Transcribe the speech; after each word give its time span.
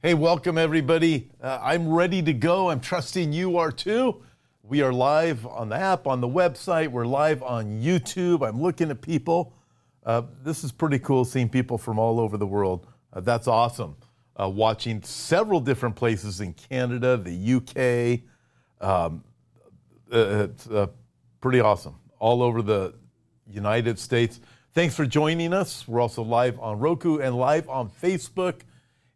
Hey, 0.00 0.14
welcome 0.14 0.58
everybody. 0.58 1.28
Uh, 1.42 1.58
I'm 1.60 1.88
ready 1.88 2.22
to 2.22 2.32
go. 2.32 2.70
I'm 2.70 2.78
trusting 2.78 3.32
you 3.32 3.58
are 3.58 3.72
too. 3.72 4.22
We 4.62 4.80
are 4.80 4.92
live 4.92 5.44
on 5.44 5.70
the 5.70 5.74
app, 5.74 6.06
on 6.06 6.20
the 6.20 6.28
website. 6.28 6.86
We're 6.86 7.04
live 7.04 7.42
on 7.42 7.82
YouTube. 7.82 8.46
I'm 8.46 8.62
looking 8.62 8.92
at 8.92 9.00
people. 9.00 9.54
Uh, 10.06 10.22
this 10.44 10.62
is 10.62 10.70
pretty 10.70 11.00
cool 11.00 11.24
seeing 11.24 11.48
people 11.48 11.78
from 11.78 11.98
all 11.98 12.20
over 12.20 12.36
the 12.36 12.46
world. 12.46 12.86
Uh, 13.12 13.18
that's 13.18 13.48
awesome. 13.48 13.96
Uh, 14.40 14.48
watching 14.48 15.02
several 15.02 15.58
different 15.58 15.96
places 15.96 16.40
in 16.40 16.52
Canada, 16.52 17.16
the 17.16 17.54
UK. 17.56 18.20
Um, 18.80 19.24
uh, 20.12 20.46
it's 20.48 20.68
uh, 20.68 20.86
pretty 21.40 21.58
awesome. 21.58 21.96
All 22.20 22.44
over 22.44 22.62
the 22.62 22.94
United 23.48 23.98
States. 23.98 24.38
Thanks 24.74 24.94
for 24.94 25.06
joining 25.06 25.52
us. 25.52 25.88
We're 25.88 26.00
also 26.00 26.22
live 26.22 26.56
on 26.60 26.78
Roku 26.78 27.18
and 27.18 27.36
live 27.36 27.68
on 27.68 27.90
Facebook. 27.90 28.60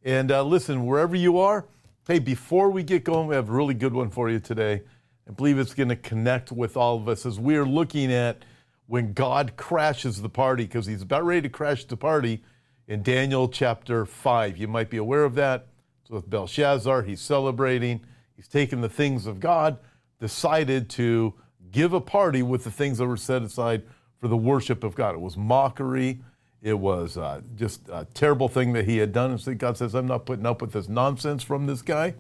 And 0.05 0.32
uh, 0.32 0.43
listen, 0.43 0.84
wherever 0.84 1.14
you 1.14 1.39
are, 1.39 1.66
hey, 2.09 2.18
before 2.18 2.71
we 2.71 2.82
get 2.82 3.04
going, 3.04 3.29
we 3.29 3.36
have 3.36 3.49
a 3.49 3.53
really 3.53 3.75
good 3.75 3.95
one 3.95 4.11
for 4.11 4.29
you 4.29 4.40
today. 4.40 4.82
I 5.29 5.31
believe 5.32 5.59
it's 5.61 5.75
going 5.75 5.90
to 5.90 5.96
connect 5.96 6.50
with 6.50 6.76
all 6.76 6.96
of 6.96 7.09
us 7.09 7.25
as 7.25 7.39
we 7.39 7.57
are 7.57 7.64
looking 7.64 8.12
at 8.12 8.45
when 8.86 9.12
God 9.12 9.57
crashes 9.57 10.21
the 10.21 10.29
party, 10.29 10.64
because 10.64 10.86
he's 10.86 11.03
about 11.03 11.25
ready 11.25 11.43
to 11.43 11.49
crash 11.49 11.85
the 11.85 11.96
party 11.96 12.43
in 12.89 13.04
Daniel 13.04 13.49
chapter 13.49 14.04
5. 14.04 14.57
You 14.57 14.67
might 14.67 14.90
be 14.90 14.96
aware 14.96 15.25
of 15.25 15.36
that. 15.36 15.68
So 16.09 16.17
with 16.17 16.29
Belshazzar, 16.29 17.03
he's 17.03 17.21
celebrating, 17.21 18.00
he's 18.34 18.48
taken 18.48 18.81
the 18.81 18.89
things 18.89 19.26
of 19.26 19.39
God, 19.39 19.79
decided 20.18 20.90
to 20.90 21.34
give 21.71 21.93
a 21.93 22.00
party 22.00 22.43
with 22.43 22.64
the 22.64 22.73
things 22.73 22.98
that 22.98 23.07
were 23.07 23.17
set 23.17 23.43
aside 23.43 23.84
for 24.18 24.26
the 24.26 24.37
worship 24.37 24.82
of 24.82 24.96
God. 24.96 25.14
It 25.14 25.21
was 25.21 25.37
mockery. 25.37 26.21
It 26.62 26.79
was 26.79 27.16
uh, 27.16 27.40
just 27.57 27.89
a 27.89 28.07
terrible 28.14 28.48
thing 28.48 28.72
that 28.75 28.84
he 28.84 28.98
had 28.98 29.12
done. 29.12 29.32
And 29.32 29.40
so 29.40 29.53
God 29.53 29.76
says, 29.76 29.94
I'm 29.94 30.07
not 30.07 30.26
putting 30.26 30.46
up 30.46 30.62
with 30.62 30.72
this 30.72 30.89
nonsense 30.89 31.43
from 31.43 31.66
this 31.66 31.82
guy. 31.82 32.14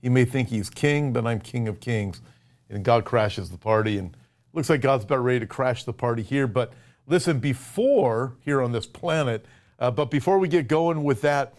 He 0.00 0.08
may 0.08 0.24
think 0.24 0.48
he's 0.48 0.70
king, 0.70 1.12
but 1.12 1.26
I'm 1.26 1.40
king 1.40 1.66
of 1.66 1.80
kings. 1.80 2.22
And 2.70 2.84
God 2.84 3.04
crashes 3.04 3.50
the 3.50 3.58
party. 3.58 3.98
And 3.98 4.16
looks 4.52 4.70
like 4.70 4.82
God's 4.82 5.04
about 5.04 5.24
ready 5.24 5.40
to 5.40 5.46
crash 5.46 5.82
the 5.82 5.92
party 5.92 6.22
here. 6.22 6.46
But 6.46 6.74
listen, 7.08 7.40
before 7.40 8.34
here 8.40 8.62
on 8.62 8.70
this 8.70 8.86
planet, 8.86 9.44
uh, 9.80 9.90
but 9.90 10.12
before 10.12 10.38
we 10.38 10.46
get 10.46 10.68
going 10.68 11.02
with 11.02 11.20
that, 11.22 11.54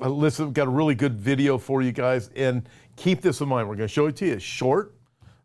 uh, 0.00 0.08
listen, 0.08 0.46
we've 0.46 0.54
got 0.54 0.68
a 0.68 0.70
really 0.70 0.94
good 0.94 1.20
video 1.20 1.58
for 1.58 1.82
you 1.82 1.92
guys. 1.92 2.30
And 2.34 2.66
keep 2.96 3.20
this 3.20 3.42
in 3.42 3.48
mind. 3.48 3.68
We're 3.68 3.76
going 3.76 3.88
to 3.88 3.92
show 3.92 4.06
it 4.06 4.16
to 4.16 4.26
you. 4.26 4.32
It's 4.32 4.42
short. 4.42 4.94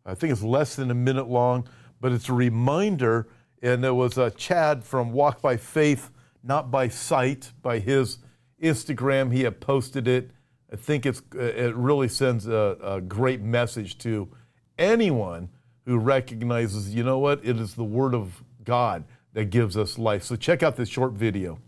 I 0.05 0.15
think 0.15 0.31
it's 0.31 0.43
less 0.43 0.77
than 0.77 0.91
a 0.91 0.95
minute 0.95 1.27
long, 1.27 1.67
but 1.99 2.13
it's 2.13 2.29
a 2.29 2.33
reminder. 2.33 3.27
And 3.61 3.83
there 3.83 3.93
was 3.93 4.17
a 4.17 4.31
Chad 4.31 4.85
from 4.85 5.11
Walk 5.11 5.41
by 5.41 5.57
Faith 5.57 6.11
not 6.47 6.71
by 6.71 6.87
sight, 6.87 7.51
by 7.61 7.79
his 7.79 8.19
Instagram. 8.61 9.33
He 9.33 9.43
had 9.43 9.59
posted 9.59 10.07
it. 10.07 10.31
I 10.71 10.75
think 10.75 11.05
it's, 11.05 11.21
uh, 11.35 11.39
it 11.39 11.75
really 11.75 12.07
sends 12.07 12.47
a, 12.47 12.77
a 12.81 13.01
great 13.01 13.41
message 13.41 13.97
to 13.99 14.29
anyone 14.77 15.49
who 15.85 15.97
recognizes, 15.97 16.93
you 16.93 17.03
know 17.03 17.19
what, 17.19 17.43
it 17.43 17.59
is 17.59 17.75
the 17.75 17.83
Word 17.83 18.13
of 18.13 18.43
God 18.63 19.05
that 19.33 19.45
gives 19.45 19.77
us 19.77 19.97
life. 19.97 20.23
So 20.23 20.35
check 20.35 20.63
out 20.63 20.75
this 20.75 20.89
short 20.89 21.13
video. 21.13 21.59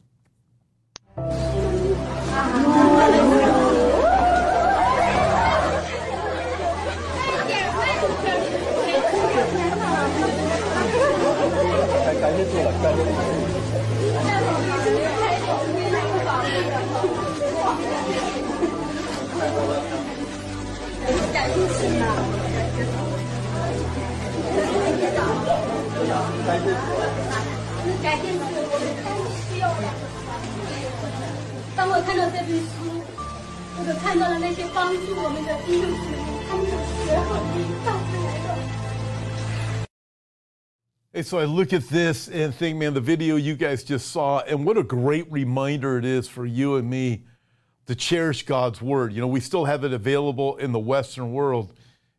Hey, 41.20 41.24
so 41.24 41.38
I 41.38 41.44
look 41.44 41.74
at 41.74 41.84
this 41.90 42.30
and 42.30 42.56
think, 42.56 42.78
man, 42.78 42.94
the 42.94 43.02
video 43.02 43.36
you 43.36 43.54
guys 43.54 43.84
just 43.84 44.10
saw, 44.10 44.40
and 44.40 44.66
what 44.66 44.78
a 44.78 44.84
great 44.84 45.30
reminder 45.30 45.98
it 45.98 46.06
is 46.06 46.30
for 46.30 46.46
you 46.46 46.78
and 46.78 46.90
me 46.90 47.26
to 47.88 47.94
cherish 47.94 48.46
God's 48.46 48.82
word. 48.82 49.12
You 49.12 49.20
know, 49.20 49.28
we 49.28 49.42
still 49.42 49.66
have 49.66 49.84
it 49.84 49.92
available 49.92 50.56
in 50.56 50.72
the 50.72 50.80
Western 50.80 51.34
world, 51.34 51.74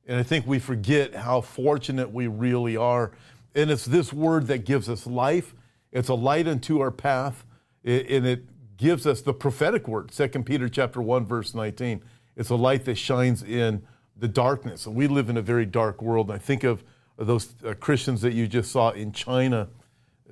and 0.07 0.19
I 0.19 0.23
think 0.23 0.47
we 0.47 0.59
forget 0.59 1.15
how 1.15 1.41
fortunate 1.41 2.13
we 2.13 2.27
really 2.27 2.77
are. 2.77 3.13
And 3.55 3.71
it's 3.71 3.87
this 3.87 4.13
word 4.13 4.49
that 4.49 4.67
gives 4.67 4.87
us 4.91 5.07
life. 5.07 5.55
It's 5.93 6.11
a 6.11 6.15
light 6.15 6.47
unto 6.47 6.81
our 6.81 6.91
path, 6.91 7.47
and 7.83 8.27
it 8.27 8.77
gives 8.77 9.07
us 9.07 9.23
the 9.23 9.33
prophetic 9.33 9.89
word. 9.89 10.11
2 10.11 10.29
Peter 10.43 10.69
chapter 10.69 11.01
1, 11.01 11.25
verse 11.25 11.55
19. 11.55 12.03
It's 12.37 12.51
a 12.51 12.55
light 12.55 12.85
that 12.85 12.97
shines 12.97 13.43
in 13.43 13.83
the 14.15 14.29
darkness. 14.29 14.85
And 14.85 14.95
we 14.95 15.07
live 15.07 15.31
in 15.31 15.39
a 15.39 15.43
very 15.43 15.65
dark 15.65 16.03
world. 16.03 16.29
And 16.29 16.35
I 16.37 16.39
think 16.39 16.65
of 16.65 16.85
those 17.25 17.55
uh, 17.65 17.75
Christians 17.75 18.23
that 18.23 18.33
you 18.33 18.47
just 18.47 18.73
saw 18.73 18.91
in 18.91 19.13
China. 19.13 19.69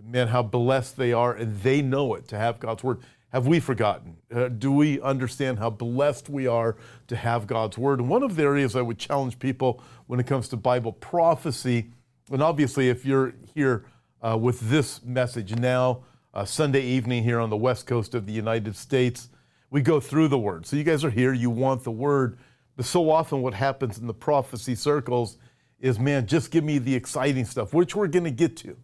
Man, 0.03 0.29
how 0.29 0.43
blessed 0.43 0.97
they 0.97 1.13
are, 1.13 1.35
and 1.35 1.61
they 1.61 1.83
know 1.83 2.15
it 2.15 2.29
to 2.29 2.39
have 2.39 2.61
God's 2.61 2.83
word. 2.83 3.01
Have 3.31 3.47
we 3.47 3.61
forgotten? 3.61 4.17
Uh, 4.35 4.49
do 4.49 4.73
we 4.73 5.01
understand 5.03 5.59
how 5.59 5.69
blessed 5.69 6.31
we 6.31 6.47
are 6.47 6.77
to 7.09 7.17
have 7.17 7.47
God's 7.47 7.77
word? 7.77 8.01
And 8.01 8.09
one 8.09 8.23
of 8.23 8.37
the 8.37 8.43
areas 8.43 8.75
I 8.75 8.81
would 8.81 8.99
challenge 8.99 9.39
people 9.39 9.83
when 10.07 10.19
it 10.19 10.27
comes 10.27 10.49
to 10.49 10.57
Bible 10.57 10.93
prophecy, 10.93 11.91
and 12.31 12.43
obviously, 12.43 12.89
if 12.89 13.05
you're 13.05 13.35
here 13.55 13.85
uh, 14.23 14.39
with 14.39 14.61
this 14.61 15.03
message 15.05 15.55
now, 15.57 16.05
uh, 16.33 16.45
Sunday 16.45 16.83
evening 16.83 17.23
here 17.23 17.41
on 17.41 17.51
the 17.51 17.57
west 17.57 17.87
coast 17.87 18.15
of 18.15 18.25
the 18.25 18.33
United 18.33 18.77
States, 18.77 19.29
we 19.71 19.83
go 19.83 20.01
through 20.01 20.29
the 20.29 20.39
word. 20.39 20.65
So 20.67 20.77
you 20.77 20.85
guys 20.85 21.05
are 21.05 21.11
here, 21.11 21.33
you 21.33 21.51
want 21.51 21.85
the 21.85 21.91
word. 21.91 22.39
But 22.77 22.87
so 22.87 23.11
often, 23.11 23.43
what 23.43 23.55
happens 23.55 23.99
in 23.99 24.07
the 24.07 24.15
prophecy 24.15 24.75
circles 24.75 25.37
is, 25.81 25.99
man, 25.99 26.27
just 26.27 26.51
give 26.51 26.65
me 26.65 26.79
the 26.79 26.95
exciting 26.95 27.45
stuff, 27.45 27.73
which 27.73 27.95
we're 27.95 28.09
going 28.09 28.25
to 28.25 28.31
get 28.31 28.57
to, 28.59 28.77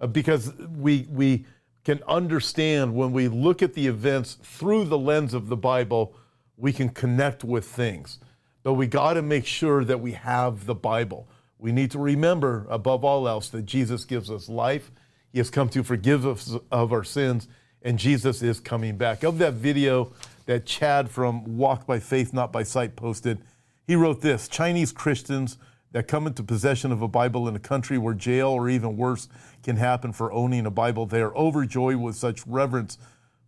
uh, 0.00 0.06
because 0.06 0.54
we 0.76 1.06
we 1.10 1.44
can 1.84 2.02
understand 2.06 2.94
when 2.94 3.12
we 3.12 3.28
look 3.28 3.62
at 3.62 3.74
the 3.74 3.86
events 3.86 4.36
through 4.42 4.84
the 4.84 4.98
lens 4.98 5.32
of 5.32 5.48
the 5.48 5.56
Bible, 5.56 6.14
we 6.56 6.72
can 6.72 6.88
connect 6.88 7.44
with 7.44 7.64
things. 7.64 8.18
But 8.62 8.74
we 8.74 8.86
got 8.86 9.14
to 9.14 9.22
make 9.22 9.46
sure 9.46 9.84
that 9.84 10.00
we 10.00 10.12
have 10.12 10.66
the 10.66 10.74
Bible. 10.74 11.28
We 11.58 11.72
need 11.72 11.90
to 11.92 11.98
remember, 11.98 12.66
above 12.68 13.04
all 13.04 13.26
else, 13.26 13.48
that 13.50 13.64
Jesus 13.64 14.04
gives 14.04 14.30
us 14.30 14.48
life. 14.48 14.90
He 15.32 15.38
has 15.38 15.50
come 15.50 15.68
to 15.70 15.82
forgive 15.82 16.26
us 16.26 16.54
of 16.70 16.92
our 16.92 17.04
sins, 17.04 17.48
and 17.82 17.98
Jesus 17.98 18.42
is 18.42 18.60
coming 18.60 18.96
back. 18.96 19.22
Of 19.22 19.38
that 19.38 19.54
video 19.54 20.12
that 20.46 20.66
Chad 20.66 21.10
from 21.10 21.56
Walk 21.56 21.86
by 21.86 22.00
Faith, 22.00 22.32
Not 22.32 22.52
by 22.52 22.62
Sight 22.62 22.96
posted, 22.96 23.38
he 23.86 23.96
wrote 23.96 24.20
this 24.20 24.48
Chinese 24.48 24.92
Christians 24.92 25.56
that 25.92 26.06
come 26.06 26.26
into 26.26 26.42
possession 26.42 26.92
of 26.92 27.02
a 27.02 27.08
Bible 27.08 27.48
in 27.48 27.56
a 27.56 27.60
country 27.60 27.98
where 27.98 28.14
jail 28.14 28.48
or 28.48 28.68
even 28.68 28.96
worse 28.96 29.28
can 29.62 29.76
happen 29.76 30.12
for 30.12 30.32
owning 30.32 30.66
a 30.66 30.70
Bible. 30.70 31.06
They 31.06 31.22
are 31.22 31.34
overjoyed 31.34 31.96
with 31.96 32.16
such 32.16 32.46
reverence 32.46 32.98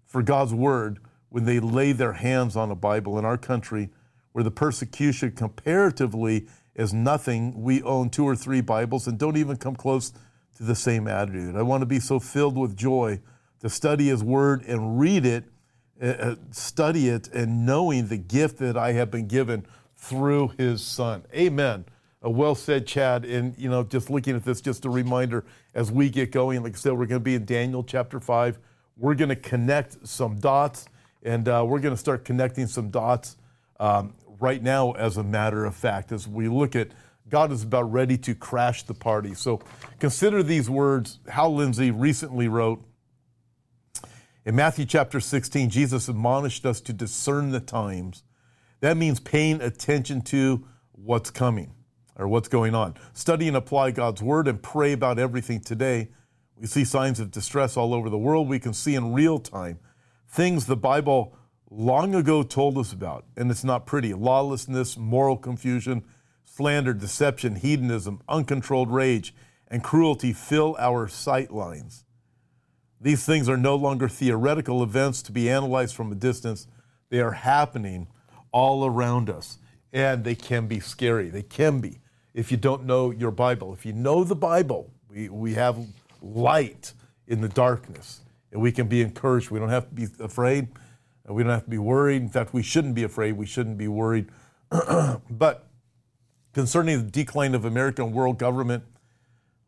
for 0.07 0.23
God's 0.23 0.55
word 0.55 0.99
when 1.29 1.45
they 1.45 1.61
lay 1.61 1.93
their 1.93 2.15
hands 2.15 2.57
on 2.57 2.71
a 2.71 2.75
Bible 2.75 3.19
in 3.19 3.25
our 3.25 3.39
country 3.39 3.91
where 4.33 4.45
the 4.45 4.51
persecution 4.51 5.33
comparatively 5.33 6.47
is 6.75 6.93
nothing. 6.93 7.63
We 7.63 7.83
own 7.83 8.11
two 8.11 8.25
or 8.25 8.37
three 8.37 8.61
Bibles 8.61 9.07
and 9.07 9.19
don't 9.19 9.37
even 9.37 9.57
come 9.57 9.77
close 9.77 10.13
to 10.57 10.63
the 10.63 10.75
same 10.75 11.09
attitude. 11.09 11.57
I 11.57 11.63
want 11.63 11.83
to 11.83 11.87
be 11.87 12.01
so 12.01 12.19
filled 12.19 12.57
with 12.57 12.77
joy 12.77 13.21
to 13.61 13.69
study 13.69 14.09
His 14.09 14.25
Word 14.25 14.65
and 14.67 14.99
read 14.99 15.27
it, 15.27 15.45
uh, 16.01 16.37
study 16.51 17.09
it, 17.09 17.29
and 17.29 17.67
knowing 17.67 18.09
the 18.09 18.17
gift 18.17 18.59
that 18.59 18.77
I 18.77 18.93
have 18.93 19.11
been 19.11 19.27
given 19.27 19.67
through 19.97 20.53
His 20.59 20.83
Son. 20.83 21.25
Amen. 21.35 21.85
Well 22.23 22.55
said, 22.55 22.87
Chad. 22.87 23.25
And, 23.25 23.57
you 23.57 23.71
know, 23.71 23.83
just 23.83 24.11
looking 24.11 24.37
at 24.37 24.45
this, 24.45 24.61
just 24.61 24.85
a 24.85 24.91
reminder 24.91 25.45
as 25.75 25.91
we 25.91 26.11
get 26.11 26.33
going, 26.33 26.63
like 26.63 26.75
I 26.75 26.77
said, 26.77 26.93
we're 26.93 27.07
going 27.07 27.21
to 27.21 27.25
be 27.25 27.35
in 27.35 27.45
Daniel 27.45 27.83
chapter 27.83 28.21
5. 28.21 28.59
We're 28.97 29.15
going 29.15 29.31
to 29.31 29.37
connect 29.37 30.07
some 30.07 30.37
dots, 30.37 30.87
and 31.23 31.49
uh, 31.49 31.65
we're 31.67 31.81
going 31.81 31.95
to 31.95 32.01
start 32.01 32.25
connecting 32.25 32.67
some 32.67 32.91
dots 32.91 33.39
um, 33.79 34.15
right 34.39 34.63
now, 34.63 34.93
as 34.93 35.17
a 35.17 35.23
matter 35.23 35.65
of 35.65 35.75
fact, 35.75 36.13
as 36.13 36.29
we 36.29 36.49
look 36.49 36.77
at 36.77 36.89
God 37.31 37.53
is 37.53 37.63
about 37.63 37.91
ready 37.93 38.19
to 38.19 38.35
crash 38.35 38.83
the 38.83 38.93
party. 38.93 39.35
So 39.35 39.61
consider 40.01 40.43
these 40.43 40.69
words. 40.69 41.21
Hal 41.29 41.55
Lindsey 41.55 41.91
recently 41.91 42.49
wrote 42.49 42.85
in 44.45 44.57
Matthew 44.57 44.85
chapter 44.85 45.21
16, 45.21 45.71
Jesus 45.71 46.09
admonished 46.09 46.67
us 46.67 46.81
to 46.83 46.93
discern 46.93 47.51
the 47.51 47.61
times. 47.61 48.25
That 48.81 48.97
means 48.97 49.21
paying 49.21 49.61
attention 49.61 50.23
to 50.23 50.67
what's 50.93 51.31
coming 51.31 51.73
or 52.17 52.29
what's 52.29 52.49
going 52.49 52.75
on. 52.75 52.95
Study 53.13 53.49
and 53.49 53.57
apply 53.57 53.93
God's 53.93 54.23
word 54.23 54.49
and 54.49 54.63
pray 54.63 54.93
about 54.93 55.19
everything 55.19 55.61
today. 55.61 56.09
We 56.57 56.67
see 56.67 56.85
signs 56.85 57.21
of 57.21 57.31
distress 57.31 57.77
all 57.77 57.95
over 57.95 58.11
the 58.11 58.19
world. 58.19 58.49
We 58.49 58.59
can 58.59 58.75
see 58.75 58.95
in 58.95 59.13
real 59.13 59.39
time 59.39 59.79
things 60.29 60.67
the 60.67 60.77
Bible 60.77 61.35
long 61.71 62.15
ago 62.15 62.43
told 62.43 62.77
us 62.79 62.93
about, 62.93 63.25
and 63.37 63.51
it's 63.51 63.65
not 63.65 63.87
pretty 63.87 64.13
lawlessness, 64.13 64.97
moral 64.97 65.37
confusion, 65.37 66.05
slander, 66.45 66.93
deception, 66.93 67.57
hedonism, 67.57 68.21
uncontrolled 68.29 68.91
rage, 68.91 69.35
and 69.69 69.85
cruelty 69.85 70.33
fill 70.33 70.77
our 70.79 71.09
sight 71.09 71.53
lines. 71.53 72.05
These 73.01 73.25
things 73.25 73.49
are 73.49 73.57
no 73.57 73.77
longer 73.77 74.09
theoretical 74.09 74.83
events 74.83 75.23
to 75.23 75.33
be 75.33 75.49
analyzed 75.49 75.95
from 75.95 76.13
a 76.13 76.17
distance. 76.17 76.67
They 77.09 77.21
are 77.21 77.33
happening 77.33 78.09
all 78.53 78.85
around 78.85 79.31
us, 79.31 79.59
and 79.93 80.25
they 80.25 80.35
can 80.35 80.67
be 80.67 80.81
scary. 80.81 81.29
They 81.29 81.43
can 81.43 81.81
be 81.81 82.01
if 82.35 82.51
you 82.51 82.57
don't 82.57 82.85
know 82.85 83.11
your 83.11 83.31
Bible. 83.31 83.73
If 83.73 83.85
you 83.85 83.93
know 83.93 84.25
the 84.25 84.37
Bible, 84.37 84.91
we, 85.09 85.29
we 85.29 85.55
have 85.55 85.79
light 86.23 86.93
in 87.27 87.41
the 87.41 87.49
darkness, 87.49 88.21
and 88.53 88.61
we 88.61 88.73
can 88.73 88.89
be 88.89 89.03
encouraged. 89.03 89.51
We 89.51 89.59
don't 89.59 89.69
have 89.69 89.89
to 89.89 89.95
be 89.95 90.07
afraid, 90.21 90.69
we 91.29 91.43
don't 91.43 91.53
have 91.53 91.65
to 91.65 91.71
be 91.71 91.79
worried. 91.79 92.23
In 92.23 92.29
fact, 92.29 92.53
we 92.53 92.63
shouldn't 92.63 92.95
be 92.95 93.05
afraid. 93.05 93.33
We 93.33 93.47
shouldn't 93.47 93.79
be 93.79 93.89
worried. 93.89 94.29
but 95.31 95.67
concerning 96.53 97.05
the 97.05 97.11
decline 97.11 97.55
of 97.55 97.65
American 97.65 98.13
world 98.13 98.39
government, 98.39 98.85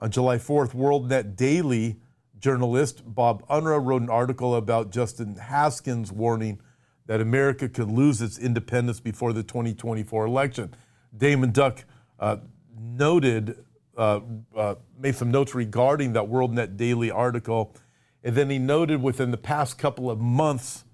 on 0.01 0.11
July 0.11 0.39
4th, 0.39 0.75
WorldNet 0.75 1.37
Daily 1.37 2.01
journalist 2.41 3.03
Bob 3.07 3.47
Unruh 3.47 3.85
wrote 3.85 4.03
an 4.03 4.11
article 4.11 4.57
about 4.57 4.91
Justin 4.91 5.37
Haskins 5.37 6.11
warning 6.11 6.61
that 7.07 7.21
America 7.21 7.69
could 7.69 7.91
lose 7.91 8.23
its 8.23 8.39
independence 8.39 9.01
before 9.01 9.33
the 9.33 9.43
2024 9.43 10.27
election. 10.27 10.75
Daymond 11.17 11.53
Duck 11.53 11.85
uh, 12.19 12.37
noted, 12.79 13.65
uh, 13.97 14.21
uh, 14.57 14.75
made 14.99 15.17
some 15.17 15.31
notes 15.31 15.55
regarding 15.55 16.13
that 16.15 16.25
WorldNet 16.25 16.77
Daily 16.77 17.11
article, 17.11 17.75
and 18.23 18.37
then 18.37 18.51
he 18.51 18.59
noted 18.59 19.03
within 19.03 19.31
the 19.31 19.37
past 19.37 19.79
couple 19.79 20.11
of 20.11 20.21
months, 20.21 20.85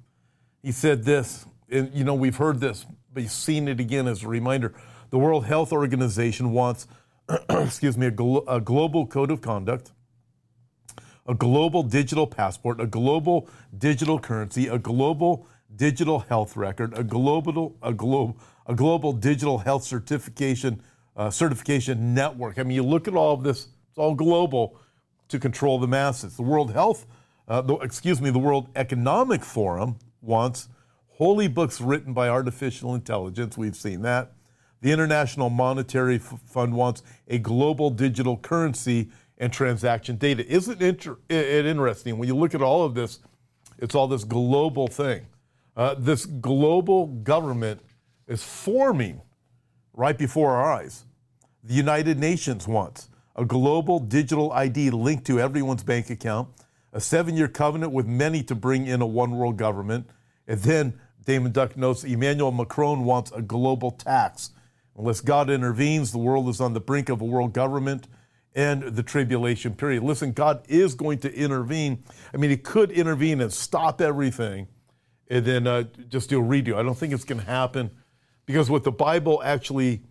he 0.62 0.72
said 0.72 1.04
this, 1.04 1.46
and 1.70 1.92
you 1.94 2.04
know, 2.04 2.14
we've 2.14 2.36
heard 2.36 2.60
this, 2.60 2.86
but 3.12 3.22
you've 3.22 3.32
seen 3.32 3.68
it 3.68 3.80
again 3.80 4.08
as 4.08 4.22
a 4.24 4.28
reminder. 4.28 4.74
The 5.10 5.18
World 5.18 5.44
Health 5.46 5.72
Organization 5.72 6.52
wants 6.52 6.86
excuse 7.50 7.96
me, 7.96 8.06
a, 8.06 8.10
glo- 8.10 8.44
a 8.48 8.60
global 8.60 9.06
code 9.06 9.30
of 9.30 9.40
conduct, 9.40 9.92
a 11.26 11.34
global 11.34 11.82
digital 11.82 12.26
passport, 12.26 12.80
a 12.80 12.86
global 12.86 13.48
digital 13.76 14.18
currency, 14.18 14.66
a 14.66 14.78
global 14.78 15.46
digital 15.74 16.20
health 16.20 16.56
record, 16.56 16.96
a 16.96 17.04
global 17.04 17.76
a 17.82 17.92
globe 17.92 18.38
a 18.66 18.74
global 18.74 19.12
digital 19.12 19.58
health 19.58 19.84
certification 19.84 20.82
uh, 21.16 21.30
certification 21.30 22.14
network. 22.14 22.58
I 22.58 22.62
mean, 22.62 22.76
you 22.76 22.84
look 22.84 23.08
at 23.08 23.14
all 23.14 23.34
of 23.34 23.42
this; 23.42 23.68
it's 23.90 23.98
all 23.98 24.14
global 24.14 24.78
to 25.28 25.38
control 25.38 25.78
the 25.78 25.88
masses. 25.88 26.36
The 26.36 26.42
World 26.42 26.72
Health, 26.72 27.06
uh, 27.46 27.60
the, 27.60 27.74
excuse 27.76 28.20
me, 28.20 28.30
the 28.30 28.38
World 28.38 28.68
Economic 28.76 29.44
Forum 29.44 29.98
wants 30.22 30.68
holy 31.18 31.48
books 31.48 31.80
written 31.80 32.12
by 32.12 32.28
artificial 32.28 32.94
intelligence. 32.94 33.58
We've 33.58 33.76
seen 33.76 34.02
that. 34.02 34.32
The 34.80 34.92
International 34.92 35.50
Monetary 35.50 36.18
Fund 36.18 36.72
wants 36.74 37.02
a 37.26 37.38
global 37.38 37.90
digital 37.90 38.36
currency 38.36 39.10
and 39.38 39.52
transaction 39.52 40.16
data. 40.16 40.46
Isn't 40.46 40.80
it 40.80 41.10
interesting 41.28 42.18
when 42.18 42.28
you 42.28 42.36
look 42.36 42.54
at 42.54 42.62
all 42.62 42.84
of 42.84 42.94
this? 42.94 43.18
It's 43.78 43.94
all 43.94 44.08
this 44.08 44.24
global 44.24 44.86
thing. 44.86 45.26
Uh, 45.78 45.94
this 45.96 46.26
global 46.26 47.06
government 47.06 47.80
is 48.26 48.42
forming 48.42 49.22
right 49.94 50.18
before 50.18 50.50
our 50.56 50.72
eyes. 50.72 51.06
The 51.62 51.72
United 51.72 52.18
Nations 52.18 52.68
wants 52.68 53.08
a 53.36 53.44
global 53.44 54.00
digital 54.00 54.52
ID 54.52 54.90
linked 54.90 55.24
to 55.28 55.40
everyone's 55.40 55.84
bank 55.84 56.10
account, 56.10 56.48
a 56.92 57.00
seven 57.00 57.36
year 57.36 57.48
covenant 57.48 57.92
with 57.92 58.06
many 58.06 58.42
to 58.42 58.54
bring 58.54 58.86
in 58.86 59.00
a 59.00 59.06
one 59.06 59.36
world 59.36 59.56
government, 59.56 60.10
and 60.46 60.60
then 60.60 61.00
Daymond 61.24 61.52
Duck 61.52 61.76
notes 61.76 62.04
Emmanuel 62.04 62.52
Macron 62.52 63.04
wants 63.04 63.30
a 63.32 63.40
global 63.40 63.92
tax 63.92 64.50
Unless 64.98 65.20
God 65.20 65.48
intervenes, 65.48 66.10
the 66.10 66.18
world 66.18 66.48
is 66.48 66.60
on 66.60 66.74
the 66.74 66.80
brink 66.80 67.08
of 67.08 67.20
a 67.20 67.24
world 67.24 67.52
government 67.52 68.08
and 68.56 68.82
the 68.82 69.02
tribulation 69.04 69.74
period. 69.74 70.02
Listen, 70.02 70.32
God 70.32 70.64
is 70.68 70.96
going 70.96 71.20
to 71.20 71.32
intervene. 71.32 72.02
I 72.34 72.36
mean, 72.36 72.50
He 72.50 72.56
could 72.56 72.90
intervene 72.90 73.40
and 73.40 73.52
stop 73.52 74.00
everything 74.00 74.66
and 75.28 75.44
then 75.44 75.66
uh, 75.66 75.84
just 76.08 76.30
do 76.30 76.40
a 76.40 76.44
redo. 76.44 76.74
I 76.74 76.82
don't 76.82 76.96
think 76.96 77.12
it's 77.12 77.24
going 77.24 77.40
to 77.40 77.46
happen 77.46 77.90
because 78.46 78.70
what 78.70 78.84
the 78.84 78.92
Bible 78.92 79.42
actually 79.44 80.02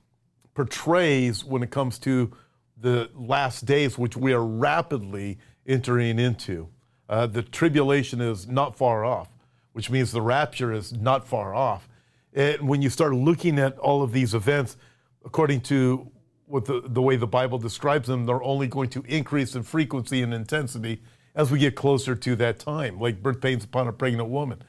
portrays 0.53 1.43
when 1.43 1.63
it 1.63 1.71
comes 1.71 1.99
to 1.99 2.31
the 2.79 3.09
last 3.15 3.65
days, 3.65 3.97
which 3.97 4.15
we 4.15 4.33
are 4.33 4.43
rapidly 4.45 5.39
entering 5.65 6.19
into, 6.19 6.69
uh, 7.09 7.25
the 7.25 7.41
tribulation 7.41 8.21
is 8.21 8.47
not 8.47 8.75
far 8.75 9.03
off, 9.03 9.29
which 9.73 9.89
means 9.89 10.11
the 10.11 10.21
rapture 10.21 10.71
is 10.71 10.93
not 10.93 11.27
far 11.27 11.55
off. 11.55 11.89
And 12.33 12.67
when 12.67 12.81
you 12.81 12.89
start 12.89 13.13
looking 13.13 13.57
at 13.57 13.77
all 13.79 14.03
of 14.03 14.11
these 14.11 14.35
events, 14.35 14.77
according 15.25 15.61
to 15.61 16.11
what 16.45 16.65
the, 16.65 16.81
the 16.85 17.01
way 17.01 17.15
the 17.15 17.27
Bible 17.27 17.57
describes 17.57 18.07
them, 18.07 18.25
they're 18.25 18.43
only 18.43 18.67
going 18.67 18.89
to 18.89 19.03
increase 19.07 19.55
in 19.55 19.63
frequency 19.63 20.21
and 20.21 20.33
intensity 20.33 21.01
as 21.35 21.51
we 21.51 21.59
get 21.59 21.75
closer 21.75 22.15
to 22.15 22.35
that 22.35 22.59
time, 22.59 22.99
like 22.99 23.21
birth 23.21 23.41
pains 23.41 23.63
upon 23.63 23.87
a 23.87 23.93
pregnant 23.93 24.29
woman. 24.29 24.61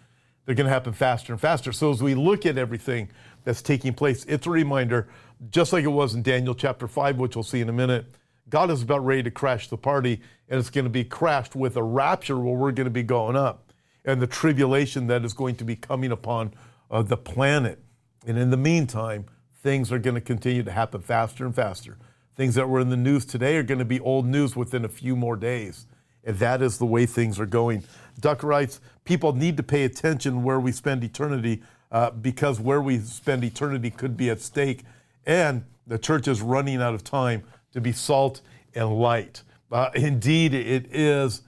They're 0.49 0.55
going 0.55 0.65
to 0.67 0.73
happen 0.73 0.95
faster 0.95 1.35
and 1.35 1.39
faster. 1.39 1.73
So 1.73 1.91
as 1.91 2.03
we 2.03 2.15
look 2.15 2.47
at 2.47 2.57
everything 2.57 3.11
that's 3.45 3.61
taking 3.61 3.93
place, 3.93 4.25
it's 4.25 4.47
a 4.47 4.51
reminder, 4.51 5.07
just 5.51 5.75
like 5.75 5.85
it 5.85 5.89
was 5.89 6.15
in 6.15 6.23
Daniel 6.23 6.55
chapter 6.55 6.89
5, 6.89 7.19
which 7.19 7.37
we'll 7.37 7.43
see 7.43 7.61
in 7.61 7.69
a 7.69 7.73
minute, 7.75 8.07
God 8.49 8.71
is 8.71 8.81
about 8.81 9.05
ready 9.05 9.23
to 9.25 9.31
crash 9.31 9.69
the 9.69 9.77
party, 9.77 10.23
and 10.49 10.59
it's 10.59 10.71
going 10.71 10.87
to 10.87 10.91
be 10.91 11.05
crashed 11.05 11.55
with 11.55 11.77
a 11.77 11.83
rapture 11.83 12.39
where 12.39 12.55
we're 12.55 12.73
going 12.73 12.87
to 12.87 12.91
be 12.91 13.03
going 13.03 13.37
up, 13.37 13.75
and 14.07 14.23
the 14.23 14.27
tribulation 14.27 15.07
that 15.09 15.23
is 15.23 15.35
going 15.35 15.57
to 15.57 15.65
be 15.65 15.77
coming 15.77 16.11
upon 16.11 16.55
of 16.91 17.11
the 17.11 17.19
planet. 17.19 17.79
And 18.27 18.39
in 18.39 18.49
the 18.49 18.57
meantime, 18.57 19.27
things 19.63 19.93
are 19.93 19.99
going 19.99 20.15
to 20.15 20.23
continue 20.23 20.63
to 20.63 20.73
happen 20.73 21.03
faster 21.03 21.45
and 21.45 21.55
faster. 21.55 21.99
Things 22.37 22.55
that 22.55 22.71
were 22.71 22.81
in 22.81 22.89
the 22.89 22.97
news 22.97 23.27
today 23.27 23.59
are 23.59 23.63
going 23.63 23.81
to 23.81 23.85
be 23.85 24.01
old 24.01 24.25
news 24.25 24.57
within 24.57 24.87
a 24.87 24.89
few 24.89 25.15
more 25.15 25.37
days. 25.37 25.85
And 26.29 26.39
that 26.41 26.61
is 26.61 26.77
the 26.77 26.85
way 26.85 27.07
things 27.07 27.41
are 27.41 27.47
going. 27.47 27.85
Duck 28.21 28.43
writes 28.43 28.83
people 29.05 29.33
need 29.33 29.57
to 29.57 29.63
pay 29.63 29.85
attention 29.85 30.43
where 30.43 30.61
we 30.61 30.73
spend 30.73 31.03
eternity 31.03 31.63
uh, 31.91 32.11
because 32.11 32.61
where 32.61 32.83
we 32.83 32.99
spend 32.99 33.43
eternity 33.43 33.91
could 33.91 34.15
be 34.15 34.29
at 34.29 34.43
stake. 34.43 34.85
And 35.25 35.65
the 35.87 35.99
church 35.99 36.29
is 36.29 36.43
running 36.43 36.83
out 36.83 36.93
of 36.93 37.03
time 37.03 37.45
to 37.73 37.81
be 37.81 37.93
salt 37.93 38.43
and 38.75 38.95
light. 38.99 39.43
Uh, 39.73 39.89
indeed, 39.95 40.53
it 40.53 40.95
is. 40.95 41.41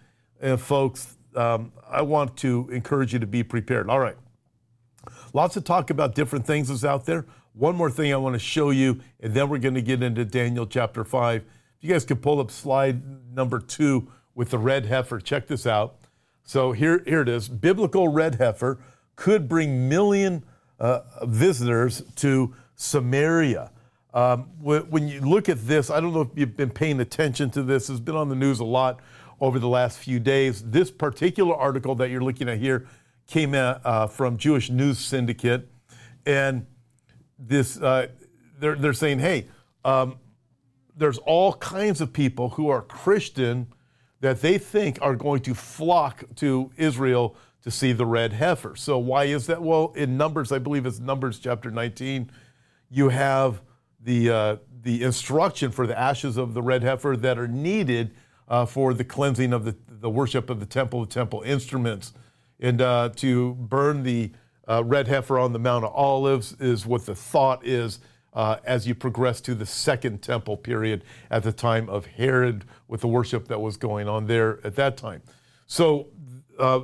Folks, 0.57 1.19
um, 1.37 1.73
I 1.87 2.01
want 2.01 2.39
to 2.39 2.67
encourage 2.73 3.13
you 3.13 3.19
to 3.19 3.27
be 3.27 3.43
prepared. 3.43 3.91
All 3.91 4.01
right. 4.01 4.17
Lots 5.35 5.59
of 5.59 5.65
talk 5.65 5.91
about 5.91 6.15
different 6.15 6.47
things 6.47 6.71
is 6.71 6.87
out 6.87 7.05
there. 7.05 7.27
One 7.53 7.77
more 7.77 7.91
thing 7.91 8.15
I 8.15 8.17
want 8.17 8.33
to 8.33 8.39
show 8.39 8.71
you, 8.71 9.03
and 9.21 9.35
then 9.35 9.51
we're 9.51 9.59
going 9.59 9.75
to 9.75 9.83
get 9.83 10.03
into 10.03 10.25
Daniel 10.25 10.67
chapter 10.67 11.05
5. 11.05 11.43
If 11.43 11.45
you 11.85 11.91
guys 11.91 12.07
could 12.07 12.23
pull 12.23 12.41
up 12.41 12.51
slide 12.51 13.03
number 13.35 13.59
two 13.59 14.11
with 14.41 14.49
the 14.49 14.59
red 14.59 14.87
heifer, 14.87 15.21
check 15.21 15.47
this 15.49 15.67
out. 15.67 15.97
So 16.45 16.73
here, 16.73 17.03
here 17.07 17.21
it 17.21 17.29
is. 17.29 17.47
Biblical 17.47 18.09
red 18.09 18.37
heifer 18.37 18.79
could 19.15 19.51
bring 19.51 19.87
million 19.87 20.47
uh, 20.79 21.01
visitors 21.27 22.03
to 22.17 22.55
Samaria. 22.75 23.71
Um, 24.15 24.45
when 24.63 25.09
you 25.09 25.21
look 25.21 25.51
at 25.51 25.67
this, 25.67 25.91
I 25.91 26.01
don't 26.01 26.15
know 26.15 26.23
if 26.23 26.31
you've 26.35 26.57
been 26.57 26.71
paying 26.71 27.01
attention 27.01 27.51
to 27.51 27.63
this. 27.63 27.91
It's 27.91 28.01
been 28.01 28.17
on 28.17 28.31
the 28.31 28.35
news 28.35 28.61
a 28.61 28.65
lot 28.65 29.01
over 29.43 29.59
the 29.59 29.69
last 29.69 29.99
few 29.99 30.19
days. 30.19 30.63
This 30.63 30.91
particular 30.91 31.55
article 31.55 31.95
that 31.97 32.09
you're 32.09 32.25
looking 32.25 32.49
at 32.49 32.57
here 32.57 32.87
came 33.27 33.55
uh, 33.55 34.07
from 34.07 34.39
Jewish 34.39 34.71
News 34.71 34.99
Syndicate, 34.99 35.69
and 36.25 36.65
this 37.39 37.79
uh, 37.79 38.07
they're 38.59 38.77
they're 38.77 38.95
saying, 38.95 39.19
hey, 39.19 39.49
um, 39.85 40.19
there's 40.97 41.19
all 41.19 41.53
kinds 41.53 42.01
of 42.01 42.15
people 42.15 42.49
who 42.49 42.71
are 42.71 42.81
Christian 42.81 43.67
that 44.21 44.41
they 44.41 44.59
think 44.59 44.99
are 45.01 45.17
going 45.17 45.41
to 45.43 45.55
flock 45.55 46.25
to 46.37 46.71
Israel 46.77 47.37
to 47.63 47.71
see 47.71 47.93
the 47.93 48.07
red 48.07 48.33
heifer. 48.33 48.77
So 48.77 48.99
why 48.99 49.25
is 49.25 49.47
that? 49.47 49.63
Well, 49.63 49.93
in 49.97 50.17
Numbers, 50.17 50.53
I 50.53 50.59
believe 50.59 50.87
it's 50.87 50.99
Numbers 50.99 51.39
chapter 51.39 51.71
19, 51.71 52.31
you 52.91 53.09
have 53.11 53.63
the 54.03 54.31
uh, 54.31 54.57
the 54.83 55.03
instruction 55.03 55.71
for 55.71 55.87
the 55.87 55.99
ashes 55.99 56.39
of 56.39 56.55
the 56.55 56.63
red 56.63 56.83
heifer 56.83 57.17
that 57.19 57.39
are 57.39 57.49
needed 57.49 58.13
uh, 58.49 58.65
for 58.65 58.95
the 58.95 59.05
cleansing 59.05 59.53
of 59.53 59.65
the, 59.65 59.77
the 59.89 60.09
worship 60.09 60.49
of 60.49 60.59
the 60.59 60.67
temple, 60.67 61.05
the 61.05 61.13
temple 61.13 61.43
instruments 61.43 62.15
and 62.61 62.81
uh, 62.81 63.09
to 63.17 63.55
burn 63.55 64.03
the 64.03 64.31
uh, 64.69 64.85
red 64.85 65.09
heifer 65.09 65.39
on 65.39 65.53
the 65.53 65.59
Mount 65.59 65.85
of 65.85 65.93
Olives 65.93 66.55
is 66.61 66.87
what 66.87 67.07
the 67.07 67.15
thought 67.15 67.67
is 67.67 67.99
uh, 68.33 68.57
as 68.65 68.87
you 68.87 68.95
progress 68.95 69.41
to 69.41 69.55
the 69.55 69.67
second 69.67 70.23
temple 70.23 70.57
period 70.57 71.05
at 71.31 71.43
the 71.43 71.53
time 71.53 71.89
of 71.89 72.07
Herod 72.07 72.65
with 72.89 73.01
the 73.01 73.09
worship 73.09 73.49
that 73.49 73.61
was 73.61 73.77
going 73.77 74.09
on 74.09 74.27
there 74.27 74.61
at 74.65 74.77
that 74.77 74.97
time. 74.97 75.23
So, 75.67 76.09
uh, 76.59 76.81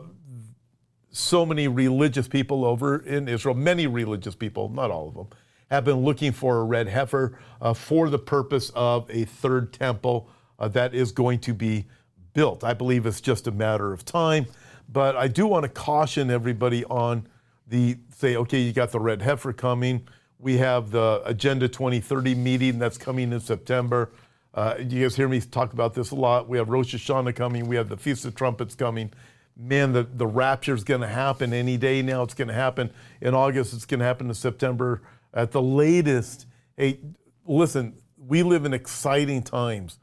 so 1.11 1.47
many 1.47 1.67
religious 1.67 2.29
people 2.29 2.65
over 2.65 2.99
in 2.99 3.29
Israel, 3.29 3.55
many 3.55 3.87
religious 3.87 4.35
people, 4.35 4.69
not 4.69 4.91
all 4.91 5.09
of 5.09 5.15
them, 5.15 5.29
have 5.71 5.85
been 5.85 6.05
looking 6.05 6.33
for 6.33 6.59
a 6.61 6.65
red 6.65 6.89
heifer 6.89 7.39
uh, 7.61 7.75
for 7.75 8.09
the 8.11 8.19
purpose 8.19 8.71
of 8.75 9.11
a 9.11 9.25
third 9.25 9.73
temple 9.73 10.29
uh, 10.59 10.69
that 10.69 10.95
is 10.95 11.13
going 11.13 11.39
to 11.41 11.55
be 11.55 11.87
built. 12.35 12.63
I 12.63 12.75
believe 12.75 13.07
it's 13.07 13.21
just 13.21 13.47
a 13.47 13.51
matter 13.51 13.93
of 13.93 14.05
time. 14.05 14.47
But 14.89 15.17
I 15.17 15.27
do 15.29 15.47
want 15.47 15.65
to 15.65 15.69
caution 15.69 16.31
everybody 16.31 16.85
on 16.85 17.27
the 17.67 17.97
say, 18.15 18.37
okay, 18.37 18.61
you 18.61 18.73
got 18.73 18.93
the 18.93 19.01
red 19.01 19.23
heifer 19.23 19.53
coming. 19.53 20.07
We 20.39 20.59
have 20.59 20.91
the 20.91 21.23
Agenda 21.25 21.67
2030 21.67 22.35
meeting 22.35 22.79
that's 22.79 22.99
coming 22.99 23.33
in 23.33 23.41
September. 23.41 24.11
Uh, 24.53 24.75
you 24.79 25.03
guys 25.03 25.17
hear 25.17 25.29
me 25.29 25.41
talk 25.41 25.73
about 25.73 25.95
this 25.95 26.11
a 26.11 26.15
lot. 26.15 26.49
We 26.49 26.59
have 26.59 26.69
Rosh 26.69 26.95
Hashanah 26.95 27.35
coming. 27.35 27.67
We 27.67 27.77
have 27.77 27.89
the 27.89 27.97
Feast 27.97 28.25
of 28.27 28.35
Trumpets 28.35 28.75
coming. 28.75 29.13
Man, 29.57 29.93
the, 29.93 30.03
the 30.03 30.27
rapture 30.27 30.75
is 30.75 30.85
going 30.85 31.01
to 31.01 31.07
happen 31.09 31.55
any 31.55 31.79
day 31.79 32.03
now. 32.03 32.23
It's 32.23 32.35
going 32.35 32.49
to 32.49 32.55
happen 32.55 32.91
in 33.23 33.35
August. 33.35 33.73
It's 33.73 33.87
going 33.87 34.01
to 34.01 34.07
happen 34.07 34.29
in 34.29 34.35
September 34.35 35.01
at 35.33 35.53
the 35.53 35.63
latest. 35.63 36.47
Hey, 36.77 37.01
listen, 37.47 37.95
we 38.19 38.43
live 38.43 38.67
in 38.67 38.75
exciting 38.75 39.43
times. 39.43 39.99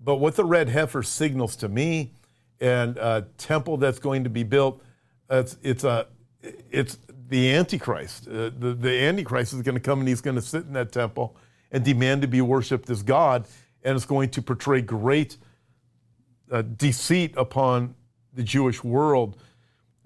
But 0.00 0.16
what 0.16 0.34
the 0.34 0.44
red 0.44 0.68
heifer 0.68 1.04
signals 1.04 1.54
to 1.56 1.68
me 1.68 2.12
and 2.60 2.96
a 2.98 3.26
temple 3.38 3.76
that's 3.76 4.00
going 4.00 4.24
to 4.24 4.30
be 4.30 4.42
built, 4.42 4.82
it's, 5.30 5.56
it's, 5.62 5.84
a, 5.84 6.06
it's 6.42 6.98
the 7.28 7.52
Antichrist. 7.54 8.28
Uh, 8.28 8.50
the, 8.56 8.76
the 8.78 9.02
Antichrist 9.02 9.52
is 9.52 9.62
going 9.62 9.74
to 9.74 9.80
come 9.80 10.00
and 10.00 10.08
he's 10.08 10.20
going 10.20 10.36
to 10.36 10.42
sit 10.42 10.64
in 10.64 10.72
that 10.74 10.92
temple 10.92 11.36
and 11.72 11.84
demand 11.84 12.22
to 12.22 12.28
be 12.28 12.40
worshiped 12.40 12.88
as 12.90 13.02
God 13.02 13.46
and 13.82 13.94
it's 13.94 14.04
going 14.04 14.30
to 14.30 14.42
portray 14.42 14.80
great 14.80 15.36
uh, 16.50 16.62
deceit 16.62 17.34
upon 17.36 17.94
the 18.34 18.42
Jewish 18.42 18.82
world 18.84 19.40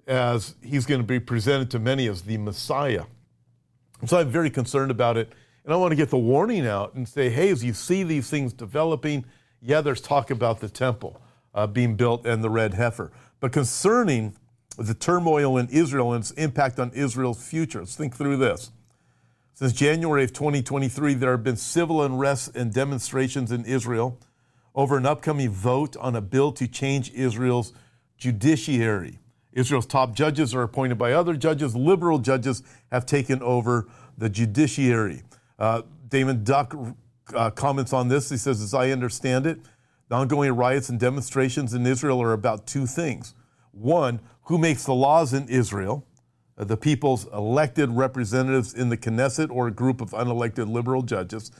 as 0.07 0.55
he's 0.61 0.85
going 0.85 1.01
to 1.01 1.07
be 1.07 1.19
presented 1.19 1.71
to 1.71 1.79
many 1.79 2.07
as 2.07 2.21
the 2.23 2.37
Messiah. 2.37 3.03
So 4.05 4.19
I'm 4.19 4.29
very 4.29 4.49
concerned 4.49 4.91
about 4.91 5.17
it. 5.17 5.31
And 5.63 5.73
I 5.73 5.77
want 5.77 5.91
to 5.91 5.95
get 5.95 6.09
the 6.09 6.17
warning 6.17 6.65
out 6.65 6.95
and 6.95 7.07
say, 7.07 7.29
hey, 7.29 7.49
as 7.49 7.63
you 7.63 7.73
see 7.73 8.03
these 8.03 8.29
things 8.29 8.51
developing, 8.51 9.25
yeah, 9.61 9.81
there's 9.81 10.01
talk 10.01 10.31
about 10.31 10.59
the 10.59 10.69
temple 10.69 11.21
uh, 11.53 11.67
being 11.67 11.95
built 11.95 12.25
and 12.25 12.43
the 12.43 12.49
red 12.49 12.73
heifer. 12.73 13.11
But 13.39 13.51
concerning 13.51 14.35
the 14.87 14.93
turmoil 14.93 15.57
in 15.57 15.67
Israel 15.69 16.13
and 16.13 16.21
its 16.21 16.31
impact 16.31 16.79
on 16.79 16.91
Israel's 16.93 17.43
future, 17.43 17.79
let's 17.79 17.95
think 17.95 18.15
through 18.15 18.37
this. 18.37 18.71
Since 19.53 19.73
January 19.73 20.23
of 20.23 20.33
2023, 20.33 21.13
there 21.13 21.31
have 21.31 21.43
been 21.43 21.57
civil 21.57 22.01
unrest 22.01 22.55
and 22.55 22.73
demonstrations 22.73 23.51
in 23.51 23.65
Israel 23.65 24.17
over 24.73 24.97
an 24.97 25.05
upcoming 25.05 25.49
vote 25.49 25.95
on 25.97 26.15
a 26.15 26.21
bill 26.21 26.51
to 26.53 26.67
change 26.67 27.11
Israel's 27.11 27.73
judiciary. 28.17 29.19
Israel's 29.53 29.85
top 29.85 30.15
judges 30.15 30.55
are 30.55 30.63
appointed 30.63 30.97
by 30.97 31.11
other 31.11 31.35
judges. 31.35 31.75
Liberal 31.75 32.19
judges 32.19 32.63
have 32.91 33.05
taken 33.05 33.41
over 33.41 33.87
the 34.17 34.29
judiciary. 34.29 35.23
Uh, 35.59 35.81
David 36.07 36.43
Duck 36.43 36.73
uh, 37.35 37.49
comments 37.51 37.93
on 37.93 38.07
this. 38.07 38.29
He 38.29 38.37
says, 38.37 38.61
As 38.61 38.73
I 38.73 38.91
understand 38.91 39.45
it, 39.45 39.59
the 40.07 40.15
ongoing 40.15 40.51
riots 40.53 40.89
and 40.89 40.99
demonstrations 40.99 41.73
in 41.73 41.85
Israel 41.85 42.21
are 42.21 42.33
about 42.33 42.65
two 42.65 42.85
things. 42.85 43.33
One, 43.71 44.19
who 44.51 44.57
makes 44.57 44.83
the 44.83 44.93
laws 44.93 45.31
in 45.31 45.47
Israel? 45.47 46.05
Uh, 46.57 46.65
the 46.65 46.75
people's 46.75 47.25
elected 47.27 47.89
representatives 47.89 48.73
in 48.73 48.89
the 48.89 48.97
Knesset 48.97 49.49
or 49.49 49.67
a 49.67 49.71
group 49.71 50.01
of 50.01 50.11
unelected 50.11 50.69
liberal 50.69 51.03
judges. 51.03 51.51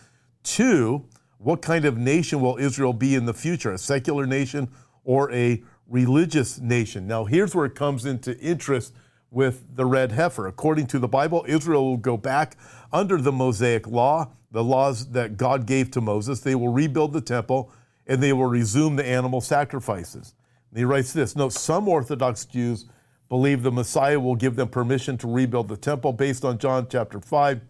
Two, 0.44 1.06
what 1.38 1.62
kind 1.62 1.86
of 1.86 1.98
nation 1.98 2.42
will 2.42 2.58
Israel 2.58 2.92
be 2.92 3.16
in 3.16 3.26
the 3.26 3.34
future, 3.34 3.72
a 3.72 3.78
secular 3.78 4.26
nation 4.26 4.70
or 5.06 5.32
a 5.32 5.64
religious 5.88 6.60
nation? 6.60 7.08
Now, 7.08 7.24
here's 7.24 7.56
where 7.56 7.66
it 7.66 7.76
comes 7.76 8.06
into 8.06 8.38
interest 8.40 8.94
with 9.30 9.74
the 9.78 9.86
red 9.86 10.12
heifer. 10.12 10.48
According 10.48 10.88
to 10.88 11.00
the 11.00 11.08
Bible, 11.08 11.46
Israel 11.48 11.86
will 11.86 11.96
go 11.96 12.18
back 12.18 12.58
under 12.92 13.16
the 13.22 13.32
Mosaic 13.32 13.88
law, 13.88 14.34
the 14.52 14.66
laws 14.66 15.12
that 15.12 15.38
God 15.38 15.66
gave 15.66 15.92
to 15.92 16.02
Moses. 16.02 16.42
They 16.42 16.56
will 16.56 16.74
rebuild 16.74 17.14
the 17.14 17.22
temple 17.22 17.72
and 18.06 18.22
they 18.22 18.34
will 18.34 18.48
resume 18.48 18.98
the 18.98 19.06
animal 19.06 19.40
sacrifices. 19.40 20.36
And 20.72 20.80
he 20.80 20.86
writes 20.86 21.13
this 21.13 21.36
Note, 21.36 21.54
some 21.54 21.88
Orthodox 21.88 22.46
Jews 22.46 22.86
believe 23.30 23.62
the 23.63 23.72
Messiah 23.72 24.20
will 24.20 24.36
give 24.36 24.56
them 24.56 24.70
permission 24.70 25.18
to 25.20 25.28
rebuild 25.28 25.68
the 25.68 25.78
temple 25.78 26.13
based 26.13 26.44
on 26.44 26.58
John 26.58 26.88
chapter 26.90 27.20
5. 27.20 27.62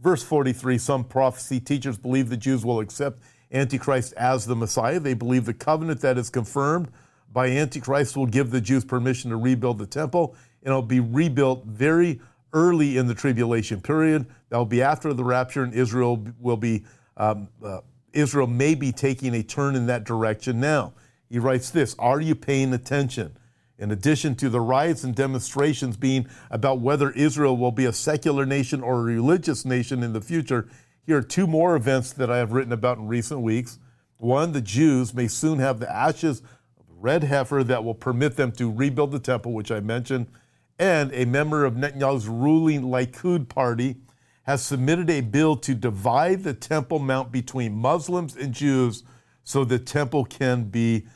Verse 0.00 0.22
43 0.22 0.76
Some 0.78 1.04
prophecy 1.04 1.60
teachers 1.60 1.96
believe 1.96 2.28
the 2.28 2.36
Jews 2.36 2.64
will 2.64 2.80
accept 2.80 3.20
Antichrist 3.52 4.12
as 4.14 4.44
the 4.44 4.56
Messiah. 4.56 5.00
They 5.00 5.14
believe 5.14 5.46
the 5.46 5.54
covenant 5.54 6.00
that 6.00 6.18
is 6.18 6.28
confirmed 6.28 6.88
by 7.32 7.48
Antichrist 7.48 8.16
will 8.16 8.26
give 8.26 8.50
the 8.50 8.60
Jews 8.60 8.84
permission 8.84 9.30
to 9.30 9.36
rebuild 9.36 9.78
the 9.78 9.86
temple, 9.86 10.36
and 10.62 10.70
it'll 10.70 10.82
be 10.82 11.00
rebuilt 11.00 11.64
very 11.64 12.20
early 12.52 12.96
in 12.96 13.06
the 13.06 13.14
tribulation 13.14 13.80
period. 13.80 14.26
That 14.50 14.58
will 14.58 14.64
be 14.64 14.82
after 14.82 15.12
the 15.12 15.24
rapture, 15.24 15.62
and 15.62 15.74
Israel 15.74 16.24
will 16.40 16.56
be 16.56 16.84
um, 17.16 17.48
uh, 17.64 17.80
Israel 18.12 18.46
may 18.46 18.74
be 18.74 18.92
taking 18.92 19.34
a 19.34 19.42
turn 19.42 19.74
in 19.74 19.86
that 19.86 20.04
direction 20.04 20.60
now. 20.60 20.92
He 21.34 21.40
writes 21.40 21.68
this: 21.68 21.96
Are 21.98 22.20
you 22.20 22.36
paying 22.36 22.72
attention? 22.72 23.36
In 23.76 23.90
addition 23.90 24.36
to 24.36 24.48
the 24.48 24.60
riots 24.60 25.02
and 25.02 25.16
demonstrations 25.16 25.96
being 25.96 26.28
about 26.48 26.78
whether 26.78 27.10
Israel 27.10 27.56
will 27.56 27.72
be 27.72 27.86
a 27.86 27.92
secular 27.92 28.46
nation 28.46 28.84
or 28.84 29.00
a 29.00 29.02
religious 29.02 29.64
nation 29.64 30.04
in 30.04 30.12
the 30.12 30.20
future, 30.20 30.68
here 31.04 31.16
are 31.16 31.22
two 31.22 31.48
more 31.48 31.74
events 31.74 32.12
that 32.12 32.30
I 32.30 32.36
have 32.36 32.52
written 32.52 32.72
about 32.72 32.98
in 32.98 33.08
recent 33.08 33.40
weeks. 33.40 33.80
One, 34.18 34.52
the 34.52 34.60
Jews 34.60 35.12
may 35.12 35.26
soon 35.26 35.58
have 35.58 35.80
the 35.80 35.92
ashes 35.92 36.38
of 36.78 36.88
a 36.88 37.00
red 37.00 37.24
heifer 37.24 37.64
that 37.64 37.82
will 37.82 37.96
permit 37.96 38.36
them 38.36 38.52
to 38.52 38.70
rebuild 38.70 39.10
the 39.10 39.18
temple, 39.18 39.54
which 39.54 39.72
I 39.72 39.80
mentioned. 39.80 40.28
And 40.78 41.12
a 41.12 41.24
member 41.24 41.64
of 41.64 41.74
Netanyahu's 41.74 42.28
ruling 42.28 42.82
Likud 42.82 43.48
party 43.48 43.96
has 44.44 44.62
submitted 44.62 45.10
a 45.10 45.20
bill 45.20 45.56
to 45.56 45.74
divide 45.74 46.44
the 46.44 46.54
Temple 46.54 47.00
Mount 47.00 47.32
between 47.32 47.74
Muslims 47.74 48.36
and 48.36 48.54
Jews 48.54 49.02
so 49.44 49.62
the 49.62 49.78
temple 49.78 50.24
can 50.24 50.64
be 50.64 51.06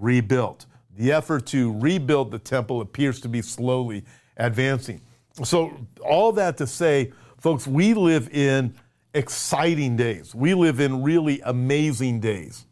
rebuilt. 0.00 0.66
The 0.96 1.12
effort 1.12 1.46
to 1.46 1.78
rebuild 1.78 2.30
the 2.30 2.38
temple 2.38 2.80
appears 2.80 3.20
to 3.20 3.28
be 3.28 3.42
slowly 3.42 4.04
advancing. 4.36 5.00
So, 5.44 5.76
all 6.02 6.32
that 6.32 6.56
to 6.58 6.66
say, 6.66 7.12
folks, 7.38 7.66
we 7.66 7.92
live 7.92 8.30
in 8.30 8.74
exciting 9.12 9.96
days. 9.96 10.34
We 10.34 10.54
live 10.54 10.80
in 10.80 11.02
really 11.02 11.40
amazing 11.42 12.20
days. 12.20 12.66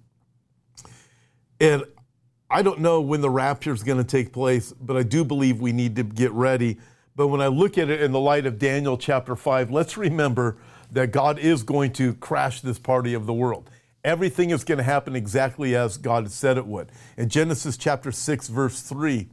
And 1.60 1.84
I 2.50 2.62
don't 2.62 2.80
know 2.80 3.00
when 3.00 3.20
the 3.20 3.30
rapture 3.30 3.72
is 3.72 3.82
going 3.82 3.98
to 3.98 4.04
take 4.04 4.32
place, 4.32 4.72
but 4.72 4.96
I 4.96 5.02
do 5.02 5.24
believe 5.24 5.60
we 5.60 5.72
need 5.72 5.96
to 5.96 6.02
get 6.02 6.30
ready. 6.32 6.78
But 7.16 7.28
when 7.28 7.40
I 7.40 7.46
look 7.48 7.78
at 7.78 7.90
it 7.90 8.00
in 8.00 8.12
the 8.12 8.20
light 8.20 8.46
of 8.46 8.58
Daniel 8.58 8.96
chapter 8.96 9.36
5, 9.36 9.70
let's 9.70 9.96
remember 9.96 10.56
that 10.90 11.10
God 11.10 11.38
is 11.38 11.62
going 11.62 11.92
to 11.94 12.14
crash 12.14 12.60
this 12.60 12.78
party 12.78 13.14
of 13.14 13.26
the 13.26 13.32
world 13.32 13.70
everything 14.04 14.50
is 14.50 14.62
going 14.62 14.78
to 14.78 14.84
happen 14.84 15.16
exactly 15.16 15.74
as 15.74 15.96
God 15.96 16.30
said 16.30 16.58
it 16.58 16.66
would. 16.66 16.92
In 17.16 17.28
Genesis 17.28 17.76
chapter 17.76 18.12
6, 18.12 18.48
verse 18.48 18.82
3, 18.82 19.28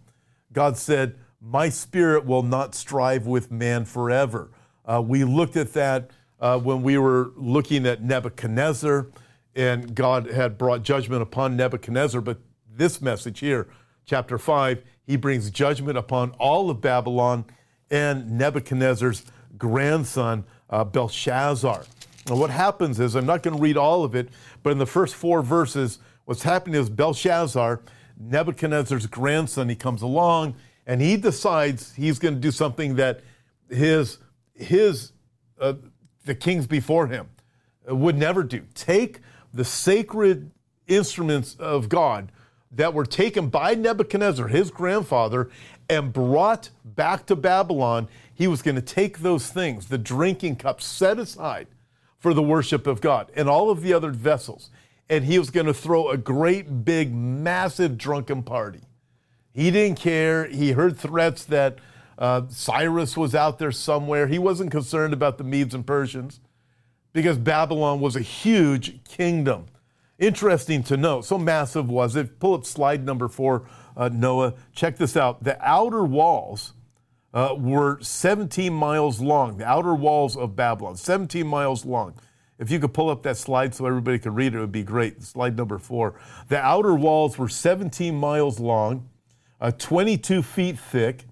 God 0.53 0.77
said, 0.77 1.15
My 1.41 1.69
spirit 1.69 2.25
will 2.25 2.43
not 2.43 2.73
strive 2.73 3.27
with 3.27 3.51
man 3.51 3.85
forever. 3.85 4.49
Uh, 4.85 5.01
we 5.05 5.23
looked 5.23 5.57
at 5.57 5.73
that 5.73 6.11
uh, 6.39 6.57
when 6.57 6.81
we 6.81 6.97
were 6.97 7.31
looking 7.35 7.85
at 7.85 8.01
Nebuchadnezzar, 8.01 9.07
and 9.55 9.93
God 9.93 10.27
had 10.27 10.57
brought 10.57 10.81
judgment 10.81 11.21
upon 11.21 11.55
Nebuchadnezzar. 11.57 12.21
But 12.21 12.39
this 12.67 13.01
message 13.01 13.39
here, 13.39 13.67
chapter 14.05 14.37
5, 14.37 14.81
he 15.05 15.17
brings 15.17 15.49
judgment 15.51 15.97
upon 15.97 16.31
all 16.39 16.69
of 16.69 16.79
Babylon 16.81 17.45
and 17.89 18.31
Nebuchadnezzar's 18.37 19.23
grandson, 19.57 20.45
uh, 20.69 20.85
Belshazzar. 20.85 21.83
And 22.27 22.39
what 22.39 22.49
happens 22.49 22.99
is, 22.99 23.15
I'm 23.15 23.25
not 23.25 23.43
going 23.43 23.55
to 23.55 23.61
read 23.61 23.77
all 23.77 24.03
of 24.03 24.15
it, 24.15 24.29
but 24.63 24.71
in 24.71 24.77
the 24.77 24.85
first 24.85 25.15
four 25.15 25.41
verses, 25.41 25.99
what's 26.25 26.43
happening 26.43 26.79
is 26.79 26.89
Belshazzar, 26.89 27.81
Nebuchadnezzar's 28.19 29.07
grandson, 29.07 29.69
he 29.69 29.75
comes 29.75 30.01
along 30.01 30.55
and 30.85 31.01
he 31.01 31.17
decides 31.17 31.95
he's 31.95 32.19
going 32.19 32.35
to 32.35 32.39
do 32.39 32.51
something 32.51 32.95
that 32.95 33.21
his, 33.69 34.19
his 34.53 35.13
uh, 35.59 35.73
the 36.25 36.35
kings 36.35 36.67
before 36.67 37.07
him 37.07 37.29
would 37.87 38.17
never 38.17 38.43
do. 38.43 38.63
Take 38.75 39.19
the 39.53 39.65
sacred 39.65 40.51
instruments 40.87 41.55
of 41.55 41.89
God 41.89 42.31
that 42.71 42.93
were 42.93 43.05
taken 43.05 43.49
by 43.49 43.73
Nebuchadnezzar, 43.75 44.47
his 44.47 44.71
grandfather, 44.71 45.49
and 45.89 46.13
brought 46.13 46.69
back 46.85 47.25
to 47.25 47.35
Babylon. 47.35 48.07
He 48.33 48.47
was 48.47 48.61
going 48.61 48.75
to 48.75 48.81
take 48.81 49.19
those 49.19 49.49
things, 49.49 49.87
the 49.87 49.97
drinking 49.97 50.57
cups, 50.57 50.85
set 50.85 51.19
aside 51.19 51.67
for 52.21 52.33
the 52.33 52.41
worship 52.41 52.87
of 52.87 53.01
God 53.01 53.29
and 53.35 53.49
all 53.49 53.69
of 53.69 53.81
the 53.81 53.93
other 53.93 54.11
vessels. 54.11 54.69
And 55.09 55.25
he 55.25 55.37
was 55.37 55.49
going 55.49 55.65
to 55.65 55.73
throw 55.73 56.09
a 56.09 56.15
great, 56.15 56.85
big, 56.85 57.13
massive 57.13 57.97
drunken 57.97 58.43
party. 58.43 58.81
He 59.53 59.71
didn't 59.71 59.99
care. 59.99 60.45
He 60.45 60.71
heard 60.71 60.97
threats 60.97 61.43
that 61.45 61.79
uh, 62.17 62.43
Cyrus 62.49 63.17
was 63.17 63.35
out 63.35 63.59
there 63.59 63.71
somewhere. 63.71 64.27
He 64.27 64.39
wasn't 64.39 64.71
concerned 64.71 65.11
about 65.13 65.37
the 65.37 65.43
Medes 65.43 65.73
and 65.73 65.85
Persians 65.85 66.39
because 67.11 67.37
Babylon 67.37 67.99
was 67.99 68.15
a 68.15 68.21
huge 68.21 69.03
kingdom. 69.03 69.65
Interesting 70.19 70.83
to 70.83 70.95
note, 70.95 71.25
so 71.25 71.39
massive 71.39 71.89
was 71.89 72.15
it. 72.15 72.39
Pull 72.39 72.53
up 72.53 72.65
slide 72.65 73.03
number 73.03 73.27
four, 73.27 73.63
uh, 73.97 74.09
Noah. 74.13 74.53
Check 74.73 74.97
this 74.97 75.17
out. 75.17 75.43
The 75.43 75.57
outer 75.67 76.05
walls 76.05 76.73
uh, 77.33 77.55
were 77.57 77.99
17 78.01 78.73
miles 78.73 79.21
long, 79.21 79.57
the 79.57 79.65
outer 79.65 79.93
walls 79.93 80.35
of 80.35 80.55
Babylon, 80.55 80.95
17 80.95 81.45
miles 81.47 81.85
long. 81.85 82.13
If 82.59 82.69
you 82.69 82.79
could 82.79 82.93
pull 82.93 83.09
up 83.09 83.23
that 83.23 83.37
slide 83.37 83.73
so 83.73 83.85
everybody 83.85 84.19
could 84.19 84.35
read 84.35 84.53
it, 84.53 84.57
it 84.57 84.59
would 84.59 84.71
be 84.71 84.83
great. 84.83 85.23
Slide 85.23 85.57
number 85.57 85.79
four. 85.79 86.19
The 86.47 86.59
outer 86.59 86.93
walls 86.93 87.37
were 87.37 87.49
17 87.49 88.15
miles 88.15 88.59
long, 88.59 89.09
uh, 89.59 89.71
22 89.71 90.43
feet 90.43 90.77
thick, 90.77 91.25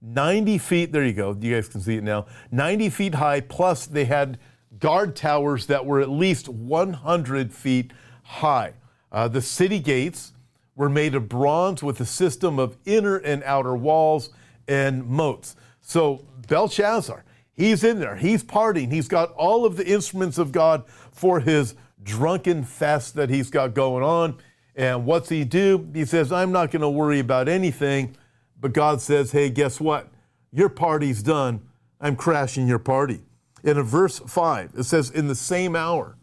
90 0.00 0.58
feet, 0.58 0.92
there 0.92 1.04
you 1.04 1.12
go, 1.12 1.36
you 1.40 1.54
guys 1.54 1.68
can 1.68 1.80
see 1.80 1.96
it 1.96 2.04
now, 2.04 2.26
90 2.52 2.90
feet 2.90 3.14
high, 3.16 3.40
plus 3.40 3.86
they 3.86 4.04
had 4.04 4.38
guard 4.78 5.16
towers 5.16 5.66
that 5.66 5.84
were 5.84 6.00
at 6.00 6.08
least 6.08 6.48
100 6.48 7.52
feet 7.52 7.92
high. 8.22 8.74
Uh, 9.10 9.26
the 9.26 9.42
city 9.42 9.80
gates 9.80 10.32
were 10.76 10.88
made 10.88 11.14
of 11.14 11.28
bronze 11.28 11.82
with 11.82 12.00
a 12.00 12.04
system 12.04 12.58
of 12.58 12.76
inner 12.84 13.16
and 13.16 13.42
outer 13.42 13.74
walls 13.74 14.30
and 14.68 15.06
moats. 15.06 15.56
So 15.80 16.24
Belshazzar, 16.46 17.24
he's 17.52 17.82
in 17.82 17.98
there, 17.98 18.16
he's 18.16 18.44
partying, 18.44 18.92
he's 18.92 19.08
got 19.08 19.32
all 19.32 19.64
of 19.64 19.76
the 19.76 19.86
instruments 19.86 20.38
of 20.38 20.52
God 20.52 20.84
for 21.10 21.40
his 21.40 21.74
drunken 22.02 22.62
fest 22.62 23.14
that 23.14 23.30
he's 23.30 23.50
got 23.50 23.74
going 23.74 24.04
on. 24.04 24.36
And 24.76 25.04
what's 25.04 25.28
he 25.28 25.44
do? 25.44 25.88
He 25.92 26.04
says, 26.04 26.30
I'm 26.30 26.52
not 26.52 26.70
going 26.70 26.82
to 26.82 26.88
worry 26.88 27.18
about 27.18 27.48
anything. 27.48 28.16
But 28.60 28.72
God 28.72 29.00
says, 29.00 29.32
hey, 29.32 29.50
guess 29.50 29.80
what? 29.80 30.08
Your 30.52 30.68
party's 30.68 31.22
done. 31.22 31.62
I'm 32.00 32.16
crashing 32.16 32.68
your 32.68 32.78
party. 32.78 33.20
In 33.64 33.82
verse 33.82 34.20
5, 34.20 34.72
it 34.78 34.84
says, 34.84 35.10
in 35.10 35.26
the 35.26 35.34
same 35.34 35.74
hour 35.74 36.16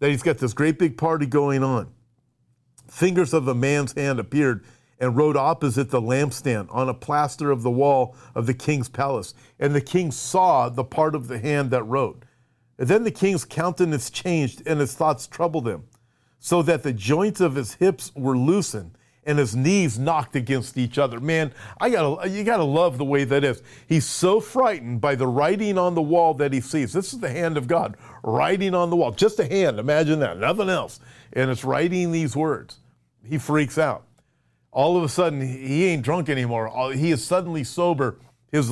that 0.00 0.10
he's 0.10 0.22
got 0.22 0.38
this 0.38 0.52
great 0.52 0.78
big 0.78 0.98
party 0.98 1.26
going 1.26 1.62
on, 1.62 1.92
fingers 2.88 3.32
of 3.32 3.46
a 3.46 3.54
man's 3.54 3.92
hand 3.92 4.18
appeared 4.18 4.64
and 4.98 5.16
wrote 5.16 5.36
opposite 5.36 5.90
the 5.90 6.00
lampstand 6.00 6.68
on 6.70 6.88
a 6.88 6.94
plaster 6.94 7.50
of 7.50 7.62
the 7.62 7.70
wall 7.70 8.16
of 8.34 8.46
the 8.46 8.54
king's 8.54 8.88
palace. 8.88 9.34
And 9.58 9.74
the 9.74 9.80
king 9.80 10.10
saw 10.10 10.68
the 10.68 10.84
part 10.84 11.14
of 11.14 11.28
the 11.28 11.38
hand 11.38 11.70
that 11.70 11.84
wrote. 11.84 12.22
And 12.78 12.88
then 12.88 13.04
the 13.04 13.10
king's 13.10 13.44
countenance 13.44 14.10
changed 14.10 14.62
and 14.66 14.80
his 14.80 14.94
thoughts 14.94 15.26
troubled 15.26 15.66
him, 15.66 15.84
so 16.38 16.62
that 16.62 16.82
the 16.82 16.92
joints 16.92 17.40
of 17.40 17.54
his 17.54 17.74
hips 17.74 18.12
were 18.14 18.36
loosened 18.36 18.96
and 19.26 19.40
his 19.40 19.56
knees 19.56 19.98
knocked 19.98 20.36
against 20.36 20.78
each 20.78 20.98
other. 20.98 21.18
Man, 21.18 21.52
I 21.80 21.90
gotta, 21.90 22.28
you 22.28 22.44
gotta 22.44 22.62
love 22.62 22.96
the 22.96 23.04
way 23.04 23.24
that 23.24 23.42
is. 23.42 23.60
He's 23.88 24.06
so 24.06 24.38
frightened 24.38 25.00
by 25.00 25.16
the 25.16 25.26
writing 25.26 25.76
on 25.78 25.96
the 25.96 26.02
wall 26.02 26.32
that 26.34 26.52
he 26.52 26.60
sees. 26.60 26.92
This 26.92 27.12
is 27.12 27.18
the 27.18 27.30
hand 27.30 27.56
of 27.56 27.66
God 27.66 27.96
writing 28.22 28.74
on 28.74 28.88
the 28.88 28.96
wall, 28.96 29.10
just 29.10 29.40
a 29.40 29.46
hand. 29.46 29.80
Imagine 29.80 30.20
that, 30.20 30.38
nothing 30.38 30.68
else. 30.68 31.00
And 31.32 31.50
it's 31.50 31.64
writing 31.64 32.12
these 32.12 32.36
words. 32.36 32.78
He 33.24 33.36
freaks 33.38 33.78
out. 33.78 34.04
All 34.76 34.98
of 34.98 35.02
a 35.04 35.08
sudden, 35.08 35.40
he 35.40 35.86
ain't 35.86 36.02
drunk 36.02 36.28
anymore. 36.28 36.92
He 36.92 37.10
is 37.10 37.24
suddenly 37.24 37.64
sober. 37.64 38.18
His, 38.52 38.70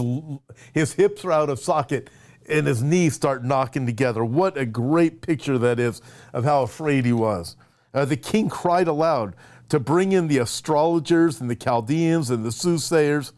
his 0.75 0.93
hips 0.93 1.25
are 1.25 1.33
out 1.33 1.49
of 1.49 1.59
socket 1.59 2.11
and 2.47 2.67
his 2.67 2.83
knees 2.83 3.15
start 3.15 3.43
knocking 3.43 3.87
together. 3.87 4.23
What 4.23 4.59
a 4.59 4.67
great 4.67 5.23
picture 5.23 5.57
that 5.57 5.81
is 5.81 6.03
of 6.35 6.45
how 6.45 6.63
afraid 6.63 7.07
he 7.07 7.15
was. 7.15 7.57
Uh, 7.95 8.05
the 8.05 8.19
king 8.19 8.51
cried 8.51 8.87
aloud 8.87 9.35
to 9.71 9.81
bring 9.81 10.13
in 10.13 10.29
the 10.29 10.37
astrologers 10.37 11.41
and 11.41 11.49
the 11.49 11.57
Chaldeans 11.57 12.29
and 12.29 12.45
the 12.45 12.53
soothsayers. 12.53 13.33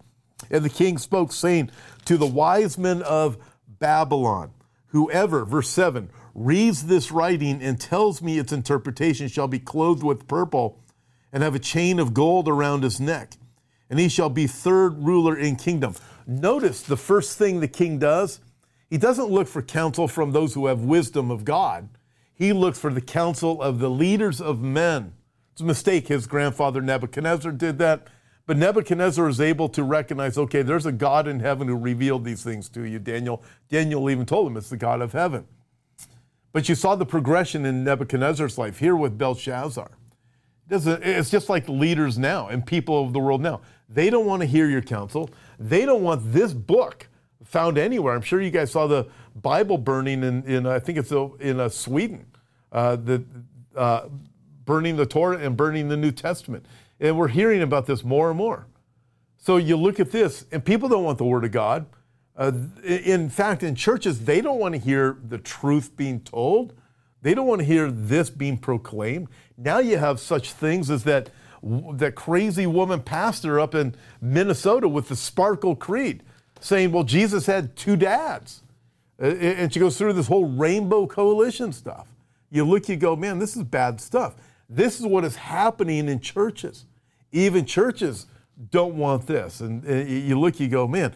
And 0.51 0.65
the 0.65 0.69
king 0.69 0.99
spoke, 0.99 1.31
saying 1.31 1.71
to 2.07 2.17
the 2.17 2.27
wise 2.27 2.77
men 2.77 3.01
of 3.03 3.39
Babylon, 3.79 4.51
Whoever, 4.89 5.45
verse 5.45 5.69
7, 5.69 6.11
reads 6.35 6.87
this 6.87 7.13
writing 7.13 7.63
and 7.63 7.81
tells 7.81 8.21
me 8.21 8.41
its 8.41 8.53
interpretation 8.53 9.29
shall 9.29 9.47
be 9.47 9.61
clothed 9.61 10.03
with 10.03 10.27
purple 10.27 10.81
and 11.33 11.43
have 11.43 11.55
a 11.55 11.61
chain 11.61 11.99
of 11.99 12.15
gold 12.15 12.49
around 12.49 12.83
his 12.83 13.01
neck, 13.01 13.35
and 13.91 13.99
he 13.99 14.09
shall 14.09 14.31
be 14.31 14.47
third 14.47 15.03
ruler 15.03 15.37
in 15.37 15.57
kingdom. 15.57 15.95
Notice 16.27 16.83
the 16.83 16.97
first 16.97 17.39
thing 17.39 17.61
the 17.61 17.69
king 17.69 17.99
does, 17.99 18.41
he 18.89 18.99
doesn't 18.99 19.31
look 19.31 19.49
for 19.49 19.63
counsel 19.63 20.07
from 20.07 20.33
those 20.33 20.55
who 20.55 20.67
have 20.67 20.81
wisdom 20.81 21.31
of 21.31 21.45
God. 21.45 21.89
He 22.35 22.53
looks 22.53 22.79
for 22.79 22.93
the 22.93 23.01
counsel 23.01 23.61
of 23.61 23.79
the 23.79 23.91
leaders 23.91 24.41
of 24.41 24.61
men. 24.61 25.15
It's 25.53 25.61
a 25.61 25.65
mistake. 25.65 26.09
His 26.09 26.27
grandfather 26.27 26.81
Nebuchadnezzar 26.83 27.53
did 27.53 27.79
that. 27.79 28.09
But 28.47 28.59
Nebuchadnezzar 28.59 29.29
is 29.29 29.41
able 29.41 29.69
to 29.71 29.83
recognize 29.83 30.39
okay, 30.39 30.63
there's 30.63 30.87
a 30.87 30.93
God 30.93 31.27
in 31.27 31.41
heaven 31.41 31.67
who 31.67 31.77
revealed 31.77 32.25
these 32.25 32.45
things 32.45 32.69
to 32.71 32.83
you, 32.83 32.99
Daniel. 32.99 33.43
Daniel 33.69 34.09
even 34.09 34.27
told 34.27 34.47
him 34.47 34.57
it's 34.57 34.71
the 34.71 34.77
God 34.77 35.01
of 35.01 35.13
heaven. 35.13 35.47
But 36.53 36.69
you 36.69 36.75
saw 36.75 36.95
the 36.95 37.07
progression 37.07 37.67
in 37.67 37.83
Nebuchadnezzar's 37.83 38.57
life 38.57 38.79
here 38.79 38.95
with 38.95 39.19
Belshazzar. 39.19 39.91
It's 40.69 41.31
just 41.31 41.49
like 41.49 41.69
leaders 41.69 42.19
now 42.19 42.49
and 42.49 42.67
people 42.67 43.05
of 43.05 43.13
the 43.13 43.21
world 43.21 43.41
now. 43.41 43.61
They 43.89 44.11
don't 44.11 44.27
want 44.27 44.43
to 44.43 44.47
hear 44.47 44.69
your 44.69 44.83
counsel. 44.83 45.31
They 45.59 45.87
don't 45.87 46.03
want 46.03 46.33
this 46.33 46.53
book 46.53 47.09
found 47.45 47.79
anywhere. 47.79 48.15
I'm 48.15 48.23
sure 48.23 48.41
you 48.41 48.51
guys 48.51 48.73
saw 48.73 48.87
the 48.87 49.07
Bible 49.37 49.79
burning 49.79 50.25
in, 50.25 50.43
in 50.45 50.67
I 50.67 50.79
think 50.79 50.99
it's 50.99 51.13
in 51.13 51.61
uh, 51.61 51.69
Sweden. 51.69 52.27
Uh, 52.73 52.97
the, 52.97 53.25
uh, 53.77 54.09
burning 54.65 54.97
the 54.97 55.07
Torah 55.07 55.39
and 55.39 55.57
burning 55.57 55.89
the 55.89 55.97
New 55.97 56.11
Testament. 56.11 56.67
And 56.99 57.17
we're 57.17 57.29
hearing 57.29 57.63
about 57.63 57.87
this 57.87 58.05
more 58.05 58.29
and 58.29 58.37
more. 58.37 58.67
So 59.39 59.59
you 59.59 59.77
look 59.77 60.01
at 60.01 60.11
this, 60.11 60.45
and 60.51 60.65
people 60.65 60.89
don't 60.89 61.05
want 61.05 61.19
the 61.19 61.25
Word 61.25 61.45
of 61.45 61.53
God. 61.53 61.87
Uh, 62.37 62.53
in 62.85 63.31
fact, 63.31 63.63
in 63.63 63.75
churches, 63.75 64.25
they 64.25 64.41
don't 64.41 64.59
want 64.59 64.75
to 64.75 64.81
hear 64.81 65.17
the 65.27 65.39
truth 65.39 65.97
being 65.97 66.21
told. 66.21 66.75
They 67.23 67.33
don't 67.33 67.47
want 67.47 67.61
to 67.61 67.65
hear 67.65 67.91
this 67.91 68.29
being 68.29 68.59
proclaimed. 68.59 69.29
Now 69.57 69.79
you 69.79 69.99
have 69.99 70.21
such 70.21 70.53
things 70.53 70.91
as 70.91 71.05
that 71.05 71.31
that 71.95 72.15
crazy 72.15 72.67
woman 72.67 73.03
pastor 73.03 73.59
up 73.59 73.75
in 73.75 73.95
Minnesota 74.21 74.89
with 74.89 75.09
the 75.09 75.17
Sparkle 75.17 75.75
Creed 75.75 76.23
saying, 76.61 76.93
well, 76.93 77.03
Jesus 77.03 77.47
had 77.47 77.75
two 77.77 77.97
dads. 77.97 78.63
And 79.19 79.73
she 79.73 79.81
goes 79.81 79.97
through 79.97 80.13
this 80.13 80.29
whole 80.29 80.45
rainbow 80.45 81.07
coalition 81.07 81.73
stuff. 81.73 82.07
You 82.51 82.65
look, 82.65 82.89
you 82.89 82.97
go, 82.97 83.17
man, 83.17 83.39
this 83.39 83.57
is 83.57 83.65
bad 83.65 84.01
stuff. 84.01 84.37
This 84.69 85.01
is 85.01 85.07
what 85.07 85.25
is 85.25 85.37
happening 85.37 86.09
in 86.09 86.21
churches. 86.21 86.85
Even 87.33 87.65
churches 87.65 88.27
don't 88.71 88.95
want 88.95 89.27
this. 89.27 89.61
And 89.61 89.89
uh, 89.89 89.93
you 89.93 90.39
look, 90.39 90.61
you 90.61 90.69
go, 90.69 90.87
man, 90.87 91.15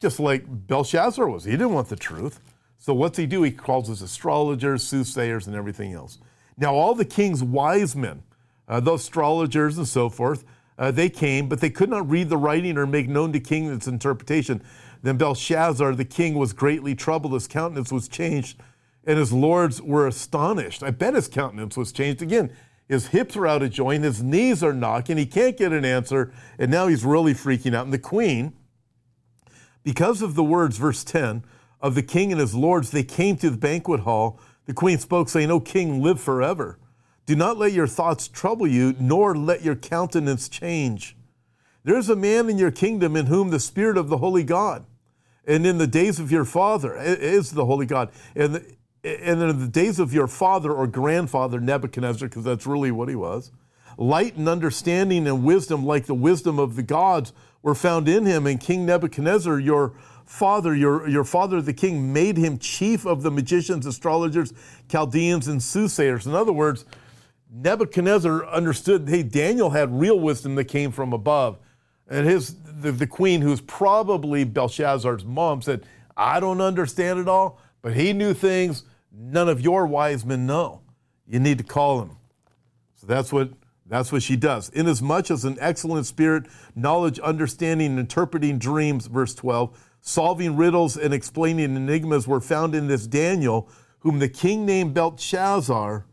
just 0.00 0.20
like 0.20 0.44
Belshazzar 0.46 1.26
was, 1.28 1.44
he 1.44 1.52
didn't 1.52 1.72
want 1.72 1.88
the 1.88 1.96
truth. 1.96 2.40
So 2.78 2.92
what's 2.92 3.16
he 3.16 3.26
do? 3.26 3.42
He 3.42 3.50
calls 3.50 3.88
his 3.88 4.02
astrologers, 4.02 4.86
soothsayers, 4.86 5.46
and 5.46 5.56
everything 5.56 5.92
else. 5.92 6.18
Now, 6.56 6.74
all 6.74 6.94
the 6.94 7.04
king's 7.04 7.42
wise 7.42 7.96
men, 7.96 8.22
uh, 8.68 8.80
those 8.80 9.02
astrologers 9.02 9.78
and 9.78 9.88
so 9.88 10.08
forth, 10.08 10.44
uh, 10.78 10.90
they 10.90 11.08
came, 11.08 11.48
but 11.48 11.60
they 11.60 11.70
could 11.70 11.90
not 11.90 12.08
read 12.08 12.28
the 12.28 12.36
writing 12.36 12.76
or 12.76 12.86
make 12.86 13.08
known 13.08 13.32
to 13.32 13.40
king 13.40 13.72
its 13.72 13.86
interpretation. 13.86 14.62
Then 15.02 15.16
Belshazzar, 15.16 15.94
the 15.94 16.04
king, 16.04 16.34
was 16.34 16.52
greatly 16.52 16.94
troubled. 16.94 17.34
His 17.34 17.46
countenance 17.46 17.92
was 17.92 18.08
changed, 18.08 18.60
and 19.04 19.18
his 19.18 19.32
lords 19.32 19.82
were 19.82 20.06
astonished. 20.06 20.82
I 20.82 20.90
bet 20.90 21.14
his 21.14 21.28
countenance 21.28 21.76
was 21.76 21.92
changed 21.92 22.22
again. 22.22 22.52
His 22.88 23.08
hips 23.08 23.36
are 23.36 23.46
out 23.46 23.62
of 23.62 23.70
joint, 23.70 24.04
his 24.04 24.22
knees 24.22 24.62
are 24.62 24.72
knocking, 24.72 25.16
he 25.16 25.24
can't 25.24 25.56
get 25.56 25.72
an 25.72 25.84
answer, 25.84 26.32
and 26.58 26.70
now 26.70 26.88
he's 26.88 27.04
really 27.04 27.32
freaking 27.32 27.74
out. 27.74 27.84
And 27.84 27.92
the 27.92 27.98
queen, 27.98 28.52
because 29.82 30.20
of 30.20 30.34
the 30.34 30.44
words, 30.44 30.76
verse 30.76 31.02
10, 31.04 31.44
of 31.80 31.94
the 31.94 32.02
king 32.02 32.32
and 32.32 32.40
his 32.40 32.54
lords, 32.54 32.90
they 32.90 33.02
came 33.02 33.36
to 33.36 33.50
the 33.50 33.56
banquet 33.56 34.00
hall. 34.00 34.38
The 34.66 34.74
queen 34.74 34.98
spoke, 34.98 35.28
saying, 35.28 35.50
O 35.50 35.60
king, 35.60 36.02
live 36.02 36.20
forever. 36.20 36.78
Do 37.26 37.36
not 37.36 37.56
let 37.56 37.72
your 37.72 37.86
thoughts 37.86 38.28
trouble 38.28 38.66
you, 38.66 38.94
nor 38.98 39.36
let 39.36 39.62
your 39.62 39.76
countenance 39.76 40.48
change. 40.48 41.16
There 41.84 41.96
is 41.96 42.08
a 42.08 42.16
man 42.16 42.48
in 42.48 42.58
your 42.58 42.70
kingdom 42.70 43.16
in 43.16 43.26
whom 43.26 43.50
the 43.50 43.60
Spirit 43.60 43.96
of 43.96 44.08
the 44.08 44.18
Holy 44.18 44.44
God, 44.44 44.84
and 45.44 45.66
in 45.66 45.78
the 45.78 45.86
days 45.86 46.20
of 46.20 46.30
your 46.30 46.44
father 46.44 46.96
is 46.96 47.52
the 47.52 47.66
Holy 47.66 47.86
God, 47.86 48.10
and 48.36 48.64
and 49.04 49.42
in 49.42 49.58
the 49.58 49.66
days 49.66 49.98
of 49.98 50.14
your 50.14 50.28
father 50.28 50.72
or 50.72 50.86
grandfather 50.86 51.58
Nebuchadnezzar, 51.58 52.28
because 52.28 52.44
that's 52.44 52.66
really 52.66 52.92
what 52.92 53.08
he 53.08 53.16
was, 53.16 53.50
light 53.98 54.36
and 54.36 54.48
understanding 54.48 55.26
and 55.26 55.42
wisdom, 55.42 55.84
like 55.84 56.06
the 56.06 56.14
wisdom 56.14 56.60
of 56.60 56.76
the 56.76 56.84
gods, 56.84 57.32
were 57.62 57.74
found 57.74 58.08
in 58.08 58.26
him. 58.26 58.46
And 58.46 58.60
King 58.60 58.86
Nebuchadnezzar, 58.86 59.58
your 59.58 59.94
father, 60.24 60.74
your, 60.74 61.08
your 61.08 61.24
father 61.24 61.60
the 61.60 61.72
king, 61.72 62.12
made 62.12 62.36
him 62.36 62.58
chief 62.58 63.06
of 63.06 63.22
the 63.22 63.30
magicians, 63.30 63.86
astrologers, 63.86 64.52
Chaldeans, 64.88 65.48
and 65.48 65.62
soothsayers. 65.62 66.26
In 66.26 66.34
other 66.34 66.52
words, 66.52 66.84
Nebuchadnezzar 67.50 68.46
understood, 68.46 69.08
hey, 69.08 69.22
Daniel 69.22 69.70
had 69.70 69.98
real 69.98 70.18
wisdom 70.18 70.54
that 70.54 70.64
came 70.64 70.90
from 70.90 71.12
above. 71.12 71.58
And 72.08 72.26
his 72.26 72.56
the, 72.64 72.92
the 72.92 73.06
queen, 73.06 73.40
who's 73.42 73.60
probably 73.60 74.44
Belshazzar's 74.44 75.24
mom, 75.24 75.62
said, 75.62 75.84
I 76.16 76.40
don't 76.40 76.60
understand 76.60 77.18
it 77.18 77.28
all, 77.28 77.60
but 77.80 77.94
he 77.94 78.12
knew 78.12 78.34
things 78.34 78.84
none 79.12 79.48
of 79.48 79.60
your 79.60 79.86
wise 79.86 80.24
men 80.24 80.46
know. 80.46 80.80
You 81.26 81.40
need 81.40 81.58
to 81.58 81.64
call 81.64 82.02
him. 82.02 82.16
So 82.94 83.06
that's 83.06 83.32
what 83.32 83.50
that's 83.86 84.10
what 84.10 84.22
she 84.22 84.36
does. 84.36 84.70
Inasmuch 84.70 85.30
as 85.30 85.44
an 85.44 85.58
excellent 85.60 86.06
spirit, 86.06 86.44
knowledge, 86.74 87.18
understanding, 87.18 87.98
interpreting 87.98 88.58
dreams, 88.58 89.06
verse 89.06 89.34
12, 89.34 89.78
solving 90.02 90.56
riddles 90.56 90.96
and 90.98 91.14
explaining 91.14 91.76
enigmas 91.76 92.28
were 92.28 92.40
found 92.40 92.74
in 92.74 92.88
this 92.88 93.06
Daniel, 93.06 93.70
whom 94.00 94.18
the 94.18 94.28
king 94.28 94.66
named 94.66 94.92
Belshazzar. 94.92 96.04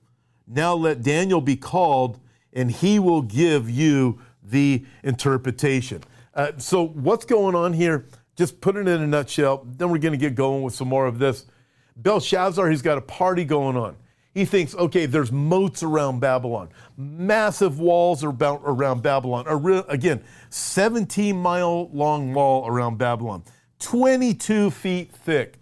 Now 0.47 0.73
let 0.75 1.02
Daniel 1.02 1.41
be 1.41 1.58
called, 1.58 2.19
and 2.54 2.71
he 2.71 2.99
will 2.99 3.23
give 3.23 3.69
you 3.69 4.19
the 4.41 4.86
interpretation. 5.04 6.04
Uh, 6.34 6.52
so, 6.58 6.88
what's 6.88 7.25
going 7.25 7.56
on 7.56 7.73
here? 7.73 8.08
Just 8.36 8.62
put 8.62 8.78
it 8.78 8.88
in 8.88 9.02
a 9.02 9.08
nutshell. 9.08 9.65
Then 9.65 9.89
we're 9.89 9.97
going 9.97 10.13
to 10.13 10.17
get 10.17 10.36
going 10.36 10.63
with 10.63 10.73
some 10.73 10.88
more 10.88 11.06
of 11.06 11.19
this. 11.19 11.45
Belshazzar, 11.97 12.69
he's 12.69 12.82
got 12.82 12.97
a 12.97 13.02
party 13.02 13.43
going 13.43 13.75
on. 13.75 13.97
He 14.34 14.45
thinks, 14.45 14.75
okay, 14.75 15.06
there's 15.06 15.32
moats 15.32 15.84
around 15.84 16.19
Babylon, 16.19 16.69
massive 16.95 17.80
walls 17.80 18.23
around 18.23 19.02
Babylon. 19.02 19.84
Again, 19.89 20.23
17 20.49 21.36
mile 21.36 21.89
long 21.91 22.34
wall 22.34 22.67
around 22.67 22.97
Babylon, 22.97 23.43
22 23.79 24.71
feet 24.71 25.11
thick, 25.11 25.55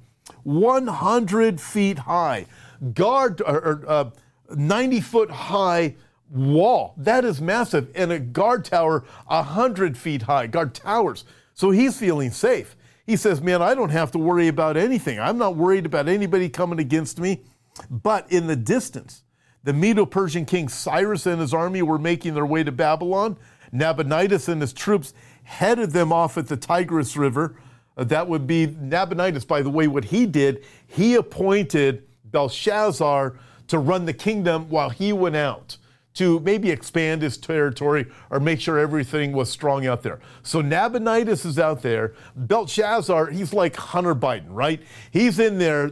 100 0.43 1.61
feet 1.61 1.99
high, 1.99 2.45
guard 2.93 3.41
or, 3.41 3.83
uh, 3.87 4.09
90 4.55 5.01
foot 5.01 5.31
high 5.31 5.95
wall. 6.29 6.93
That 6.97 7.25
is 7.25 7.41
massive. 7.41 7.89
And 7.95 8.11
a 8.11 8.19
guard 8.19 8.65
tower 8.65 9.03
100 9.27 9.97
feet 9.97 10.23
high, 10.23 10.47
guard 10.47 10.73
towers. 10.73 11.25
So 11.53 11.71
he's 11.71 11.97
feeling 11.97 12.31
safe. 12.31 12.75
He 13.05 13.15
says, 13.15 13.41
Man, 13.41 13.61
I 13.61 13.73
don't 13.73 13.89
have 13.89 14.11
to 14.11 14.19
worry 14.19 14.47
about 14.47 14.77
anything. 14.77 15.19
I'm 15.19 15.37
not 15.37 15.55
worried 15.55 15.85
about 15.85 16.07
anybody 16.07 16.49
coming 16.49 16.79
against 16.79 17.19
me. 17.19 17.41
But 17.89 18.31
in 18.31 18.47
the 18.47 18.55
distance, 18.55 19.23
the 19.63 19.73
Medo 19.73 20.05
Persian 20.05 20.45
king 20.45 20.67
Cyrus 20.67 21.25
and 21.25 21.39
his 21.39 21.53
army 21.53 21.81
were 21.81 21.99
making 21.99 22.33
their 22.33 22.45
way 22.45 22.63
to 22.63 22.71
Babylon. 22.71 23.37
Nabonidus 23.71 24.47
and 24.47 24.61
his 24.61 24.73
troops 24.73 25.13
headed 25.43 25.91
them 25.91 26.11
off 26.11 26.37
at 26.37 26.47
the 26.47 26.57
Tigris 26.57 27.15
River. 27.15 27.55
That 27.97 28.27
would 28.27 28.45
be 28.45 28.67
Nabonidus, 28.67 29.45
by 29.45 29.61
the 29.61 29.69
way, 29.69 29.87
what 29.87 30.05
he 30.05 30.25
did, 30.25 30.63
he 30.85 31.15
appointed 31.15 32.07
Belshazzar 32.25 33.35
to 33.67 33.79
run 33.79 34.05
the 34.05 34.13
kingdom 34.13 34.69
while 34.69 34.89
he 34.89 35.11
went 35.11 35.35
out 35.35 35.77
to 36.13 36.39
maybe 36.39 36.71
expand 36.71 37.21
his 37.21 37.37
territory 37.37 38.07
or 38.31 38.39
make 38.39 38.59
sure 38.59 38.79
everything 38.79 39.33
was 39.33 39.49
strong 39.51 39.85
out 39.85 40.01
there. 40.01 40.19
So 40.41 40.61
Nabonidus 40.61 41.45
is 41.45 41.59
out 41.59 41.83
there. 41.83 42.13
Belshazzar, 42.35 43.27
he's 43.27 43.53
like 43.53 43.75
Hunter 43.75 44.15
Biden, 44.15 44.47
right? 44.49 44.81
He's 45.11 45.37
in 45.37 45.59
there 45.59 45.91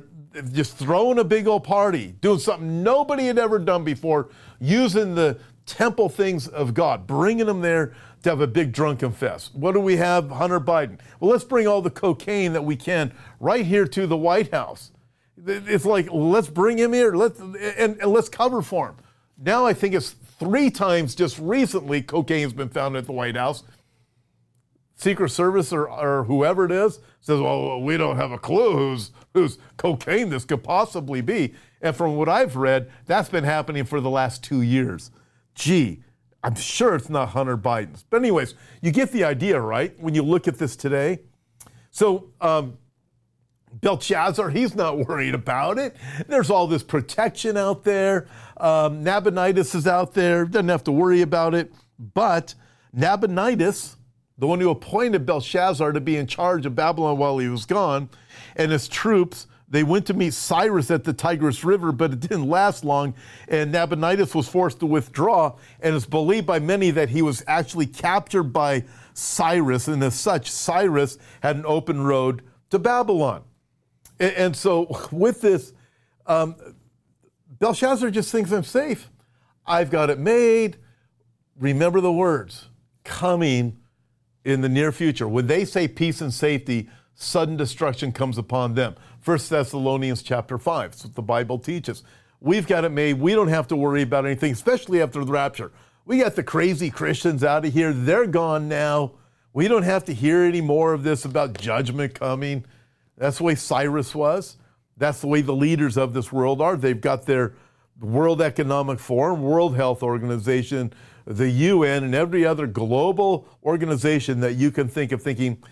just 0.52 0.78
throwing 0.78 1.20
a 1.20 1.24
big 1.24 1.48
old 1.48 1.64
party, 1.64 2.16
doing 2.22 2.40
something 2.40 2.82
nobody 2.82 3.28
had 3.28 3.38
ever 3.38 3.60
done 3.60 3.84
before, 3.84 4.30
using 4.60 5.16
the 5.16 5.38
temple 5.66 6.10
things 6.10 6.48
of 6.48 6.74
God, 6.74 7.06
bringing 7.08 7.46
them 7.46 7.62
there 7.62 7.94
to 8.26 8.30
have 8.32 8.42
a 8.42 8.48
big 8.48 8.72
drunken 8.72 9.12
fest. 9.12 9.56
What 9.56 9.74
do 9.74 9.80
we 9.80 9.96
have? 9.98 10.30
Hunter 10.30 10.60
Biden. 10.60 11.00
Well, 11.20 11.32
let's 11.32 11.44
bring 11.44 11.68
all 11.68 11.82
the 11.82 11.90
cocaine 11.90 12.54
that 12.54 12.66
we 12.66 12.76
can 12.76 13.14
right 13.40 13.66
here 13.66 13.88
to 13.88 14.06
the 14.06 14.18
White 14.18 14.52
House. 14.52 14.92
It's 15.46 15.86
like, 15.86 16.12
let's 16.12 16.48
bring 16.48 16.78
him 16.78 16.94
here 16.94 17.14
let's, 17.14 17.40
and, 17.40 17.56
and 18.02 18.06
let's 18.06 18.30
cover 18.30 18.62
for 18.62 18.90
him. 18.90 18.96
Now 19.38 19.66
I 19.66 19.74
think 19.74 19.94
it's 19.94 20.10
three 20.10 20.72
times 20.72 21.14
just 21.14 21.38
recently 21.40 22.02
cocaine's 22.02 22.54
been 22.54 22.70
found 22.70 22.98
at 22.98 23.06
the 23.06 23.12
White 23.12 23.36
House. 23.36 23.64
Secret 24.96 25.30
Service 25.30 25.72
or, 25.72 25.90
or 25.90 26.24
whoever 26.24 26.66
it 26.66 26.72
is 26.72 27.00
says, 27.22 27.40
well, 27.40 27.82
we 27.82 27.96
don't 27.98 28.16
have 28.16 28.32
a 28.32 28.40
clue 28.40 28.76
whose, 28.76 29.12
whose 29.34 29.60
cocaine 29.78 30.30
this 30.30 30.46
could 30.46 30.64
possibly 30.64 31.22
be. 31.22 31.54
And 31.82 31.96
from 31.96 32.16
what 32.16 32.30
I've 32.30 32.56
read, 32.56 32.90
that's 33.06 33.30
been 33.30 33.44
happening 33.44 33.84
for 33.84 34.02
the 34.02 34.10
last 34.10 34.44
two 34.44 34.62
years. 34.62 35.12
Gee, 35.54 36.02
I'm 36.46 36.54
sure 36.54 36.94
it's 36.94 37.10
not 37.10 37.30
Hunter 37.30 37.58
Biden's. 37.58 38.06
But, 38.08 38.18
anyways, 38.18 38.54
you 38.80 38.92
get 38.92 39.12
the 39.12 39.24
idea, 39.24 39.60
right? 39.60 40.00
When 40.00 40.14
you 40.14 40.22
look 40.22 40.48
at 40.48 40.60
this 40.60 40.76
today. 40.76 41.22
So, 41.90 42.30
um, 42.40 42.78
Belshazzar, 43.74 44.52
he's 44.52 44.76
not 44.76 45.00
worried 45.08 45.34
about 45.34 45.80
it. 45.80 45.96
There's 46.28 46.52
all 46.52 46.68
this 46.68 46.84
protection 46.84 47.58
out 47.58 47.84
there. 47.84 48.28
Um, 48.58 49.04
Nabonidus 49.04 49.74
is 49.74 49.88
out 49.88 50.14
there, 50.14 50.46
doesn't 50.46 50.70
have 50.70 50.84
to 50.84 50.92
worry 50.92 51.24
about 51.24 51.56
it. 51.56 51.74
But 52.14 52.54
Nabonidus, 52.94 53.96
the 54.38 54.46
one 54.46 54.60
who 54.60 54.70
appointed 54.70 55.26
Belshazzar 55.26 55.94
to 55.94 56.00
be 56.00 56.16
in 56.16 56.28
charge 56.28 56.68
of 56.68 56.76
Babylon 56.76 57.18
while 57.18 57.40
he 57.40 57.48
was 57.48 57.66
gone, 57.66 58.08
and 58.56 58.72
his 58.72 58.88
troops, 58.88 59.48
they 59.68 59.84
went 59.84 60.06
to 60.08 60.14
meet 60.14 60.34
Cyrus 60.34 60.92
at 60.92 61.04
the 61.04 61.14
Tigris 61.14 61.64
River, 61.64 61.92
but 61.92 62.14
it 62.14 62.20
didn't 62.20 62.48
last 62.48 62.86
long, 62.86 63.16
and 63.48 63.72
Nabonidus 63.72 64.36
was 64.36 64.48
forced 64.48 64.80
to 64.80 64.86
withdraw. 64.86 65.56
And 65.82 65.96
it's 65.96 66.06
believed 66.06 66.46
by 66.46 66.60
many 66.60 66.92
that 66.92 67.10
he 67.10 67.22
was 67.22 67.44
actually 67.48 67.88
captured 67.88 68.54
by 68.54 68.84
Cyrus, 69.14 69.88
and 69.88 70.04
as 70.04 70.14
such, 70.14 70.52
Cyrus 70.52 71.18
had 71.42 71.56
an 71.56 71.66
open 71.66 72.02
road 72.02 72.44
to 72.70 72.78
Babylon. 72.78 73.44
And, 74.20 74.34
and 74.34 74.56
so, 74.56 75.08
with 75.12 75.42
this, 75.42 75.74
um, 76.28 76.56
Belshazzar 77.60 78.12
just 78.12 78.32
thinks 78.32 78.52
I'm 78.52 78.64
safe. 78.64 79.10
I've 79.66 79.90
got 79.90 80.10
it 80.10 80.20
made. 80.20 80.78
Remember 81.58 82.02
the 82.02 82.12
words 82.12 82.70
coming 83.04 83.78
in 84.44 84.62
the 84.62 84.70
near 84.70 84.92
future. 84.92 85.28
When 85.28 85.48
they 85.48 85.66
say 85.66 85.88
peace 85.88 86.22
and 86.22 86.34
safety, 86.34 86.90
sudden 87.16 87.58
destruction 87.58 88.12
comes 88.12 88.38
upon 88.38 88.76
them. 88.76 88.96
1 89.26 89.40
Thessalonians 89.50 90.22
chapter 90.22 90.60
5. 90.60 90.92
That's 90.92 91.04
what 91.04 91.16
the 91.16 91.22
Bible 91.24 91.58
teaches. 91.58 92.04
We've 92.40 92.68
got 92.68 92.86
it 92.86 92.92
made. 92.92 93.20
We 93.20 93.34
don't 93.34 93.48
have 93.48 93.68
to 93.70 93.76
worry 93.76 94.04
about 94.04 94.26
anything, 94.26 94.52
especially 94.52 95.02
after 95.02 95.26
the 95.26 95.32
rapture. 95.32 95.72
We 96.06 96.20
got 96.20 96.36
the 96.36 96.44
crazy 96.44 96.92
Christians 96.92 97.44
out 97.44 97.66
of 97.66 97.74
here. 97.74 97.92
They're 97.92 98.28
gone 98.28 98.70
now. 98.70 99.14
We 99.52 99.68
don't 99.68 99.82
have 99.82 100.06
to 100.06 100.14
hear 100.14 100.44
any 100.44 100.62
more 100.62 100.94
of 100.94 101.02
this 101.02 101.26
about 101.26 101.58
judgment 101.58 102.14
coming. 102.14 102.66
That's 103.18 103.40
the 103.40 103.46
way 103.46 103.56
Cyrus 103.56 104.14
was. 104.14 104.58
That's 104.96 105.22
the 105.22 105.28
way 105.28 105.42
the 105.42 105.56
leaders 105.56 105.98
of 105.98 106.14
this 106.14 106.32
world 106.32 106.62
are. 106.62 106.78
They've 106.78 107.02
got 107.02 107.26
their 107.26 107.56
World 108.00 108.44
Economic 108.44 109.00
Forum, 109.00 109.42
World 109.42 109.76
Health 109.76 110.04
Organization, 110.04 110.94
the 111.26 111.50
UN, 111.50 112.04
and 112.04 112.14
every 112.14 112.46
other 112.46 112.68
global 112.68 113.48
organization 113.64 114.42
that 114.42 114.54
you 114.54 114.70
can 114.70 114.88
think 114.88 115.12
of 115.12 115.24
thinking, 115.24 115.64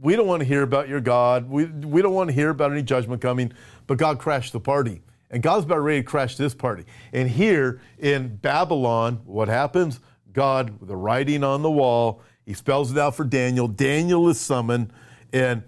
we 0.00 0.16
don't 0.16 0.26
want 0.26 0.40
to 0.40 0.46
hear 0.46 0.62
about 0.62 0.88
your 0.88 1.00
God. 1.00 1.48
We, 1.48 1.66
we 1.66 2.02
don't 2.02 2.14
want 2.14 2.28
to 2.28 2.34
hear 2.34 2.50
about 2.50 2.72
any 2.72 2.82
judgment 2.82 3.20
coming. 3.20 3.52
But 3.86 3.98
God 3.98 4.18
crashed 4.18 4.52
the 4.52 4.60
party. 4.60 5.02
And 5.30 5.42
God's 5.42 5.64
about 5.64 5.78
ready 5.78 6.00
to 6.00 6.04
crash 6.04 6.36
this 6.36 6.54
party. 6.54 6.84
And 7.12 7.28
here 7.28 7.80
in 7.98 8.36
Babylon, 8.36 9.20
what 9.24 9.48
happens? 9.48 10.00
God, 10.32 10.86
the 10.86 10.96
writing 10.96 11.44
on 11.44 11.62
the 11.62 11.70
wall, 11.70 12.22
he 12.44 12.54
spells 12.54 12.90
it 12.90 12.98
out 12.98 13.14
for 13.14 13.24
Daniel. 13.24 13.68
Daniel 13.68 14.28
is 14.28 14.40
summoned, 14.40 14.92
and 15.32 15.62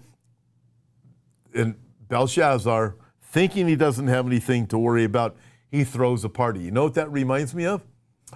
and 1.53 1.75
Belshazzar, 2.09 2.95
thinking 3.21 3.67
he 3.67 3.75
doesn't 3.75 4.07
have 4.07 4.25
anything 4.25 4.67
to 4.67 4.77
worry 4.77 5.03
about, 5.03 5.37
he 5.71 5.83
throws 5.83 6.23
a 6.23 6.29
party. 6.29 6.61
You 6.61 6.71
know 6.71 6.83
what 6.83 6.95
that 6.95 7.11
reminds 7.11 7.53
me 7.53 7.65
of? 7.65 7.83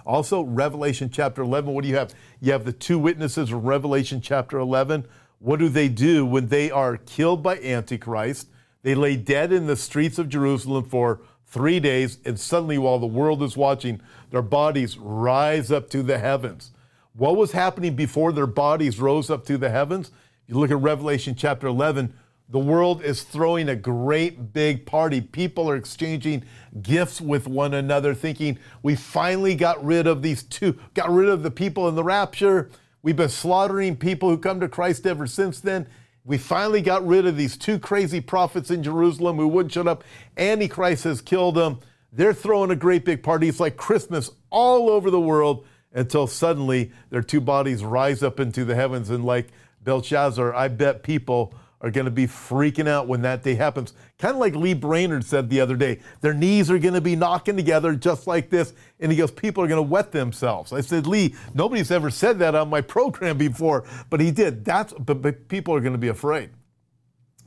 Also, 0.06 0.42
Revelation 0.42 1.10
chapter 1.10 1.42
11, 1.42 1.74
what 1.74 1.82
do 1.82 1.88
you 1.88 1.96
have? 1.96 2.14
You 2.40 2.52
have 2.52 2.64
the 2.64 2.72
two 2.72 2.98
witnesses 2.98 3.50
of 3.52 3.64
Revelation 3.64 4.20
chapter 4.20 4.58
11. 4.58 5.06
What 5.38 5.60
do 5.60 5.68
they 5.68 5.88
do 5.88 6.26
when 6.26 6.48
they 6.48 6.70
are 6.70 6.96
killed 6.96 7.42
by 7.42 7.58
Antichrist? 7.58 8.48
They 8.82 8.94
lay 8.94 9.16
dead 9.16 9.52
in 9.52 9.66
the 9.66 9.76
streets 9.76 10.18
of 10.18 10.28
Jerusalem 10.28 10.84
for 10.84 11.20
three 11.46 11.80
days, 11.80 12.18
and 12.24 12.38
suddenly, 12.38 12.78
while 12.78 12.98
the 12.98 13.06
world 13.06 13.42
is 13.42 13.56
watching, 13.56 14.00
their 14.30 14.42
bodies 14.42 14.98
rise 14.98 15.70
up 15.72 15.88
to 15.90 16.02
the 16.02 16.18
heavens. 16.18 16.72
What 17.14 17.36
was 17.36 17.52
happening 17.52 17.94
before 17.94 18.32
their 18.32 18.46
bodies 18.46 19.00
rose 19.00 19.30
up 19.30 19.44
to 19.46 19.56
the 19.56 19.70
heavens? 19.70 20.10
You 20.46 20.58
look 20.58 20.70
at 20.70 20.78
Revelation 20.78 21.34
chapter 21.34 21.66
11, 21.66 22.12
the 22.50 22.58
world 22.58 23.02
is 23.02 23.22
throwing 23.22 23.68
a 23.68 23.76
great 23.76 24.52
big 24.52 24.86
party. 24.86 25.20
People 25.20 25.68
are 25.68 25.76
exchanging 25.76 26.44
gifts 26.80 27.20
with 27.20 27.46
one 27.46 27.74
another, 27.74 28.14
thinking 28.14 28.58
we 28.82 28.96
finally 28.96 29.54
got 29.54 29.84
rid 29.84 30.06
of 30.06 30.22
these 30.22 30.42
two, 30.42 30.78
got 30.94 31.10
rid 31.10 31.28
of 31.28 31.42
the 31.42 31.50
people 31.50 31.88
in 31.88 31.94
the 31.94 32.04
rapture. 32.04 32.70
We've 33.02 33.16
been 33.16 33.28
slaughtering 33.28 33.96
people 33.96 34.28
who 34.28 34.38
come 34.38 34.60
to 34.60 34.68
Christ 34.68 35.06
ever 35.06 35.26
since 35.26 35.60
then. 35.60 35.86
We 36.24 36.36
finally 36.36 36.82
got 36.82 37.06
rid 37.06 37.26
of 37.26 37.36
these 37.36 37.56
two 37.56 37.78
crazy 37.78 38.20
prophets 38.20 38.70
in 38.70 38.82
Jerusalem 38.82 39.36
who 39.36 39.48
wouldn't 39.48 39.72
shut 39.72 39.88
up. 39.88 40.04
Antichrist 40.36 41.04
has 41.04 41.20
killed 41.20 41.54
them. 41.54 41.80
They're 42.12 42.34
throwing 42.34 42.70
a 42.70 42.76
great 42.76 43.04
big 43.04 43.22
party. 43.22 43.48
It's 43.48 43.60
like 43.60 43.76
Christmas 43.76 44.30
all 44.50 44.90
over 44.90 45.10
the 45.10 45.20
world 45.20 45.64
until 45.92 46.26
suddenly 46.26 46.92
their 47.10 47.22
two 47.22 47.40
bodies 47.40 47.84
rise 47.84 48.22
up 48.22 48.40
into 48.40 48.64
the 48.64 48.74
heavens. 48.74 49.10
And 49.10 49.24
like 49.24 49.48
Belshazzar, 49.82 50.54
I 50.54 50.68
bet 50.68 51.02
people 51.02 51.54
are 51.80 51.90
going 51.90 52.06
to 52.06 52.10
be 52.10 52.26
freaking 52.26 52.88
out 52.88 53.06
when 53.06 53.22
that 53.22 53.42
day 53.42 53.54
happens. 53.54 53.92
Kind 54.18 54.34
of 54.34 54.40
like 54.40 54.54
Lee 54.54 54.74
Brainard 54.74 55.24
said 55.24 55.48
the 55.48 55.60
other 55.60 55.76
day, 55.76 56.00
their 56.20 56.34
knees 56.34 56.70
are 56.70 56.78
going 56.78 56.94
to 56.94 57.00
be 57.00 57.14
knocking 57.14 57.56
together 57.56 57.94
just 57.94 58.26
like 58.26 58.50
this. 58.50 58.72
And 58.98 59.12
he 59.12 59.18
goes, 59.18 59.30
people 59.30 59.62
are 59.62 59.68
going 59.68 59.78
to 59.78 59.88
wet 59.88 60.10
themselves. 60.10 60.72
I 60.72 60.80
said, 60.80 61.06
Lee, 61.06 61.34
nobody's 61.54 61.90
ever 61.90 62.10
said 62.10 62.40
that 62.40 62.54
on 62.54 62.68
my 62.68 62.80
program 62.80 63.38
before, 63.38 63.84
but 64.10 64.20
he 64.20 64.32
did. 64.32 64.64
That's, 64.64 64.92
but, 64.92 65.22
but 65.22 65.48
people 65.48 65.74
are 65.74 65.80
going 65.80 65.92
to 65.92 65.98
be 65.98 66.08
afraid. 66.08 66.50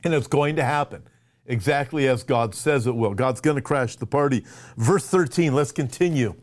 And 0.04 0.14
it's 0.14 0.26
going 0.26 0.56
to 0.56 0.64
happen 0.64 1.02
exactly 1.46 2.08
as 2.08 2.22
God 2.22 2.54
says 2.54 2.86
it 2.86 2.94
will. 2.94 3.14
God's 3.14 3.40
going 3.40 3.56
to 3.56 3.62
crash 3.62 3.96
the 3.96 4.06
party. 4.06 4.44
Verse 4.76 5.06
13, 5.06 5.54
let's 5.54 5.72
continue. 5.72 6.34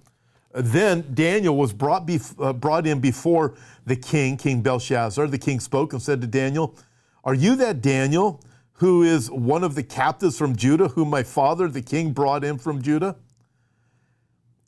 Then 0.53 1.11
Daniel 1.13 1.55
was 1.55 1.73
brought, 1.73 2.07
bef- 2.07 2.35
uh, 2.43 2.53
brought 2.53 2.87
in 2.87 2.99
before 2.99 3.55
the 3.85 3.95
king, 3.95 4.37
King 4.37 4.61
Belshazzar. 4.61 5.27
The 5.27 5.37
king 5.37 5.59
spoke 5.59 5.93
and 5.93 6.01
said 6.01 6.21
to 6.21 6.27
Daniel, 6.27 6.75
are 7.23 7.33
you 7.33 7.55
that 7.55 7.81
Daniel 7.81 8.41
who 8.79 9.03
is 9.03 9.29
one 9.29 9.63
of 9.63 9.75
the 9.75 9.83
captives 9.83 10.37
from 10.37 10.55
Judah, 10.55 10.87
whom 10.89 11.09
my 11.09 11.21
father 11.21 11.67
the 11.67 11.81
king 11.81 12.13
brought 12.13 12.45
in 12.45 12.57
from 12.57 12.81
Judah? 12.81 13.17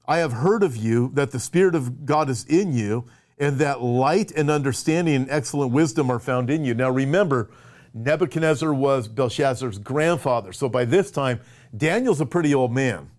I 0.06 0.18
have 0.18 0.34
heard 0.34 0.64
of 0.64 0.76
you 0.76 1.12
that 1.14 1.32
the 1.32 1.40
Spirit 1.40 1.76
of 1.76 2.06
God 2.06 2.30
is 2.30 2.44
in 2.46 2.74
you, 2.74 3.06
and 3.40 3.58
that 3.60 3.82
light 3.82 4.32
and 4.32 4.52
understanding 4.52 5.16
and 5.16 5.30
excellent 5.30 5.72
wisdom 5.72 6.12
are 6.12 6.20
found 6.20 6.50
in 6.50 6.66
you. 6.66 6.74
Now 6.74 6.90
remember, 6.90 7.52
Nebuchadnezzar 7.94 8.74
was 8.74 9.08
Belshazzar's 9.08 9.78
grandfather. 9.78 10.52
So 10.52 10.68
by 10.68 10.84
this 10.84 11.10
time, 11.10 11.40
Daniel's 11.76 12.20
a 12.20 12.26
pretty 12.26 12.54
old 12.54 12.74
man, 12.74 13.10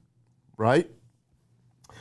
right? 0.59 0.91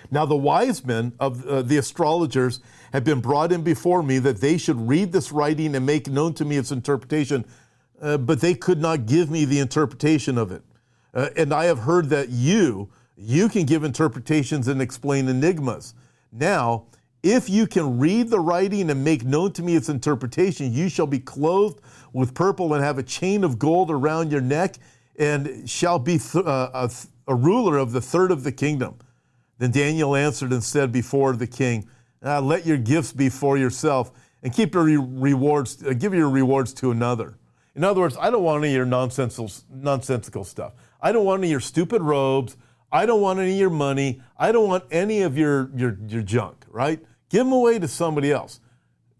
Now, 0.09 0.25
the 0.25 0.35
wise 0.35 0.85
men 0.85 1.13
of 1.19 1.47
uh, 1.47 1.61
the 1.61 1.77
astrologers 1.77 2.59
have 2.93 3.03
been 3.03 3.21
brought 3.21 3.51
in 3.51 3.63
before 3.63 4.03
me 4.03 4.19
that 4.19 4.41
they 4.41 4.57
should 4.57 4.87
read 4.87 5.11
this 5.11 5.31
writing 5.31 5.75
and 5.75 5.85
make 5.85 6.07
known 6.07 6.33
to 6.35 6.45
me 6.45 6.57
its 6.57 6.71
interpretation, 6.71 7.45
uh, 8.01 8.17
but 8.17 8.41
they 8.41 8.53
could 8.53 8.81
not 8.81 9.05
give 9.05 9.29
me 9.29 9.45
the 9.45 9.59
interpretation 9.59 10.37
of 10.37 10.51
it. 10.51 10.61
Uh, 11.13 11.29
and 11.35 11.53
I 11.53 11.65
have 11.65 11.79
heard 11.79 12.09
that 12.09 12.29
you, 12.29 12.89
you 13.17 13.49
can 13.49 13.65
give 13.65 13.83
interpretations 13.83 14.67
and 14.67 14.81
explain 14.81 15.27
enigmas. 15.27 15.93
Now, 16.31 16.85
if 17.23 17.49
you 17.49 17.67
can 17.67 17.99
read 17.99 18.29
the 18.29 18.39
writing 18.39 18.89
and 18.89 19.03
make 19.03 19.23
known 19.23 19.53
to 19.53 19.61
me 19.61 19.75
its 19.75 19.89
interpretation, 19.89 20.73
you 20.73 20.89
shall 20.89 21.07
be 21.07 21.19
clothed 21.19 21.79
with 22.13 22.33
purple 22.33 22.73
and 22.73 22.83
have 22.83 22.97
a 22.97 23.03
chain 23.03 23.43
of 23.43 23.59
gold 23.59 23.91
around 23.91 24.31
your 24.31 24.41
neck, 24.41 24.77
and 25.19 25.69
shall 25.69 25.99
be 25.99 26.17
th- 26.17 26.45
uh, 26.45 26.69
a, 26.73 26.89
a 27.27 27.35
ruler 27.35 27.77
of 27.77 27.91
the 27.91 28.01
third 28.01 28.31
of 28.31 28.43
the 28.43 28.51
kingdom. 28.51 28.95
Then 29.59 29.71
Daniel 29.71 30.15
answered 30.15 30.51
and 30.51 30.63
said 30.63 30.91
before 30.91 31.35
the 31.35 31.45
king, 31.45 31.87
uh, 32.23 32.41
Let 32.41 32.65
your 32.65 32.77
gifts 32.77 33.11
be 33.11 33.29
for 33.29 33.57
yourself, 33.57 34.11
and 34.43 34.53
keep 34.53 34.73
your 34.73 34.83
re- 34.83 34.97
rewards, 34.97 35.83
uh, 35.83 35.93
give 35.93 36.13
your 36.13 36.29
rewards 36.29 36.73
to 36.75 36.91
another. 36.91 37.37
In 37.75 37.83
other 37.83 38.01
words, 38.01 38.17
I 38.19 38.29
don't 38.29 38.43
want 38.43 38.63
any 38.63 38.73
of 38.73 38.77
your 38.77 38.85
nonsensical, 38.85 39.49
nonsensical 39.69 40.43
stuff. 40.43 40.73
I 41.01 41.11
don't 41.11 41.25
want 41.25 41.39
any 41.39 41.47
of 41.47 41.51
your 41.51 41.59
stupid 41.59 42.01
robes. 42.01 42.57
I 42.91 43.05
don't 43.05 43.21
want 43.21 43.39
any 43.39 43.53
of 43.53 43.57
your 43.57 43.69
money. 43.69 44.21
I 44.37 44.51
don't 44.51 44.67
want 44.67 44.83
any 44.91 45.21
of 45.21 45.37
your, 45.37 45.71
your, 45.75 45.97
your 46.07 46.21
junk, 46.21 46.65
right? 46.69 46.99
Give 47.29 47.45
them 47.45 47.53
away 47.53 47.79
to 47.79 47.87
somebody 47.87 48.31
else. 48.31 48.59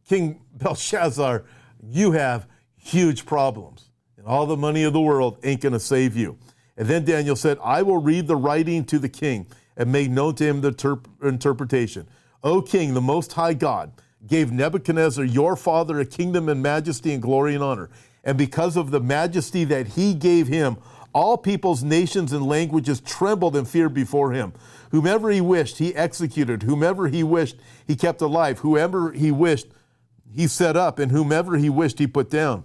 King 0.08 0.42
Belshazzar, 0.54 1.46
you 1.90 2.12
have 2.12 2.48
huge 2.76 3.26
problems. 3.26 3.90
And 4.18 4.28
all 4.28 4.46
the 4.46 4.58
money 4.58 4.84
of 4.84 4.94
the 4.94 5.02
world 5.02 5.40
ain't 5.44 5.62
going 5.62 5.74
to 5.74 5.80
save 5.80 6.16
you. 6.16 6.38
And 6.78 6.88
then 6.88 7.06
Daniel 7.06 7.36
said, 7.36 7.58
I 7.64 7.82
will 7.82 8.02
read 8.02 8.28
the 8.28 8.36
writing 8.36 8.84
to 8.86 9.00
the 9.00 9.10
king 9.10 9.48
and 9.78 9.92
make 9.92 10.10
known 10.10 10.36
to 10.36 10.44
him 10.44 10.62
the 10.62 10.72
terp- 10.72 11.06
interpretation. 11.24 12.08
O 12.44 12.62
king, 12.62 12.94
the 12.94 13.02
most 13.02 13.34
high 13.34 13.54
God, 13.54 13.92
gave 14.26 14.52
Nebuchadnezzar 14.52 15.24
your 15.26 15.56
father 15.56 16.00
a 16.00 16.06
kingdom 16.06 16.50
and 16.50 16.62
majesty 16.62 17.14
and 17.14 17.22
glory 17.22 17.56
and 17.56 17.64
honor. 17.64 17.90
And 18.24 18.38
because 18.38 18.78
of 18.78 18.92
the 18.92 19.00
majesty 19.00 19.64
that 19.66 19.90
he 19.90 20.14
gave 20.14 20.48
him, 20.48 20.78
all 21.14 21.38
peoples, 21.38 21.84
nations, 21.84 22.32
and 22.32 22.46
languages 22.46 23.02
trembled 23.02 23.56
and 23.56 23.68
feared 23.68 23.94
before 23.94 24.32
him. 24.32 24.54
Whomever 24.92 25.30
he 25.30 25.42
wished, 25.42 25.78
he 25.78 25.96
executed. 25.96 26.64
Whomever 26.64 27.08
he 27.08 27.24
wished, 27.24 27.58
he 27.86 27.96
kept 27.96 28.22
alive. 28.22 28.60
Whoever 28.60 29.12
he 29.12 29.32
wished, 29.32 29.68
he 30.34 30.48
set 30.48 30.78
up. 30.78 31.00
And 31.00 31.12
whomever 31.12 31.58
he 31.58 31.70
wished, 31.70 32.00
he 32.00 32.08
put 32.08 32.30
down. 32.30 32.64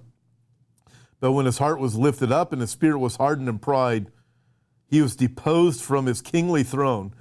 But 1.18 1.32
when 1.32 1.46
his 1.46 1.58
heart 1.58 1.80
was 1.80 1.96
lifted 1.96 2.30
up 2.30 2.52
and 2.52 2.60
his 2.60 2.70
spirit 2.70 2.98
was 2.98 3.16
hardened 3.16 3.48
in 3.48 3.58
pride, 3.58 4.12
he 4.88 5.02
was 5.02 5.16
deposed 5.16 5.82
from 5.82 6.06
his 6.06 6.22
kingly 6.22 6.62
throne, 6.62 7.12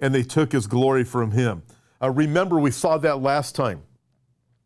and 0.00 0.12
they 0.14 0.24
took 0.24 0.50
his 0.52 0.66
glory 0.66 1.04
from 1.04 1.30
him. 1.32 1.62
Uh, 2.02 2.10
remember, 2.10 2.58
we 2.58 2.70
saw 2.70 2.98
that 2.98 3.22
last 3.22 3.54
time 3.54 3.82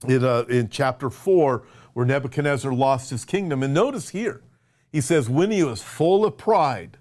in, 0.09 0.25
uh, 0.25 0.45
in 0.49 0.69
chapter 0.69 1.11
4, 1.11 1.65
where 1.93 2.07
Nebuchadnezzar 2.07 2.73
lost 2.73 3.11
his 3.11 3.25
kingdom. 3.25 3.63
And 3.63 3.75
notice 3.75 4.11
here, 4.11 4.43
he 4.91 5.01
says, 5.01 5.29
when 5.29 5.51
he 5.51 5.63
was 5.63 5.83
full 5.83 6.25
of 6.25 6.39
pride, 6.39 6.97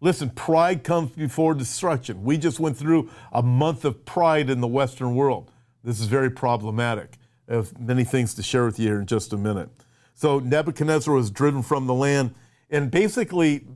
listen, 0.00 0.30
pride 0.30 0.84
comes 0.84 1.10
before 1.10 1.54
destruction. 1.54 2.24
We 2.24 2.38
just 2.38 2.60
went 2.60 2.76
through 2.76 3.10
a 3.32 3.42
month 3.42 3.84
of 3.84 4.04
pride 4.04 4.48
in 4.48 4.60
the 4.60 4.66
Western 4.66 5.14
world. 5.14 5.50
This 5.82 6.00
is 6.00 6.06
very 6.06 6.30
problematic. 6.30 7.18
I 7.48 7.54
have 7.54 7.78
many 7.78 8.04
things 8.04 8.34
to 8.34 8.42
share 8.42 8.64
with 8.64 8.78
you 8.78 8.86
here 8.88 9.00
in 9.00 9.06
just 9.06 9.32
a 9.34 9.36
minute. 9.36 9.68
So 10.14 10.38
Nebuchadnezzar 10.38 11.12
was 11.12 11.30
driven 11.30 11.62
from 11.62 11.86
the 11.86 11.94
land, 11.94 12.34
and 12.70 12.90
basically 12.90 13.66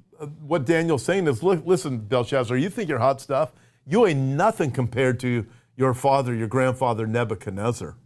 what 0.40 0.64
Daniel's 0.64 1.04
saying 1.04 1.26
is, 1.26 1.42
listen, 1.42 1.98
Belshazzar, 1.98 2.56
you 2.56 2.70
think 2.70 2.88
you're 2.88 2.98
hot 2.98 3.20
stuff? 3.20 3.52
You 3.86 4.06
ain't 4.06 4.20
nothing 4.20 4.70
compared 4.70 5.20
to 5.20 5.46
your 5.78 5.94
father, 5.94 6.34
your 6.34 6.48
grandfather 6.48 7.06
Nebuchadnezzar. 7.06 7.96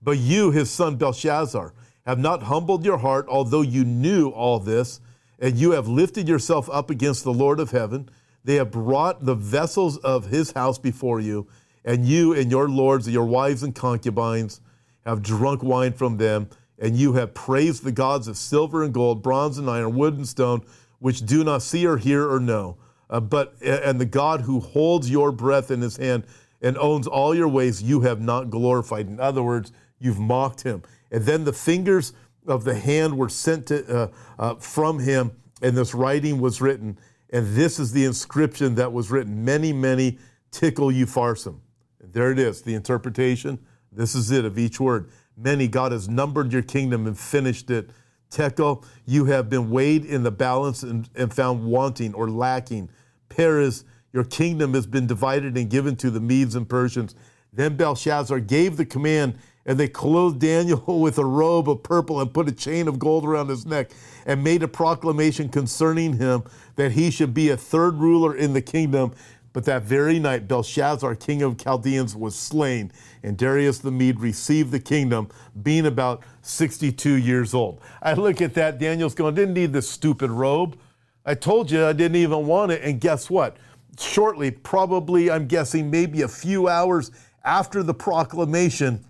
But 0.00 0.18
you, 0.18 0.52
his 0.52 0.70
son 0.70 0.96
Belshazzar, 0.96 1.74
have 2.06 2.18
not 2.18 2.44
humbled 2.44 2.84
your 2.84 2.98
heart, 2.98 3.26
although 3.28 3.60
you 3.62 3.84
knew 3.84 4.30
all 4.30 4.60
this, 4.60 5.00
and 5.40 5.58
you 5.58 5.72
have 5.72 5.88
lifted 5.88 6.28
yourself 6.28 6.70
up 6.70 6.88
against 6.88 7.24
the 7.24 7.32
Lord 7.32 7.60
of 7.60 7.72
heaven. 7.72 8.08
They 8.44 8.54
have 8.54 8.70
brought 8.70 9.24
the 9.24 9.34
vessels 9.34 9.98
of 9.98 10.26
his 10.26 10.52
house 10.52 10.78
before 10.78 11.20
you, 11.20 11.48
and 11.84 12.06
you 12.06 12.32
and 12.32 12.50
your 12.50 12.68
lords, 12.68 13.08
your 13.08 13.26
wives 13.26 13.62
and 13.62 13.74
concubines, 13.74 14.60
have 15.04 15.22
drunk 15.22 15.62
wine 15.62 15.92
from 15.92 16.16
them, 16.16 16.48
and 16.78 16.96
you 16.96 17.14
have 17.14 17.34
praised 17.34 17.82
the 17.82 17.92
gods 17.92 18.28
of 18.28 18.36
silver 18.36 18.84
and 18.84 18.94
gold, 18.94 19.22
bronze 19.22 19.58
and 19.58 19.68
iron, 19.68 19.96
wood 19.96 20.14
and 20.14 20.28
stone, 20.28 20.62
which 21.00 21.26
do 21.26 21.42
not 21.42 21.62
see 21.62 21.86
or 21.86 21.96
hear 21.96 22.30
or 22.30 22.38
know, 22.38 22.76
uh, 23.08 23.20
but 23.20 23.54
and 23.62 24.00
the 24.00 24.06
God 24.06 24.42
who 24.42 24.60
holds 24.60 25.10
your 25.10 25.32
breath 25.32 25.70
in 25.70 25.80
his 25.80 25.96
hand 25.96 26.24
and 26.62 26.76
owns 26.78 27.06
all 27.06 27.34
your 27.34 27.48
ways, 27.48 27.82
you 27.82 28.00
have 28.02 28.20
not 28.20 28.50
glorified. 28.50 29.06
In 29.06 29.20
other 29.20 29.42
words, 29.42 29.72
you've 29.98 30.18
mocked 30.18 30.62
him. 30.62 30.82
And 31.10 31.24
then 31.24 31.44
the 31.44 31.52
fingers 31.52 32.12
of 32.46 32.64
the 32.64 32.74
hand 32.74 33.16
were 33.16 33.28
sent 33.28 33.66
to, 33.66 33.96
uh, 33.96 34.08
uh, 34.38 34.54
from 34.56 34.98
him, 34.98 35.32
and 35.62 35.76
this 35.76 35.94
writing 35.94 36.40
was 36.40 36.60
written. 36.60 36.98
And 37.32 37.54
this 37.54 37.78
is 37.78 37.92
the 37.92 38.04
inscription 38.04 38.74
that 38.76 38.92
was 38.92 39.10
written 39.10 39.44
Mene, 39.44 39.78
mene 39.80 40.18
Tekel 40.50 40.92
Upharsin. 40.92 41.60
And 42.00 42.12
there 42.12 42.32
it 42.32 42.38
is, 42.38 42.62
the 42.62 42.74
interpretation. 42.74 43.58
This 43.92 44.14
is 44.14 44.30
it 44.30 44.44
of 44.44 44.58
each 44.58 44.80
word. 44.80 45.10
Mene, 45.36 45.70
God 45.70 45.92
has 45.92 46.08
numbered 46.08 46.52
your 46.52 46.62
kingdom 46.62 47.06
and 47.06 47.18
finished 47.18 47.70
it 47.70 47.90
Tekel, 48.30 48.84
you 49.06 49.24
have 49.26 49.50
been 49.50 49.70
weighed 49.70 50.04
in 50.04 50.22
the 50.22 50.30
balance 50.30 50.82
and, 50.82 51.08
and 51.14 51.34
found 51.34 51.64
wanting 51.64 52.14
or 52.14 52.30
lacking. 52.30 52.88
Peres, 53.28 53.84
your 54.12 54.24
kingdom 54.24 54.74
has 54.74 54.86
been 54.86 55.06
divided 55.06 55.56
and 55.56 55.70
given 55.70 55.96
to 55.96 56.10
the 56.10 56.20
Medes 56.20 56.54
and 56.54 56.68
Persians. 56.68 57.14
Then 57.52 57.76
Belshazzar 57.76 58.40
gave 58.40 58.76
the 58.76 58.86
command, 58.86 59.38
and 59.66 59.78
they 59.78 59.88
clothed 59.88 60.40
Daniel 60.40 60.82
with 61.00 61.18
a 61.18 61.24
robe 61.24 61.68
of 61.68 61.82
purple 61.82 62.20
and 62.20 62.32
put 62.32 62.48
a 62.48 62.52
chain 62.52 62.88
of 62.88 62.98
gold 62.98 63.24
around 63.24 63.48
his 63.48 63.66
neck, 63.66 63.90
and 64.26 64.44
made 64.44 64.62
a 64.62 64.68
proclamation 64.68 65.48
concerning 65.48 66.18
him 66.18 66.42
that 66.76 66.92
he 66.92 67.10
should 67.10 67.34
be 67.34 67.48
a 67.48 67.56
third 67.56 67.96
ruler 67.96 68.34
in 68.36 68.52
the 68.52 68.62
kingdom. 68.62 69.12
But 69.52 69.64
that 69.64 69.82
very 69.82 70.20
night, 70.20 70.46
Belshazzar, 70.46 71.16
king 71.16 71.42
of 71.42 71.58
Chaldeans, 71.58 72.14
was 72.14 72.36
slain, 72.36 72.92
and 73.22 73.36
Darius 73.36 73.78
the 73.78 73.90
Mede 73.90 74.20
received 74.20 74.70
the 74.70 74.78
kingdom, 74.78 75.28
being 75.60 75.86
about 75.86 76.22
62 76.42 77.14
years 77.14 77.52
old. 77.52 77.80
I 78.00 78.14
look 78.14 78.40
at 78.40 78.54
that, 78.54 78.78
Daniel's 78.78 79.14
going, 79.14 79.34
didn't 79.34 79.54
need 79.54 79.72
this 79.72 79.90
stupid 79.90 80.30
robe. 80.30 80.78
I 81.26 81.34
told 81.34 81.70
you 81.70 81.84
I 81.84 81.92
didn't 81.92 82.16
even 82.16 82.46
want 82.46 82.70
it, 82.70 82.82
and 82.82 83.00
guess 83.00 83.28
what? 83.28 83.56
Shortly, 84.00 84.50
probably, 84.50 85.30
I'm 85.30 85.46
guessing 85.46 85.90
maybe 85.90 86.22
a 86.22 86.28
few 86.28 86.68
hours 86.68 87.10
after 87.44 87.82
the 87.82 87.94
proclamation 87.94 89.04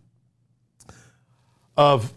of 1.76 2.12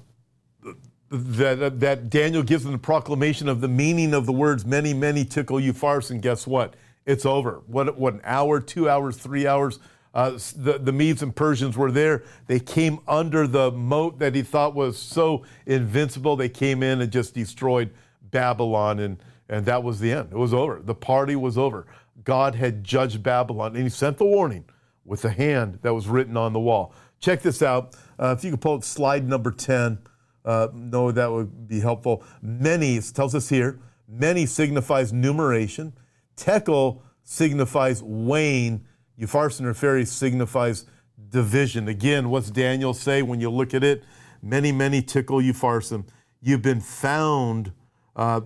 that, 1.10 1.80
that 1.80 2.10
Daniel 2.10 2.44
gives 2.44 2.64
them 2.64 2.74
the 2.74 2.80
proclamation 2.80 3.48
of 3.48 3.62
the 3.62 3.68
meaning 3.68 4.14
of 4.14 4.26
the 4.26 4.34
words, 4.34 4.66
mene, 4.66 5.00
mene 5.00 5.26
tekel 5.26 5.60
you 5.60 5.72
farce, 5.72 6.10
and 6.10 6.22
guess 6.22 6.48
what? 6.48 6.76
it's 7.06 7.26
over. 7.26 7.62
What, 7.68 7.98
what 7.98 8.16
an 8.16 8.22
hour, 8.24 8.60
two 8.60 8.90
hours, 8.90 9.18
three 9.18 9.48
hours. 9.48 9.80
Uh, 10.14 10.32
the, 10.56 10.78
the 10.80 10.92
Medes 10.92 11.24
and 11.24 11.36
Persians 11.36 11.76
were 11.76 11.92
there. 11.92 12.24
They 12.48 12.60
came 12.60 13.00
under 13.08 13.48
the 13.48 13.72
moat 13.72 14.20
that 14.20 14.36
he 14.36 14.44
thought 14.44 14.76
was 14.76 14.98
so 14.98 15.44
invincible. 15.66 16.36
They 16.36 16.50
came 16.50 16.84
in 16.84 17.02
and 17.02 17.12
just 17.12 17.34
destroyed 17.34 17.90
Babylon, 18.30 19.00
and, 19.00 19.18
and 19.50 19.66
that 19.66 19.84
was 19.84 20.00
the 20.00 20.12
end. 20.12 20.30
It 20.32 20.38
was 20.38 20.54
over. 20.54 20.82
The 20.84 20.96
party 20.96 21.36
was 21.36 21.58
over. 21.58 21.88
God 22.24 22.56
had 22.56 22.84
judged 22.84 23.24
Babylon, 23.24 23.76
and 23.76 23.84
he 23.84 23.90
sent 23.90 24.18
the 24.18 24.26
warning 24.26 24.66
with 25.06 25.26
a 25.26 25.30
hand 25.30 25.80
that 25.82 25.94
was 25.94 26.08
written 26.08 26.38
on 26.38 26.54
the 26.54 26.60
wall. 26.60 26.94
Check 27.20 27.42
this 27.42 27.62
out. 27.62 27.96
Uh, 28.20 28.36
if 28.38 28.44
you 28.44 28.52
could 28.52 28.62
pull 28.62 28.76
up 28.76 28.84
slide 28.84 29.28
number 29.28 29.52
10, 29.52 30.00
uh, 30.46 30.68
no, 30.74 31.12
that 31.12 31.32
would 31.32 31.68
be 31.68 31.80
helpful. 31.80 32.24
Mene, 32.42 33.02
tells 33.02 33.34
us 33.34 33.50
here, 33.50 33.80
mene 34.08 34.46
signifies 34.48 35.14
numeration. 35.14 35.94
Tekel 36.36 37.02
signifies 37.24 38.02
wane. 38.04 38.86
Upharsin 39.20 39.66
or 39.66 39.74
Phares 39.74 40.12
signifies 40.12 40.86
division. 41.30 41.88
Again, 41.88 42.30
what's 42.30 42.50
Daniel 42.50 42.94
say 42.94 43.22
when 43.22 43.40
you 43.40 43.50
look 43.50 43.74
at 43.74 43.84
it? 43.84 44.04
Mene, 44.42 44.76
mene 44.76 45.02
Tekel 45.04 45.42
Upharsin. 45.42 46.06
You've 46.42 46.62
been 46.62 46.82
found. 46.82 47.72
Uh, 48.16 48.42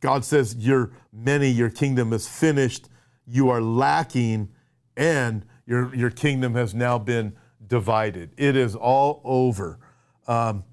God 0.00 0.24
says, 0.24 0.56
You're 0.56 0.92
mene, 1.12 1.54
your 1.54 1.70
kingdom 1.70 2.12
is 2.12 2.28
finished. 2.28 2.88
You 3.26 3.48
are 3.50 3.60
lacking, 3.60 4.48
and 4.96 5.44
your, 5.66 5.94
your 5.94 6.10
kingdom 6.10 6.54
has 6.54 6.74
now 6.74 6.98
been 6.98 7.34
divided. 7.66 8.32
It 8.36 8.56
is 8.56 8.74
all 8.74 9.20
over. 9.24 9.78
Um, 10.26 10.64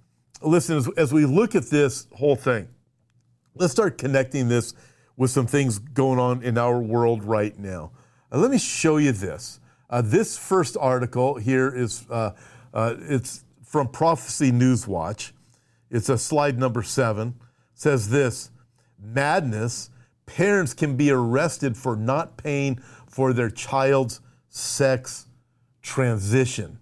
listen, 0.41 0.77
as, 0.77 0.89
as 0.97 1.13
we 1.13 1.25
look 1.25 1.55
at 1.55 1.65
this 1.69 2.07
whole 2.13 2.35
thing, 2.35 2.67
let's 3.55 3.71
start 3.71 3.97
connecting 3.97 4.49
this 4.49 4.73
with 5.15 5.31
some 5.31 5.47
things 5.47 5.79
going 5.79 6.19
on 6.19 6.43
in 6.43 6.57
our 6.57 6.79
world 6.79 7.23
right 7.23 7.57
now. 7.57 7.91
Uh, 8.31 8.37
let 8.37 8.51
me 8.51 8.57
show 8.57 8.97
you 8.97 9.11
this. 9.11 9.59
Uh, 9.89 10.01
this 10.01 10.37
first 10.37 10.75
article 10.79 11.35
here 11.35 11.73
is 11.73 12.05
uh, 12.09 12.31
uh 12.73 12.95
it's 12.99 13.45
from 13.63 13.87
Prophecy 13.87 14.51
Newswatch. 14.51 15.31
It's 15.89 16.09
a 16.09 16.17
slide 16.17 16.59
number 16.59 16.83
seven. 16.83 17.35
It 17.73 17.79
says 17.79 18.09
this: 18.09 18.51
Madness. 18.99 19.89
Parents 20.27 20.75
can 20.75 20.95
be 20.95 21.09
arrested 21.09 21.75
for 21.75 21.95
not 21.95 22.37
paying 22.37 22.79
for 23.07 23.33
their 23.33 23.49
child's 23.49 24.21
sex 24.49 25.25
transition. 25.81 26.77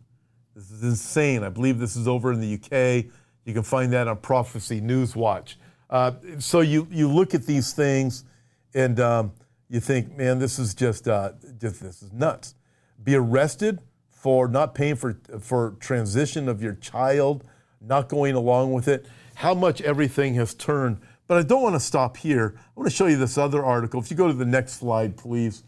This 0.53 0.69
is 0.71 0.83
insane. 0.83 1.43
I 1.43 1.49
believe 1.49 1.79
this 1.79 1.95
is 1.95 2.07
over 2.07 2.33
in 2.33 2.41
the 2.41 2.55
UK. 2.55 3.05
You 3.45 3.53
can 3.53 3.63
find 3.63 3.93
that 3.93 4.09
on 4.09 4.17
Prophecy 4.17 4.81
News 4.81 5.15
Watch. 5.15 5.57
Uh, 5.89 6.13
so 6.39 6.59
you, 6.59 6.87
you 6.91 7.09
look 7.09 7.33
at 7.33 7.45
these 7.45 7.71
things 7.71 8.25
and 8.73 8.99
um, 8.99 9.31
you 9.69 9.79
think, 9.79 10.17
man, 10.17 10.39
this 10.39 10.59
is 10.59 10.73
just, 10.73 11.07
uh, 11.07 11.31
just 11.57 11.81
this 11.81 12.01
is 12.01 12.11
nuts. 12.11 12.55
Be 13.01 13.15
arrested 13.15 13.79
for 14.25 14.47
not 14.47 14.73
paying 14.73 14.95
for 14.95 15.19
for 15.39 15.75
transition 15.79 16.49
of 16.49 16.59
your 16.59 16.73
child, 16.73 17.43
not 17.79 18.09
going 18.09 18.33
along 18.33 18.73
with 18.73 18.87
it. 18.87 19.05
How 19.35 19.53
much 19.53 19.81
everything 19.81 20.33
has 20.33 20.55
turned. 20.55 20.99
But 21.27 21.37
I 21.37 21.43
don't 21.43 21.61
want 21.61 21.75
to 21.75 21.79
stop 21.79 22.17
here. 22.17 22.55
I 22.57 22.79
want 22.79 22.89
to 22.89 22.95
show 22.95 23.07
you 23.07 23.17
this 23.17 23.37
other 23.37 23.63
article. 23.63 23.99
If 23.99 24.11
you 24.11 24.17
go 24.17 24.27
to 24.27 24.33
the 24.33 24.45
next 24.45 24.73
slide, 24.73 25.17
please, 25.17 25.63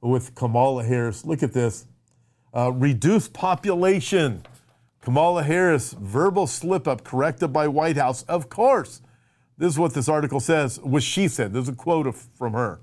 with 0.00 0.34
Kamala 0.34 0.84
Harris. 0.84 1.24
Look 1.24 1.42
at 1.42 1.52
this. 1.52 1.86
Uh, 2.54 2.72
reduced 2.72 3.32
population. 3.32 4.42
Kamala 5.00 5.42
Harris, 5.42 5.94
verbal 5.94 6.46
slip 6.46 6.86
up 6.86 7.04
corrected 7.04 7.52
by 7.52 7.68
White 7.68 7.96
House. 7.96 8.22
Of 8.24 8.48
course. 8.48 9.02
This 9.58 9.74
is 9.74 9.78
what 9.78 9.94
this 9.94 10.08
article 10.08 10.40
says, 10.40 10.80
what 10.80 11.02
she 11.02 11.28
said. 11.28 11.52
There's 11.52 11.68
a 11.68 11.72
quote 11.72 12.12
from 12.16 12.54
her, 12.54 12.80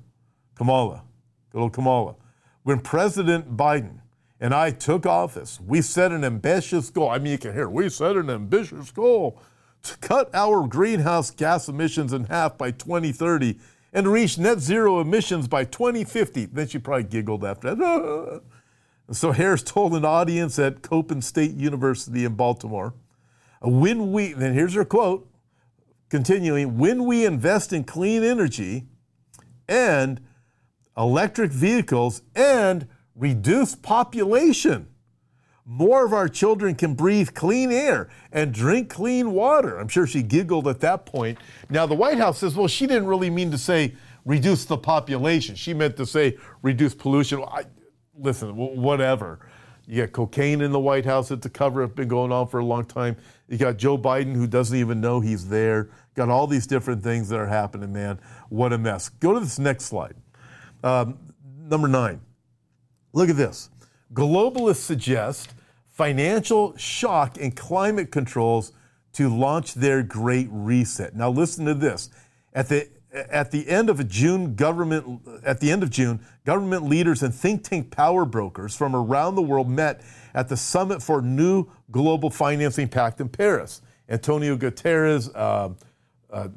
Kamala, 0.55 1.03
good 1.51 1.59
old 1.59 1.73
Kamala. 1.73 2.15
When 2.63 2.79
President 2.79 3.57
Biden 3.57 3.99
and 4.39 4.53
I 4.53 4.71
took 4.71 5.05
office, 5.05 5.59
we 5.59 5.81
set 5.81 6.11
an 6.11 6.23
ambitious 6.23 6.89
goal. 6.89 7.09
I 7.09 7.17
mean, 7.17 7.33
you 7.33 7.37
can 7.37 7.53
hear, 7.53 7.67
we 7.67 7.89
set 7.89 8.15
an 8.15 8.29
ambitious 8.29 8.91
goal 8.91 9.41
to 9.83 9.97
cut 9.97 10.29
our 10.33 10.67
greenhouse 10.67 11.31
gas 11.31 11.67
emissions 11.67 12.13
in 12.13 12.25
half 12.25 12.57
by 12.57 12.71
2030 12.71 13.57
and 13.93 14.07
reach 14.07 14.37
net 14.37 14.59
zero 14.59 14.99
emissions 14.99 15.47
by 15.47 15.63
2050. 15.63 16.45
Then 16.45 16.67
she 16.67 16.79
probably 16.79 17.03
giggled 17.03 17.43
after 17.43 17.75
that. 17.75 18.41
so 19.11 19.31
Harris 19.31 19.63
told 19.63 19.93
an 19.93 20.05
audience 20.05 20.59
at 20.59 20.81
Coppin 20.81 21.21
State 21.21 21.55
University 21.55 22.25
in 22.25 22.35
Baltimore, 22.35 22.93
when 23.61 24.11
we, 24.11 24.33
then 24.33 24.53
here's 24.53 24.73
her 24.75 24.85
quote, 24.85 25.27
continuing, 26.09 26.77
when 26.77 27.05
we 27.05 27.25
invest 27.25 27.73
in 27.73 27.83
clean 27.83 28.23
energy 28.23 28.85
and 29.67 30.21
electric 30.97 31.51
vehicles 31.51 32.21
and 32.35 32.87
reduce 33.15 33.75
population, 33.75 34.87
more 35.71 36.03
of 36.03 36.13
our 36.13 36.27
children 36.27 36.73
can 36.73 36.95
breathe 36.95 37.35
clean 37.35 37.71
air 37.71 38.09
and 38.31 38.51
drink 38.51 38.89
clean 38.89 39.33
water. 39.33 39.77
I'm 39.77 39.87
sure 39.87 40.07
she 40.07 40.23
giggled 40.23 40.67
at 40.67 40.79
that 40.79 41.05
point. 41.05 41.37
Now, 41.69 41.85
the 41.85 41.93
White 41.93 42.17
House 42.17 42.39
says, 42.39 42.55
well, 42.55 42.67
she 42.67 42.87
didn't 42.87 43.05
really 43.05 43.29
mean 43.29 43.51
to 43.51 43.57
say 43.57 43.93
reduce 44.25 44.65
the 44.65 44.77
population. 44.77 45.53
She 45.53 45.75
meant 45.75 45.95
to 45.97 46.07
say 46.07 46.37
reduce 46.63 46.95
pollution. 46.95 47.43
I, 47.43 47.65
listen, 48.17 48.55
whatever. 48.55 49.47
You 49.85 50.01
got 50.01 50.11
cocaine 50.11 50.61
in 50.61 50.71
the 50.71 50.79
White 50.79 51.05
House. 51.05 51.29
It's 51.29 51.45
a 51.45 51.51
cover 51.51 51.83
up, 51.83 51.95
been 51.95 52.07
going 52.07 52.31
on 52.31 52.47
for 52.47 52.59
a 52.59 52.65
long 52.65 52.85
time. 52.85 53.15
You 53.47 53.59
got 53.59 53.77
Joe 53.77 53.95
Biden, 53.95 54.33
who 54.35 54.47
doesn't 54.47 54.75
even 54.75 54.99
know 54.99 55.19
he's 55.19 55.49
there. 55.49 55.91
Got 56.15 56.29
all 56.29 56.47
these 56.47 56.65
different 56.65 57.03
things 57.03 57.29
that 57.29 57.39
are 57.39 57.47
happening, 57.47 57.93
man. 57.93 58.19
What 58.49 58.73
a 58.73 58.77
mess. 58.79 59.09
Go 59.09 59.35
to 59.35 59.39
this 59.39 59.59
next 59.59 59.85
slide. 59.85 60.15
Um, 60.83 61.19
number 61.61 61.87
nine. 61.87 62.21
Look 63.13 63.29
at 63.29 63.37
this. 63.37 63.69
Globalists 64.13 64.77
suggest 64.77 65.53
financial 65.99 66.77
shock 66.77 67.35
and 67.41 67.57
climate 67.57 68.09
controls 68.09 68.71
to 69.11 69.27
launch 69.27 69.73
their 69.73 70.01
great 70.01 70.47
reset. 70.49 71.13
Now 71.13 71.29
listen 71.29 71.65
to 71.65 71.73
this. 71.73 72.09
At 72.53 72.69
the 72.69 72.87
at 73.11 73.51
the 73.51 73.67
end 73.67 73.89
of 73.89 74.07
June, 74.07 74.55
government 74.55 75.43
at 75.43 75.59
the 75.59 75.69
end 75.69 75.83
of 75.83 75.89
June, 75.89 76.21
government 76.45 76.83
leaders 76.83 77.21
and 77.21 77.35
think 77.35 77.65
tank 77.65 77.91
power 77.91 78.23
brokers 78.23 78.77
from 78.77 78.95
around 78.95 79.35
the 79.35 79.41
world 79.41 79.67
met 79.67 79.99
at 80.33 80.47
the 80.47 80.55
summit 80.55 81.03
for 81.03 81.21
new 81.21 81.67
global 81.91 82.29
financing 82.29 82.87
pact 82.87 83.19
in 83.19 83.27
Paris. 83.27 83.81
Antonio 84.07 84.55
Guterres, 84.55 85.29
uh, 85.35 85.69
uh, 86.31 86.47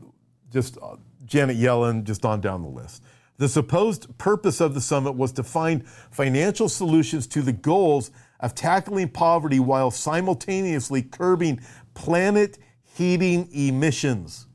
just 0.52 0.78
uh, 0.80 0.94
Janet 1.26 1.56
Yellen, 1.56 2.04
just 2.04 2.24
on 2.24 2.40
down 2.40 2.62
the 2.62 2.68
list. 2.68 3.02
The 3.38 3.48
supposed 3.48 4.16
purpose 4.18 4.60
of 4.60 4.74
the 4.74 4.80
summit 4.80 5.16
was 5.16 5.32
to 5.32 5.42
find 5.42 5.84
financial 6.12 6.68
solutions 6.68 7.26
to 7.28 7.42
the 7.42 7.52
goals 7.52 8.12
of 8.42 8.54
tackling 8.54 9.08
poverty 9.08 9.60
while 9.60 9.90
simultaneously 9.90 11.00
curbing 11.00 11.60
planet 11.94 12.58
heating 12.82 13.48
emissions. 13.52 14.46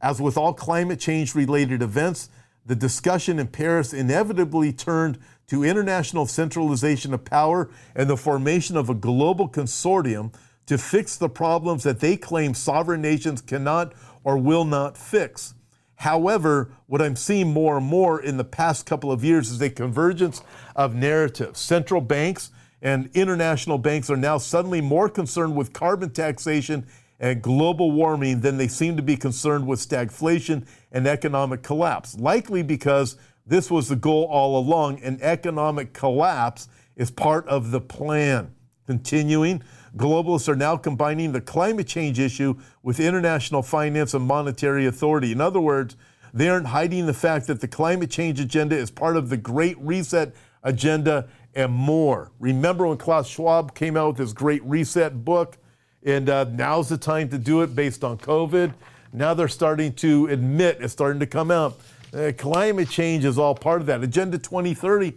As 0.00 0.20
with 0.20 0.38
all 0.38 0.54
climate 0.54 1.00
change 1.00 1.34
related 1.34 1.82
events, 1.82 2.30
the 2.64 2.76
discussion 2.76 3.38
in 3.38 3.48
Paris 3.48 3.92
inevitably 3.92 4.72
turned 4.72 5.18
to 5.48 5.64
international 5.64 6.26
centralization 6.26 7.12
of 7.12 7.24
power 7.24 7.70
and 7.96 8.08
the 8.08 8.16
formation 8.16 8.76
of 8.76 8.88
a 8.88 8.94
global 8.94 9.48
consortium 9.48 10.32
to 10.66 10.78
fix 10.78 11.16
the 11.16 11.30
problems 11.30 11.82
that 11.82 12.00
they 12.00 12.16
claim 12.16 12.54
sovereign 12.54 13.00
nations 13.00 13.40
cannot 13.40 13.92
or 14.22 14.36
will 14.36 14.64
not 14.64 14.96
fix. 14.96 15.54
However, 15.96 16.70
what 16.86 17.02
I'm 17.02 17.16
seeing 17.16 17.52
more 17.52 17.78
and 17.78 17.86
more 17.86 18.22
in 18.22 18.36
the 18.36 18.44
past 18.44 18.86
couple 18.86 19.10
of 19.10 19.24
years 19.24 19.50
is 19.50 19.60
a 19.60 19.70
convergence 19.70 20.42
of 20.76 20.94
narratives. 20.94 21.58
Central 21.58 22.00
banks 22.00 22.50
and 22.80 23.10
international 23.14 23.78
banks 23.78 24.10
are 24.10 24.16
now 24.16 24.38
suddenly 24.38 24.80
more 24.80 25.08
concerned 25.08 25.56
with 25.56 25.72
carbon 25.72 26.10
taxation 26.10 26.86
and 27.20 27.42
global 27.42 27.90
warming 27.90 28.40
than 28.40 28.56
they 28.56 28.68
seem 28.68 28.96
to 28.96 29.02
be 29.02 29.16
concerned 29.16 29.66
with 29.66 29.80
stagflation 29.80 30.66
and 30.92 31.06
economic 31.06 31.62
collapse. 31.62 32.16
Likely 32.18 32.62
because 32.62 33.16
this 33.46 33.70
was 33.70 33.88
the 33.88 33.96
goal 33.96 34.24
all 34.24 34.58
along, 34.58 35.00
and 35.00 35.20
economic 35.22 35.92
collapse 35.92 36.68
is 36.96 37.10
part 37.10 37.46
of 37.48 37.70
the 37.70 37.80
plan. 37.80 38.54
Continuing, 38.86 39.62
globalists 39.96 40.48
are 40.48 40.56
now 40.56 40.76
combining 40.76 41.32
the 41.32 41.40
climate 41.40 41.86
change 41.86 42.18
issue 42.18 42.54
with 42.82 43.00
international 43.00 43.62
finance 43.62 44.14
and 44.14 44.24
monetary 44.24 44.86
authority. 44.86 45.32
In 45.32 45.40
other 45.40 45.60
words, 45.60 45.96
they 46.32 46.48
aren't 46.48 46.68
hiding 46.68 47.06
the 47.06 47.14
fact 47.14 47.46
that 47.46 47.60
the 47.60 47.68
climate 47.68 48.10
change 48.10 48.38
agenda 48.38 48.76
is 48.76 48.90
part 48.90 49.16
of 49.16 49.28
the 49.28 49.36
Great 49.36 49.78
Reset 49.78 50.34
agenda 50.62 51.28
and 51.54 51.72
more. 51.72 52.30
Remember 52.38 52.86
when 52.86 52.98
Klaus 52.98 53.28
Schwab 53.28 53.74
came 53.74 53.96
out 53.96 54.08
with 54.08 54.18
his 54.18 54.32
Great 54.32 54.62
Reset 54.64 55.24
book? 55.24 55.58
And 56.04 56.30
uh, 56.30 56.44
now's 56.44 56.88
the 56.88 56.96
time 56.98 57.28
to 57.30 57.38
do 57.38 57.62
it 57.62 57.74
based 57.74 58.04
on 58.04 58.18
COVID. 58.18 58.72
Now 59.12 59.34
they're 59.34 59.48
starting 59.48 59.92
to 59.94 60.26
admit, 60.26 60.78
it's 60.80 60.92
starting 60.92 61.20
to 61.20 61.26
come 61.26 61.50
out. 61.50 61.80
Uh, 62.14 62.32
climate 62.36 62.88
change 62.88 63.24
is 63.24 63.38
all 63.38 63.54
part 63.54 63.80
of 63.80 63.86
that. 63.86 64.02
Agenda 64.02 64.38
2030, 64.38 65.14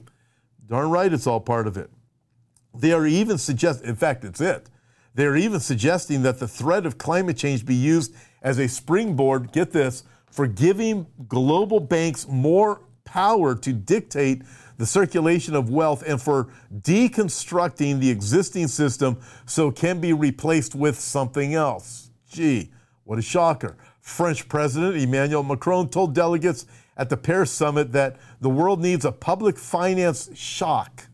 darn 0.67 0.89
right, 0.89 1.11
it's 1.11 1.27
all 1.27 1.39
part 1.39 1.67
of 1.67 1.77
it. 1.77 1.89
They 2.73 2.91
are 2.93 3.05
even 3.05 3.37
suggesting, 3.37 3.89
in 3.89 3.95
fact, 3.95 4.23
it's 4.23 4.41
it. 4.41 4.69
They 5.13 5.25
are 5.25 5.35
even 5.35 5.59
suggesting 5.59 6.23
that 6.23 6.39
the 6.39 6.47
threat 6.47 6.85
of 6.85 6.97
climate 6.97 7.37
change 7.37 7.65
be 7.65 7.75
used 7.75 8.15
as 8.41 8.59
a 8.59 8.67
springboard, 8.67 9.51
get 9.51 9.71
this, 9.71 10.03
for 10.29 10.47
giving 10.47 11.05
global 11.27 11.79
banks 11.79 12.27
more 12.27 12.81
power 13.03 13.55
to 13.55 13.73
dictate 13.73 14.43
the 14.81 14.85
circulation 14.87 15.55
of 15.55 15.69
wealth 15.69 16.03
and 16.05 16.21
for 16.21 16.49
deconstructing 16.81 17.99
the 17.99 18.09
existing 18.09 18.67
system 18.67 19.17
so 19.45 19.69
it 19.69 19.75
can 19.75 20.01
be 20.01 20.11
replaced 20.11 20.75
with 20.75 20.99
something 20.99 21.53
else. 21.53 22.09
Gee, 22.29 22.71
what 23.03 23.19
a 23.19 23.21
shocker. 23.21 23.77
French 24.01 24.49
President 24.49 24.97
Emmanuel 24.97 25.43
Macron 25.43 25.87
told 25.87 26.13
delegates 26.13 26.65
at 26.97 27.09
the 27.09 27.17
Paris 27.17 27.51
summit 27.51 27.91
that 27.93 28.17
the 28.41 28.49
world 28.49 28.81
needs 28.81 29.05
a 29.05 29.11
public 29.11 29.57
finance 29.57 30.29
shock 30.33 31.07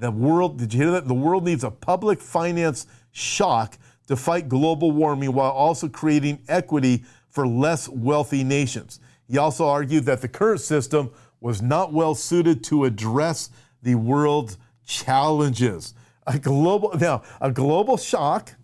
the 0.00 0.10
world, 0.10 0.58
did 0.58 0.72
you 0.72 0.80
hear 0.80 0.90
that? 0.92 1.06
The 1.06 1.14
world 1.14 1.44
needs 1.44 1.62
a 1.62 1.70
public 1.70 2.20
finance 2.20 2.86
shock 3.12 3.76
to 4.08 4.16
fight 4.16 4.48
global 4.48 4.90
warming 4.90 5.32
while 5.34 5.50
also 5.50 5.88
creating 5.88 6.42
equity 6.48 7.04
for 7.28 7.46
less 7.46 7.88
wealthy 7.88 8.42
nations. 8.42 8.98
He 9.28 9.38
also 9.38 9.68
argued 9.68 10.06
that 10.06 10.22
the 10.22 10.28
current 10.28 10.60
system 10.60 11.10
was 11.40 11.62
not 11.62 11.92
well 11.92 12.14
suited 12.14 12.62
to 12.64 12.84
address 12.84 13.50
the 13.82 13.94
world's 13.94 14.58
challenges. 14.86 15.94
A 16.26 16.38
global 16.38 16.92
now, 16.98 17.22
a 17.40 17.50
global 17.50 17.96
shock 17.96 18.54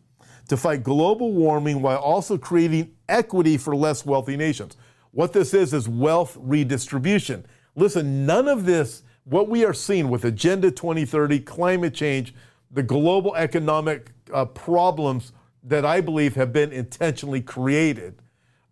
to 0.49 0.57
fight 0.57 0.83
global 0.83 1.33
warming 1.33 1.83
while 1.83 1.99
also 1.99 2.39
creating 2.39 2.95
equity 3.09 3.57
for 3.57 3.75
less 3.75 4.05
wealthy 4.05 4.37
nations. 4.37 4.77
What 5.11 5.33
this 5.33 5.55
is 5.55 5.73
is 5.73 5.89
wealth 5.89 6.37
redistribution. 6.41 7.47
Listen, 7.75 8.27
none 8.27 8.49
of 8.49 8.67
this 8.67 9.03
what 9.27 9.49
we 9.49 9.65
are 9.65 9.75
seeing 9.75 10.09
with 10.09 10.25
Agenda 10.25 10.71
2030, 10.71 11.41
climate 11.41 11.93
change, 11.93 12.33
the 12.71 12.83
global 12.83 13.35
economic 13.35 14.13
uh, 14.33 14.45
problems 14.45 15.33
that 15.65 15.85
I 15.85 16.01
believe 16.01 16.37
have 16.37 16.53
been 16.53 16.73
intentionally 16.73 17.41
created, 17.41 18.23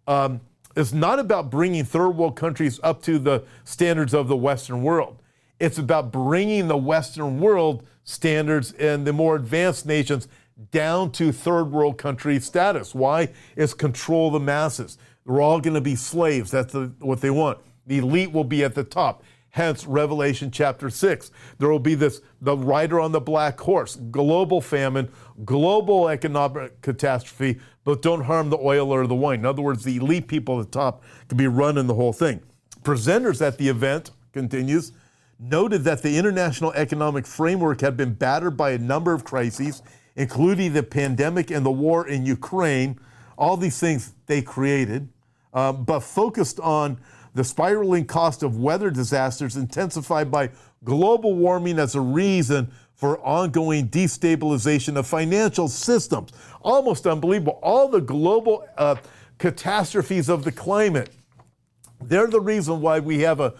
um, 0.06 0.40
is 0.76 0.92
not 0.92 1.18
about 1.18 1.50
bringing 1.50 1.84
third 1.84 2.10
world 2.10 2.36
countries 2.36 2.80
up 2.82 3.02
to 3.02 3.18
the 3.18 3.44
standards 3.64 4.14
of 4.14 4.28
the 4.28 4.36
Western 4.36 4.82
world. 4.82 5.22
It's 5.60 5.78
about 5.78 6.12
bringing 6.12 6.68
the 6.68 6.76
Western 6.76 7.40
world 7.40 7.86
standards 8.02 8.72
and 8.72 9.06
the 9.06 9.12
more 9.12 9.36
advanced 9.36 9.86
nations 9.86 10.28
down 10.70 11.10
to 11.12 11.32
third 11.32 11.64
world 11.64 11.98
country 11.98 12.38
status. 12.40 12.94
Why? 12.94 13.30
It's 13.56 13.74
control 13.74 14.30
the 14.30 14.40
masses. 14.40 14.98
They're 15.26 15.40
all 15.40 15.60
going 15.60 15.74
to 15.74 15.80
be 15.80 15.96
slaves. 15.96 16.50
That's 16.50 16.72
the, 16.72 16.92
what 16.98 17.20
they 17.20 17.30
want. 17.30 17.58
The 17.86 17.98
elite 17.98 18.32
will 18.32 18.44
be 18.44 18.64
at 18.64 18.74
the 18.74 18.84
top. 18.84 19.22
Hence, 19.50 19.86
Revelation 19.86 20.50
chapter 20.50 20.90
6. 20.90 21.30
There 21.58 21.68
will 21.68 21.78
be 21.78 21.94
this, 21.94 22.20
the 22.40 22.56
rider 22.56 22.98
on 22.98 23.12
the 23.12 23.20
black 23.20 23.60
horse, 23.60 23.94
global 23.94 24.60
famine, 24.60 25.10
global 25.44 26.08
economic 26.08 26.80
catastrophe, 26.80 27.60
but 27.84 28.02
don't 28.02 28.22
harm 28.22 28.50
the 28.50 28.58
oil 28.58 28.92
or 28.92 29.06
the 29.06 29.14
wine. 29.14 29.40
In 29.40 29.46
other 29.46 29.62
words, 29.62 29.84
the 29.84 29.96
elite 29.96 30.28
people 30.28 30.60
at 30.60 30.66
the 30.66 30.78
top 30.78 31.02
could 31.28 31.38
be 31.38 31.46
running 31.46 31.86
the 31.86 31.94
whole 31.94 32.12
thing. 32.12 32.40
Presenters 32.82 33.44
at 33.44 33.58
the 33.58 33.68
event, 33.68 34.10
continues, 34.32 34.92
noted 35.38 35.84
that 35.84 36.02
the 36.02 36.16
international 36.16 36.72
economic 36.74 37.26
framework 37.26 37.80
had 37.80 37.96
been 37.96 38.14
battered 38.14 38.56
by 38.56 38.72
a 38.72 38.78
number 38.78 39.12
of 39.12 39.24
crises, 39.24 39.82
including 40.16 40.72
the 40.72 40.82
pandemic 40.82 41.50
and 41.50 41.66
the 41.66 41.70
war 41.70 42.06
in 42.06 42.24
Ukraine. 42.24 42.98
All 43.36 43.56
these 43.56 43.80
things 43.80 44.12
they 44.26 44.42
created, 44.42 45.08
um, 45.52 45.84
but 45.84 46.00
focused 46.00 46.60
on 46.60 46.98
the 47.34 47.42
spiraling 47.42 48.06
cost 48.06 48.44
of 48.44 48.58
weather 48.58 48.90
disasters 48.90 49.56
intensified 49.56 50.30
by 50.30 50.50
global 50.84 51.34
warming 51.34 51.78
as 51.78 51.94
a 51.94 52.00
reason 52.00 52.70
for 53.04 53.20
ongoing 53.20 53.86
destabilization 53.90 54.96
of 54.96 55.06
financial 55.06 55.68
systems. 55.68 56.32
Almost 56.62 57.06
unbelievable. 57.06 57.58
All 57.62 57.86
the 57.86 58.00
global 58.00 58.66
uh, 58.78 58.96
catastrophes 59.36 60.30
of 60.30 60.42
the 60.42 60.50
climate, 60.50 61.10
they're 62.02 62.28
the 62.28 62.40
reason 62.40 62.80
why 62.80 63.00
we 63.00 63.20
have 63.20 63.40
a 63.40 63.52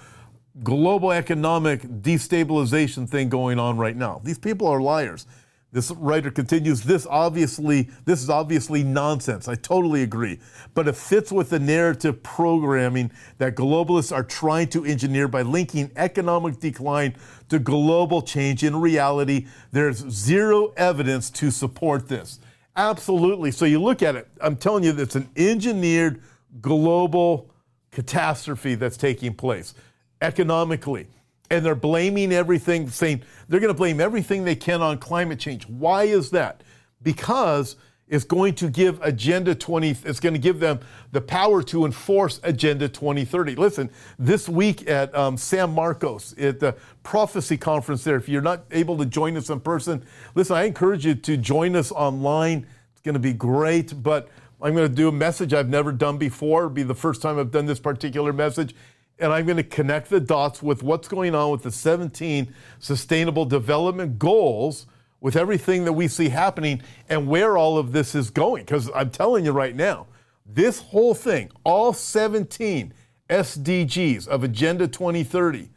global 0.63 1.13
economic 1.13 1.83
destabilization 1.83 3.07
thing 3.07 3.29
going 3.29 3.59
on 3.59 3.77
right 3.77 3.97
now. 3.97 4.23
These 4.25 4.39
people 4.39 4.67
are 4.67 4.81
liars. 4.81 5.27
This 5.75 5.91
writer 5.91 6.31
continues, 6.31 6.83
this 6.83 7.05
obviously, 7.05 7.91
this 8.05 8.23
is 8.23 8.31
obviously 8.31 8.85
nonsense. 8.85 9.49
I 9.49 9.57
totally 9.57 10.05
agree. 10.05 10.39
But 10.73 10.87
it 10.87 10.95
fits 10.95 11.33
with 11.33 11.51
the 11.51 11.59
narrative 11.59 12.23
programming 12.23 13.11
that 13.39 13.57
globalists 13.57 14.15
are 14.15 14.23
trying 14.23 14.69
to 14.69 14.85
engineer 14.85 15.27
by 15.27 15.43
linking 15.43 15.91
economic 15.97 16.61
decline 16.61 17.17
to 17.49 17.59
global 17.59 18.23
change. 18.23 18.63
In 18.63 18.77
reality, 18.81 19.49
there's 19.73 20.09
zero 20.09 20.73
evidence 20.77 21.29
to 21.31 21.51
support 21.51 22.07
this. 22.07 22.39
Absolutely. 22.77 23.51
So 23.51 23.65
you 23.65 23.83
look 23.83 24.01
at 24.01 24.15
it, 24.15 24.29
I'm 24.41 24.55
telling 24.55 24.85
you, 24.85 24.97
it's 24.97 25.17
an 25.17 25.29
engineered 25.37 26.23
global 26.61 27.51
catastrophe 27.91 28.77
that's 28.77 28.97
taking 28.97 29.35
place 29.35 29.75
economically 30.23 31.09
and 31.55 31.65
they're 31.65 31.75
blaming 31.75 32.33
everything, 32.33 32.89
saying 32.89 33.23
they're 33.49 33.61
going 33.61 33.73
to 33.73 33.79
blame 33.79 34.01
everything 34.01 34.45
they 34.45 34.57
can 34.57 34.83
on 34.83 34.99
climate 34.99 35.39
change. 35.39 35.67
Why 35.69 36.05
is 36.05 36.31
that? 36.31 36.63
Because 37.03 37.77
it's 38.07 38.25
going 38.25 38.55
to 38.57 38.69
give 38.69 39.01
Agenda 39.03 39.55
20, 39.55 39.97
it's 40.05 40.21
going 40.21 40.35
to 40.35 40.39
give 40.39 40.61
them 40.61 40.81
the 41.13 41.21
power 41.21 41.63
to 41.63 41.87
enforce 41.87 42.39
Agenda 42.43 42.89
2030. 42.89 43.55
Listen, 43.55 43.91
this 44.19 44.49
week 44.49 44.89
at 44.89 45.15
um, 45.15 45.37
San 45.37 45.73
Marcos, 45.73 46.37
at 46.37 46.61
the 46.61 46.77
prophecy 47.03 47.57
conference 47.57 48.05
there, 48.05 48.17
if 48.17 48.29
you're 48.29 48.43
not 48.43 48.65
able 48.73 48.99
to 48.99 49.07
join 49.07 49.37
us 49.37 49.49
in 49.49 49.61
person, 49.61 50.05
listen, 50.35 50.57
I 50.57 50.65
encourage 50.65 51.07
you 51.07 51.15
to 51.15 51.37
join 51.37 51.77
us 51.77 51.93
online. 51.93 52.67
It's 52.93 53.01
going 53.01 53.15
to 53.15 53.21
be 53.21 53.33
great, 53.33 54.03
but 54.03 54.29
I'm 54.61 54.75
going 54.75 54.89
to 54.89 54.95
do 54.95 55.09
a 55.09 55.13
message 55.13 55.55
I've 55.55 55.69
never 55.69 55.91
done 55.91 56.19
before. 56.19 56.65
It'll 56.65 56.71
be 56.71 56.83
the 56.83 56.95
first 56.95 57.23
time 57.23 57.39
I've 57.39 57.51
done 57.51 57.67
this 57.67 57.81
particular 57.81 58.33
message 58.33 58.75
and 59.19 59.33
I'm 59.33 59.47
going 59.47 59.57
to 59.57 59.63
connect 59.63 60.11
the 60.11 60.21
dots 60.21 60.63
with 60.63 60.83
what's 60.83 61.09
going 61.09 61.35
on 61.35 61.51
with 61.51 61.63
the 61.63 61.71
17 61.71 62.53
Sustainable 62.79 63.45
Development 63.45 64.19
Goals, 64.19 64.87
with 65.21 65.37
everything 65.37 65.85
that 65.85 65.93
we 65.93 66.09
see 66.09 66.29
happening, 66.29 66.83
and 67.09 67.27
where 67.27 67.57
all 67.57 67.79
of 67.79 67.93
this 67.93 68.15
is 68.15 68.31
going. 68.31 68.65
Because 68.65 68.91
I'm 68.95 69.11
telling 69.11 69.45
you 69.45 69.53
right 69.53 69.75
now, 69.75 70.07
this 70.45 70.81
whole 70.81 71.15
thing, 71.15 71.51
all 71.65 71.93
17 71.93 72.93
SDGs 73.31 74.29
of 74.29 74.45
Agenda 74.45 74.87
2030, 74.87 75.71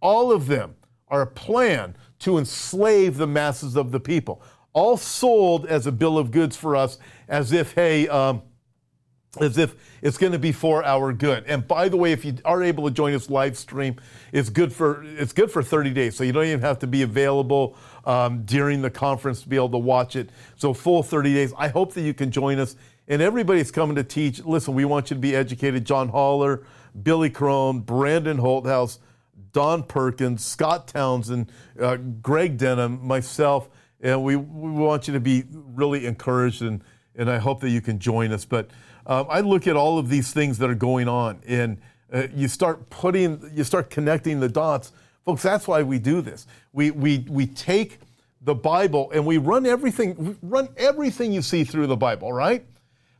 all 0.00 0.30
of 0.30 0.46
them 0.46 0.76
are 1.08 1.22
a 1.22 1.26
plan 1.26 1.96
to 2.20 2.38
enslave 2.38 3.16
the 3.16 3.26
masses 3.26 3.76
of 3.76 3.90
the 3.90 4.00
people, 4.00 4.42
all 4.72 4.96
sold 4.96 5.66
as 5.66 5.86
a 5.86 5.92
bill 5.92 6.16
of 6.18 6.30
goods 6.30 6.56
for 6.56 6.76
us, 6.76 6.98
as 7.28 7.52
if, 7.52 7.72
hey, 7.74 8.08
um, 8.08 8.42
as 9.40 9.56
if 9.56 9.74
it's 10.02 10.18
going 10.18 10.32
to 10.32 10.38
be 10.38 10.52
for 10.52 10.84
our 10.84 11.12
good. 11.12 11.44
And 11.46 11.66
by 11.66 11.88
the 11.88 11.96
way, 11.96 12.12
if 12.12 12.24
you 12.24 12.36
are 12.44 12.62
able 12.62 12.84
to 12.84 12.90
join 12.90 13.14
us 13.14 13.30
live 13.30 13.56
stream, 13.56 13.96
it's 14.30 14.50
good 14.50 14.72
for 14.72 15.02
it's 15.02 15.32
good 15.32 15.50
for 15.50 15.62
30 15.62 15.90
days. 15.90 16.16
So 16.16 16.24
you 16.24 16.32
don't 16.32 16.44
even 16.44 16.60
have 16.60 16.78
to 16.80 16.86
be 16.86 17.02
available 17.02 17.76
um, 18.04 18.44
during 18.44 18.82
the 18.82 18.90
conference 18.90 19.40
to 19.42 19.48
be 19.48 19.56
able 19.56 19.70
to 19.70 19.78
watch 19.78 20.16
it. 20.16 20.28
So 20.56 20.74
full 20.74 21.02
30 21.02 21.32
days. 21.32 21.54
I 21.56 21.68
hope 21.68 21.94
that 21.94 22.02
you 22.02 22.12
can 22.12 22.30
join 22.30 22.58
us. 22.58 22.76
And 23.08 23.22
everybody's 23.22 23.70
coming 23.70 23.96
to 23.96 24.04
teach. 24.04 24.44
Listen, 24.44 24.74
we 24.74 24.84
want 24.84 25.10
you 25.10 25.16
to 25.16 25.20
be 25.20 25.34
educated. 25.34 25.86
John 25.86 26.10
Haller, 26.10 26.64
Billy 27.02 27.30
Crone, 27.30 27.80
Brandon 27.80 28.36
Holthaus, 28.36 28.98
Don 29.52 29.82
Perkins, 29.82 30.44
Scott 30.44 30.88
Townsend, 30.88 31.50
uh, 31.80 31.96
Greg 31.96 32.58
Denham, 32.58 33.04
myself, 33.06 33.68
and 34.00 34.22
we, 34.22 34.36
we 34.36 34.70
want 34.70 35.08
you 35.08 35.14
to 35.14 35.20
be 35.20 35.44
really 35.50 36.06
encouraged. 36.06 36.62
And 36.62 36.82
and 37.14 37.30
I 37.30 37.38
hope 37.38 37.60
that 37.60 37.70
you 37.70 37.80
can 37.80 37.98
join 37.98 38.32
us. 38.32 38.44
But 38.44 38.70
um, 39.06 39.26
I 39.28 39.40
look 39.40 39.66
at 39.66 39.76
all 39.76 39.98
of 39.98 40.08
these 40.08 40.32
things 40.32 40.58
that 40.58 40.70
are 40.70 40.74
going 40.74 41.08
on, 41.08 41.40
and 41.46 41.78
uh, 42.12 42.28
you 42.34 42.48
start 42.48 42.88
putting, 42.90 43.50
you 43.54 43.64
start 43.64 43.90
connecting 43.90 44.40
the 44.40 44.48
dots. 44.48 44.92
Folks, 45.24 45.42
that's 45.42 45.66
why 45.68 45.82
we 45.82 45.98
do 45.98 46.20
this. 46.20 46.46
We, 46.72 46.90
we, 46.90 47.24
we 47.28 47.46
take 47.46 47.98
the 48.42 48.54
Bible 48.54 49.10
and 49.14 49.24
we 49.24 49.38
run 49.38 49.66
everything, 49.66 50.36
run 50.42 50.68
everything 50.76 51.32
you 51.32 51.42
see 51.42 51.64
through 51.64 51.86
the 51.86 51.96
Bible, 51.96 52.32
right? 52.32 52.66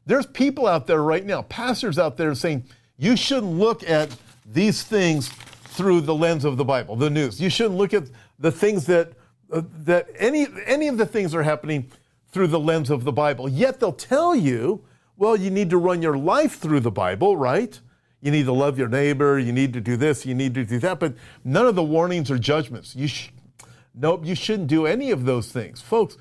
There's 0.04 0.26
people 0.26 0.66
out 0.66 0.86
there 0.86 1.02
right 1.02 1.24
now, 1.24 1.42
pastors 1.42 1.98
out 1.98 2.16
there 2.16 2.34
saying, 2.34 2.64
you 2.98 3.16
shouldn't 3.16 3.52
look 3.52 3.88
at 3.88 4.14
these 4.44 4.82
things 4.82 5.28
through 5.28 6.02
the 6.02 6.14
lens 6.14 6.44
of 6.44 6.56
the 6.56 6.64
Bible, 6.64 6.96
the 6.96 7.08
news. 7.08 7.40
You 7.40 7.48
shouldn't 7.48 7.76
look 7.76 7.94
at 7.94 8.04
the 8.38 8.50
things 8.50 8.84
that, 8.86 9.12
uh, 9.52 9.62
that 9.84 10.08
any, 10.18 10.46
any 10.66 10.88
of 10.88 10.98
the 10.98 11.06
things 11.06 11.34
are 11.34 11.42
happening 11.42 11.90
through 12.32 12.48
the 12.48 12.60
lens 12.60 12.90
of 12.90 13.04
the 13.04 13.12
Bible. 13.12 13.48
Yet 13.48 13.78
they'll 13.78 13.92
tell 13.92 14.34
you 14.34 14.84
well, 15.16 15.36
you 15.36 15.50
need 15.50 15.70
to 15.70 15.78
run 15.78 16.02
your 16.02 16.16
life 16.16 16.58
through 16.58 16.80
the 16.80 16.90
Bible, 16.90 17.36
right? 17.36 17.78
You 18.20 18.30
need 18.30 18.46
to 18.46 18.52
love 18.52 18.78
your 18.78 18.88
neighbor, 18.88 19.38
you 19.38 19.52
need 19.52 19.72
to 19.72 19.80
do 19.80 19.96
this, 19.96 20.24
you 20.24 20.34
need 20.34 20.54
to 20.54 20.64
do 20.64 20.78
that, 20.78 21.00
but 21.00 21.14
none 21.44 21.66
of 21.66 21.74
the 21.74 21.82
warnings 21.82 22.30
or 22.30 22.38
judgments. 22.38 22.94
You 22.94 23.08
sh- 23.08 23.30
nope, 23.94 24.24
you 24.24 24.34
shouldn't 24.34 24.68
do 24.68 24.86
any 24.86 25.10
of 25.10 25.24
those 25.24 25.50
things. 25.50 25.80
Folks, 25.80 26.16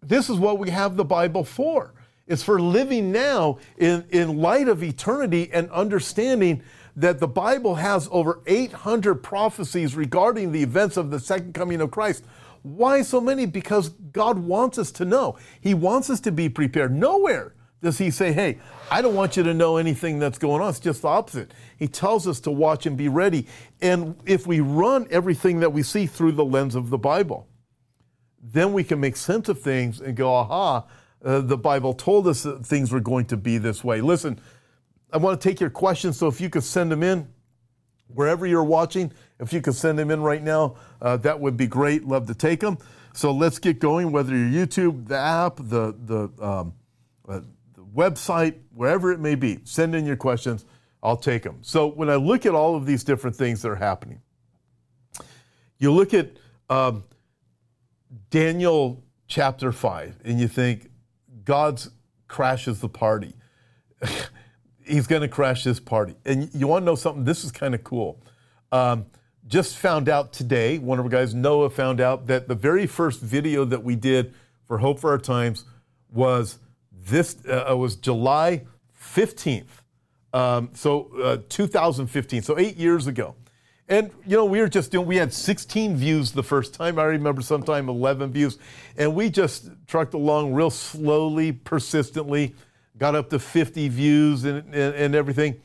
this 0.00 0.30
is 0.30 0.38
what 0.38 0.58
we 0.58 0.70
have 0.70 0.96
the 0.96 1.04
Bible 1.04 1.44
for. 1.44 1.94
It's 2.26 2.42
for 2.42 2.60
living 2.60 3.12
now 3.12 3.58
in, 3.76 4.04
in 4.10 4.38
light 4.38 4.68
of 4.68 4.82
eternity 4.82 5.50
and 5.52 5.70
understanding 5.70 6.62
that 6.96 7.18
the 7.18 7.28
Bible 7.28 7.74
has 7.74 8.08
over 8.10 8.40
800 8.46 9.16
prophecies 9.16 9.96
regarding 9.96 10.52
the 10.52 10.62
events 10.62 10.96
of 10.96 11.10
the 11.10 11.18
second 11.18 11.52
coming 11.52 11.80
of 11.80 11.90
Christ. 11.90 12.24
Why 12.62 13.02
so 13.02 13.20
many? 13.20 13.44
Because 13.44 13.90
God 13.90 14.38
wants 14.38 14.78
us 14.78 14.90
to 14.92 15.04
know. 15.04 15.36
He 15.60 15.74
wants 15.74 16.08
us 16.08 16.20
to 16.20 16.32
be 16.32 16.48
prepared. 16.48 16.94
Nowhere 16.94 17.54
does 17.84 17.98
he 17.98 18.10
say, 18.10 18.32
hey, 18.32 18.58
I 18.90 19.02
don't 19.02 19.14
want 19.14 19.36
you 19.36 19.42
to 19.42 19.54
know 19.54 19.76
anything 19.76 20.18
that's 20.18 20.38
going 20.38 20.62
on? 20.62 20.70
It's 20.70 20.80
just 20.80 21.02
the 21.02 21.08
opposite. 21.08 21.52
He 21.76 21.86
tells 21.86 22.26
us 22.26 22.40
to 22.40 22.50
watch 22.50 22.86
and 22.86 22.96
be 22.96 23.08
ready. 23.08 23.46
And 23.82 24.16
if 24.24 24.46
we 24.46 24.60
run 24.60 25.06
everything 25.10 25.60
that 25.60 25.72
we 25.72 25.82
see 25.82 26.06
through 26.06 26.32
the 26.32 26.44
lens 26.44 26.74
of 26.74 26.88
the 26.88 26.98
Bible, 26.98 27.46
then 28.42 28.72
we 28.72 28.84
can 28.84 29.00
make 29.00 29.16
sense 29.16 29.48
of 29.50 29.60
things 29.60 30.00
and 30.00 30.16
go, 30.16 30.34
aha, 30.34 30.86
uh, 31.24 31.40
the 31.40 31.58
Bible 31.58 31.92
told 31.92 32.26
us 32.26 32.42
that 32.42 32.66
things 32.66 32.90
were 32.90 33.00
going 33.00 33.26
to 33.26 33.36
be 33.36 33.58
this 33.58 33.84
way. 33.84 34.00
Listen, 34.00 34.40
I 35.12 35.18
want 35.18 35.40
to 35.40 35.48
take 35.48 35.60
your 35.60 35.70
questions, 35.70 36.16
so 36.16 36.26
if 36.26 36.40
you 36.40 36.48
could 36.48 36.64
send 36.64 36.90
them 36.90 37.02
in 37.02 37.28
wherever 38.08 38.46
you're 38.46 38.64
watching, 38.64 39.12
if 39.38 39.52
you 39.52 39.60
could 39.60 39.74
send 39.74 39.98
them 39.98 40.10
in 40.10 40.22
right 40.22 40.42
now, 40.42 40.76
uh, 41.02 41.18
that 41.18 41.38
would 41.38 41.56
be 41.56 41.66
great. 41.66 42.06
Love 42.06 42.26
to 42.28 42.34
take 42.34 42.60
them. 42.60 42.78
So 43.12 43.30
let's 43.30 43.58
get 43.58 43.78
going. 43.78 44.10
Whether 44.10 44.36
you're 44.36 44.66
YouTube, 44.66 45.06
the 45.06 45.16
app, 45.16 45.56
the 45.56 45.94
the 46.04 46.44
um, 46.44 46.74
uh, 47.28 47.40
website, 47.94 48.56
wherever 48.74 49.12
it 49.12 49.20
may 49.20 49.34
be. 49.34 49.60
Send 49.64 49.94
in 49.94 50.04
your 50.04 50.16
questions. 50.16 50.64
I'll 51.02 51.16
take 51.16 51.42
them. 51.42 51.58
So 51.62 51.86
when 51.86 52.08
I 52.08 52.16
look 52.16 52.46
at 52.46 52.54
all 52.54 52.76
of 52.76 52.86
these 52.86 53.04
different 53.04 53.36
things 53.36 53.62
that 53.62 53.70
are 53.70 53.76
happening, 53.76 54.20
you 55.78 55.92
look 55.92 56.14
at 56.14 56.30
um, 56.70 57.04
Daniel 58.30 59.04
chapter 59.26 59.70
5 59.70 60.20
and 60.24 60.40
you 60.40 60.48
think, 60.48 60.90
God's 61.44 61.90
crashes 62.26 62.80
the 62.80 62.88
party. 62.88 63.34
He's 64.86 65.06
going 65.06 65.22
to 65.22 65.28
crash 65.28 65.64
this 65.64 65.80
party. 65.80 66.14
And 66.24 66.50
you 66.54 66.66
want 66.66 66.82
to 66.82 66.86
know 66.86 66.94
something? 66.94 67.24
This 67.24 67.44
is 67.44 67.52
kind 67.52 67.74
of 67.74 67.84
cool. 67.84 68.22
Um, 68.72 69.06
just 69.46 69.76
found 69.76 70.08
out 70.08 70.32
today, 70.32 70.78
one 70.78 70.98
of 70.98 71.04
our 71.04 71.10
guys, 71.10 71.34
Noah, 71.34 71.70
found 71.70 72.00
out 72.00 72.26
that 72.26 72.48
the 72.48 72.54
very 72.54 72.86
first 72.86 73.20
video 73.20 73.64
that 73.66 73.84
we 73.84 73.94
did 73.94 74.34
for 74.66 74.78
Hope 74.78 74.98
for 74.98 75.10
Our 75.10 75.18
Times 75.18 75.64
was 76.10 76.58
this 77.04 77.36
uh, 77.46 77.74
was 77.76 77.96
July 77.96 78.64
15th. 79.00 79.66
Um, 80.32 80.70
so 80.74 81.10
uh, 81.22 81.38
2015, 81.48 82.42
so 82.42 82.58
eight 82.58 82.76
years 82.76 83.06
ago. 83.06 83.36
And 83.88 84.10
you 84.26 84.36
know, 84.36 84.46
we 84.46 84.60
were 84.60 84.68
just 84.68 84.90
doing. 84.90 85.06
We 85.06 85.16
had 85.16 85.32
16 85.32 85.96
views 85.96 86.32
the 86.32 86.42
first 86.42 86.72
time. 86.72 86.98
I 86.98 87.04
remember 87.04 87.42
sometime 87.42 87.88
11 87.88 88.32
views, 88.32 88.58
and 88.96 89.14
we 89.14 89.28
just 89.28 89.70
trucked 89.86 90.14
along 90.14 90.54
real 90.54 90.70
slowly, 90.70 91.52
persistently, 91.52 92.54
got 92.96 93.14
up 93.14 93.28
to 93.30 93.38
50 93.38 93.88
views 93.88 94.44
and, 94.44 94.64
and, 94.74 94.94
and 94.94 95.14
everything. 95.14 95.60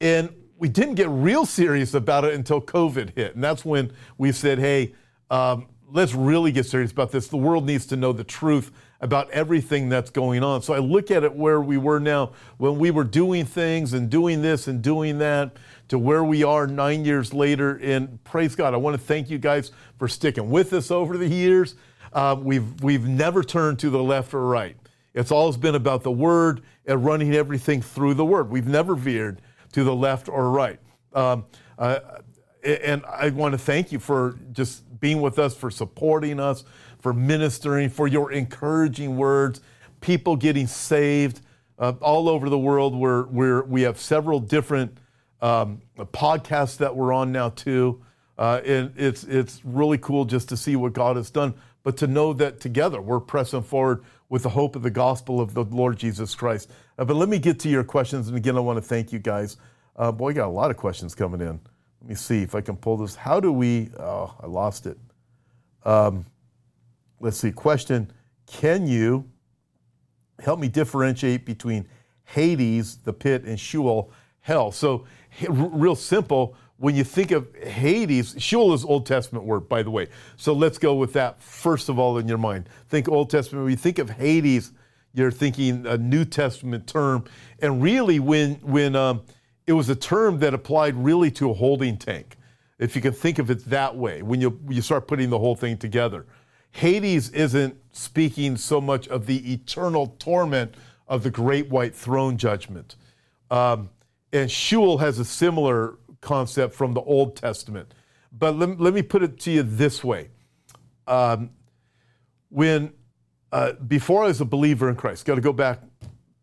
And 0.00 0.34
we 0.58 0.68
didn't 0.68 0.96
get 0.96 1.08
real 1.08 1.46
serious 1.46 1.94
about 1.94 2.24
it 2.24 2.34
until 2.34 2.60
COVID 2.60 3.14
hit. 3.14 3.36
And 3.36 3.44
that's 3.44 3.64
when 3.64 3.92
we 4.18 4.32
said, 4.32 4.58
hey, 4.58 4.94
um, 5.30 5.66
let's 5.92 6.14
really 6.14 6.50
get 6.50 6.66
serious 6.66 6.90
about 6.90 7.12
this. 7.12 7.28
The 7.28 7.36
world 7.36 7.64
needs 7.64 7.86
to 7.86 7.96
know 7.96 8.12
the 8.12 8.24
truth 8.24 8.72
about 9.02 9.28
everything 9.32 9.88
that's 9.88 10.10
going 10.10 10.44
on. 10.44 10.62
So 10.62 10.72
I 10.72 10.78
look 10.78 11.10
at 11.10 11.24
it 11.24 11.34
where 11.34 11.60
we 11.60 11.76
were 11.76 11.98
now 11.98 12.32
when 12.56 12.78
we 12.78 12.92
were 12.92 13.04
doing 13.04 13.44
things 13.44 13.92
and 13.92 14.08
doing 14.08 14.40
this 14.40 14.68
and 14.68 14.80
doing 14.80 15.18
that 15.18 15.56
to 15.88 15.98
where 15.98 16.22
we 16.22 16.44
are 16.44 16.68
nine 16.68 17.04
years 17.04 17.34
later. 17.34 17.78
And 17.82 18.22
praise 18.22 18.54
God, 18.54 18.74
I 18.74 18.76
want 18.76 18.94
to 18.94 19.02
thank 19.02 19.28
you 19.28 19.38
guys 19.38 19.72
for 19.98 20.06
sticking 20.06 20.50
with 20.50 20.72
us 20.72 20.90
over 20.90 21.18
the 21.18 21.26
years. 21.26 21.74
Uh, 22.12 22.36
we've, 22.38 22.80
we've 22.82 23.06
never 23.06 23.42
turned 23.42 23.80
to 23.80 23.90
the 23.90 24.02
left 24.02 24.32
or 24.34 24.46
right. 24.46 24.76
It's 25.14 25.32
always 25.32 25.56
been 25.56 25.74
about 25.74 26.04
the 26.04 26.12
Word 26.12 26.62
and 26.86 27.04
running 27.04 27.34
everything 27.34 27.82
through 27.82 28.14
the 28.14 28.24
Word. 28.24 28.50
We've 28.50 28.68
never 28.68 28.94
veered 28.94 29.42
to 29.72 29.82
the 29.82 29.94
left 29.94 30.28
or 30.28 30.50
right. 30.50 30.78
Um, 31.12 31.44
uh, 31.76 31.98
and 32.64 33.04
I 33.06 33.30
want 33.30 33.52
to 33.52 33.58
thank 33.58 33.90
you 33.90 33.98
for 33.98 34.38
just 34.52 35.00
being 35.00 35.20
with 35.20 35.38
us, 35.38 35.56
for 35.56 35.70
supporting 35.70 36.38
us, 36.38 36.64
for 37.02 37.12
ministering, 37.12 37.90
for 37.90 38.06
your 38.06 38.30
encouraging 38.30 39.16
words, 39.16 39.60
people 40.00 40.36
getting 40.36 40.68
saved 40.68 41.40
uh, 41.80 41.92
all 42.00 42.28
over 42.28 42.48
the 42.48 42.58
world. 42.58 42.94
We're, 42.94 43.24
we're, 43.26 43.64
we 43.64 43.82
have 43.82 43.98
several 43.98 44.38
different 44.38 44.96
um, 45.40 45.82
podcasts 45.98 46.76
that 46.76 46.94
we're 46.94 47.12
on 47.12 47.32
now, 47.32 47.48
too. 47.48 48.00
Uh, 48.38 48.60
and 48.64 48.92
it's, 48.96 49.24
it's 49.24 49.60
really 49.64 49.98
cool 49.98 50.24
just 50.24 50.48
to 50.50 50.56
see 50.56 50.76
what 50.76 50.92
God 50.92 51.16
has 51.16 51.28
done, 51.28 51.54
but 51.82 51.96
to 51.96 52.06
know 52.06 52.32
that 52.34 52.60
together 52.60 53.02
we're 53.02 53.20
pressing 53.20 53.62
forward 53.62 54.04
with 54.28 54.44
the 54.44 54.48
hope 54.48 54.76
of 54.76 54.82
the 54.82 54.90
gospel 54.90 55.40
of 55.40 55.54
the 55.54 55.64
Lord 55.64 55.98
Jesus 55.98 56.36
Christ. 56.36 56.70
Uh, 56.98 57.04
but 57.04 57.16
let 57.16 57.28
me 57.28 57.40
get 57.40 57.58
to 57.60 57.68
your 57.68 57.82
questions. 57.82 58.28
And 58.28 58.36
again, 58.36 58.56
I 58.56 58.60
want 58.60 58.76
to 58.76 58.82
thank 58.82 59.12
you 59.12 59.18
guys. 59.18 59.56
Uh, 59.96 60.12
boy, 60.12 60.34
got 60.34 60.46
a 60.46 60.48
lot 60.48 60.70
of 60.70 60.76
questions 60.76 61.16
coming 61.16 61.40
in. 61.40 61.60
Let 62.00 62.08
me 62.08 62.14
see 62.14 62.42
if 62.42 62.54
I 62.54 62.60
can 62.60 62.76
pull 62.76 62.96
this. 62.96 63.16
How 63.16 63.40
do 63.40 63.52
we? 63.52 63.90
Oh, 63.98 64.34
I 64.40 64.46
lost 64.46 64.86
it. 64.86 64.96
Um, 65.84 66.24
let's 67.22 67.38
see. 67.38 67.52
Question 67.52 68.12
Can 68.46 68.86
you 68.86 69.30
help 70.40 70.60
me 70.60 70.68
differentiate 70.68 71.46
between 71.46 71.88
Hades, 72.24 72.96
the 72.96 73.12
pit, 73.12 73.44
and 73.44 73.58
Sheol, 73.58 74.10
hell? 74.40 74.70
So, 74.70 75.06
real 75.48 75.96
simple. 75.96 76.54
When 76.76 76.96
you 76.96 77.04
think 77.04 77.30
of 77.30 77.54
Hades, 77.54 78.34
Sheol 78.38 78.74
is 78.74 78.84
Old 78.84 79.06
Testament 79.06 79.44
word, 79.44 79.68
by 79.68 79.84
the 79.84 79.90
way. 79.90 80.08
So 80.36 80.52
let's 80.52 80.78
go 80.78 80.96
with 80.96 81.12
that 81.12 81.40
first 81.40 81.88
of 81.88 81.96
all 81.96 82.18
in 82.18 82.26
your 82.26 82.38
mind. 82.38 82.68
Think 82.88 83.08
Old 83.08 83.30
Testament. 83.30 83.62
When 83.62 83.70
you 83.70 83.76
think 83.76 84.00
of 84.00 84.10
Hades, 84.10 84.72
you're 85.14 85.30
thinking 85.30 85.86
a 85.86 85.96
New 85.96 86.24
Testament 86.24 86.88
term. 86.88 87.24
And 87.60 87.80
really, 87.80 88.18
when 88.18 88.54
when 88.56 88.96
um, 88.96 89.22
it 89.68 89.74
was 89.74 89.88
a 89.90 89.94
term 89.94 90.40
that 90.40 90.54
applied 90.54 90.96
really 90.96 91.30
to 91.32 91.50
a 91.50 91.54
holding 91.54 91.96
tank, 91.98 92.36
if 92.80 92.96
you 92.96 93.02
can 93.02 93.12
think 93.12 93.38
of 93.38 93.48
it 93.48 93.64
that 93.66 93.96
way, 93.96 94.22
when 94.22 94.40
you, 94.40 94.58
you 94.68 94.82
start 94.82 95.06
putting 95.06 95.30
the 95.30 95.38
whole 95.38 95.54
thing 95.54 95.78
together. 95.78 96.26
Hades 96.72 97.30
isn't 97.30 97.76
speaking 97.92 98.56
so 98.56 98.80
much 98.80 99.06
of 99.08 99.26
the 99.26 99.52
eternal 99.52 100.16
torment 100.18 100.74
of 101.06 101.22
the 101.22 101.30
great 101.30 101.68
white 101.68 101.94
throne 101.94 102.36
judgment. 102.36 102.96
Um, 103.50 103.90
and 104.32 104.50
Sheol 104.50 104.98
has 104.98 105.18
a 105.18 105.24
similar 105.24 105.98
concept 106.22 106.74
from 106.74 106.94
the 106.94 107.02
Old 107.02 107.36
Testament. 107.36 107.92
But 108.36 108.56
let, 108.56 108.80
let 108.80 108.94
me 108.94 109.02
put 109.02 109.22
it 109.22 109.38
to 109.40 109.50
you 109.50 109.62
this 109.62 110.02
way. 110.02 110.30
Um, 111.06 111.50
when, 112.48 112.94
uh, 113.50 113.72
before 113.72 114.24
I 114.24 114.28
was 114.28 114.40
a 114.40 114.46
believer 114.46 114.88
in 114.88 114.96
Christ, 114.96 115.26
got 115.26 115.34
to 115.34 115.40
go 115.42 115.52
back 115.52 115.80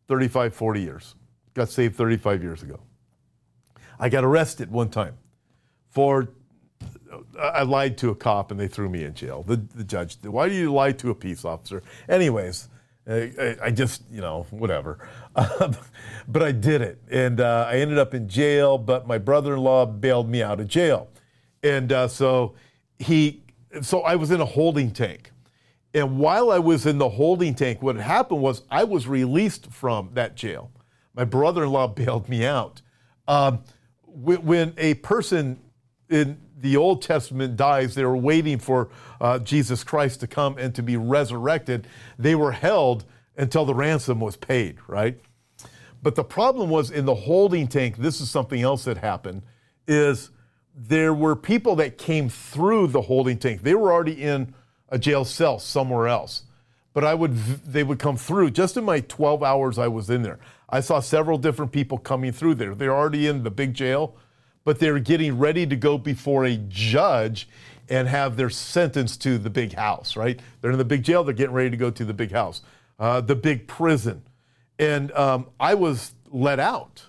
35, 0.08 0.54
40 0.54 0.82
years, 0.82 1.16
got 1.56 1.70
saved 1.70 1.96
35 1.96 2.44
years 2.44 2.62
ago. 2.62 2.80
I 4.00 4.10
got 4.10 4.24
arrested 4.24 4.72
one 4.72 4.90
time 4.90 5.18
for 5.90 6.30
I 7.40 7.64
lied 7.64 7.98
to 8.00 8.10
a 8.10 8.16
cop 8.16 8.52
and 8.52 8.60
they 8.60 8.68
threw 8.68 8.90
me 8.90 9.04
in 9.04 9.14
jail. 9.14 9.44
The, 9.44 9.58
the 9.76 9.84
judge, 9.84 10.18
why 10.24 10.50
do 10.50 10.56
you 10.56 10.72
lie 10.72 10.92
to 10.94 11.10
a 11.10 11.16
peace 11.16 11.46
officer? 11.46 11.82
Anyways, 12.08 12.70
I, 13.08 13.58
I 13.64 13.72
just, 13.72 14.04
you 14.12 14.22
know, 14.22 14.46
whatever. 14.52 15.08
but 15.36 16.44
I 16.44 16.52
did 16.52 16.82
it. 16.82 17.02
And 17.10 17.42
uh, 17.42 17.68
I 17.68 17.78
ended 17.78 17.98
up 17.98 18.14
in 18.14 18.28
jail, 18.30 18.78
but 18.78 19.08
my 19.08 19.18
brother 19.18 19.56
in 19.56 19.62
law 19.62 19.86
bailed 19.86 20.30
me 20.30 20.44
out 20.44 20.60
of 20.60 20.68
jail. 20.68 21.10
And 21.64 21.92
uh, 21.92 22.08
so 22.08 22.54
he, 23.00 23.44
so 23.82 24.02
I 24.02 24.16
was 24.16 24.32
in 24.32 24.42
a 24.42 24.46
holding 24.46 24.92
tank. 24.92 25.32
And 25.94 26.20
while 26.20 26.52
I 26.52 26.60
was 26.60 26.86
in 26.86 27.00
the 27.00 27.10
holding 27.10 27.56
tank, 27.56 27.82
what 27.82 27.96
happened 27.96 28.42
was 28.42 28.62
I 28.70 28.84
was 28.84 29.08
released 29.08 29.72
from 29.72 30.12
that 30.14 30.36
jail. 30.36 30.72
My 31.16 31.26
brother 31.26 31.64
in 31.64 31.72
law 31.72 31.88
bailed 31.88 32.30
me 32.30 32.46
out. 32.46 32.82
Um, 33.28 33.64
when 34.06 34.74
a 34.78 34.96
person 34.96 35.60
in 36.10 36.40
the 36.60 36.78
Old 36.78 37.02
Testament 37.02 37.56
dies, 37.56 37.96
they 37.96 38.04
were 38.04 38.18
waiting 38.18 38.60
for 38.60 38.90
uh, 39.22 39.40
Jesus 39.40 39.84
Christ 39.84 40.20
to 40.22 40.28
come 40.28 40.58
and 40.58 40.74
to 40.76 40.84
be 40.84 40.98
resurrected. 40.98 41.88
They 42.18 42.36
were 42.36 42.52
held 42.52 43.06
until 43.38 43.66
the 43.66 43.74
ransom 43.74 44.20
was 44.20 44.36
paid, 44.36 44.78
right? 44.88 45.20
But 46.02 46.16
the 46.16 46.24
problem 46.24 46.70
was 46.70 46.92
in 46.92 47.06
the 47.06 47.16
holding 47.16 47.68
tank, 47.68 47.98
this 47.98 48.22
is 48.22 48.30
something 48.30 48.62
else 48.62 48.86
that 48.86 48.98
happened, 48.98 49.42
is 49.88 50.32
there 50.76 51.14
were 51.14 51.36
people 51.36 51.76
that 51.78 51.98
came 51.98 52.30
through 52.30 52.88
the 52.88 53.02
holding 53.02 53.38
tank. 53.38 53.64
They 53.64 53.76
were 53.76 53.92
already 53.92 54.24
in 54.24 54.54
a 54.90 54.98
jail 54.98 55.26
cell 55.26 55.60
somewhere 55.60 56.08
else. 56.08 56.44
But 56.94 57.04
I 57.04 57.14
would 57.14 57.36
they 57.36 57.84
would 57.84 58.00
come 58.00 58.18
through 58.18 58.52
just 58.52 58.76
in 58.76 58.84
my 58.84 59.02
12 59.02 59.44
hours 59.44 59.78
I 59.78 59.88
was 59.88 60.10
in 60.10 60.24
there. 60.24 60.40
I 60.70 60.80
saw 60.80 61.00
several 61.00 61.38
different 61.38 61.72
people 61.72 61.98
coming 61.98 62.32
through 62.32 62.56
there. 62.56 62.74
They're 62.74 62.96
already 62.96 63.28
in 63.28 63.44
the 63.44 63.52
big 63.52 63.74
jail, 63.74 64.16
but 64.64 64.80
they're 64.80 65.00
getting 65.00 65.38
ready 65.38 65.66
to 65.66 65.76
go 65.76 65.98
before 65.98 66.46
a 66.46 66.58
judge 66.68 67.48
and 67.90 68.08
have 68.08 68.38
their 68.38 68.50
sentence 68.50 69.18
to 69.18 69.38
the 69.38 69.50
big 69.50 69.74
house, 69.74 70.16
right? 70.16 70.40
They're 70.62 70.72
in 70.72 70.78
the 70.78 70.86
big 70.86 71.04
jail, 71.04 71.24
they're 71.24 71.34
getting 71.34 71.56
ready 71.56 71.72
to 71.72 71.78
go 71.78 71.90
to 71.90 72.06
the 72.06 72.14
big 72.14 72.32
house, 72.32 72.62
uh, 73.00 73.22
the 73.22 73.36
big 73.36 73.68
prison. 73.68 74.22
And 74.78 75.12
um, 75.14 75.48
I 75.60 75.74
was 75.74 76.14
let 76.30 76.60
out. 76.60 77.04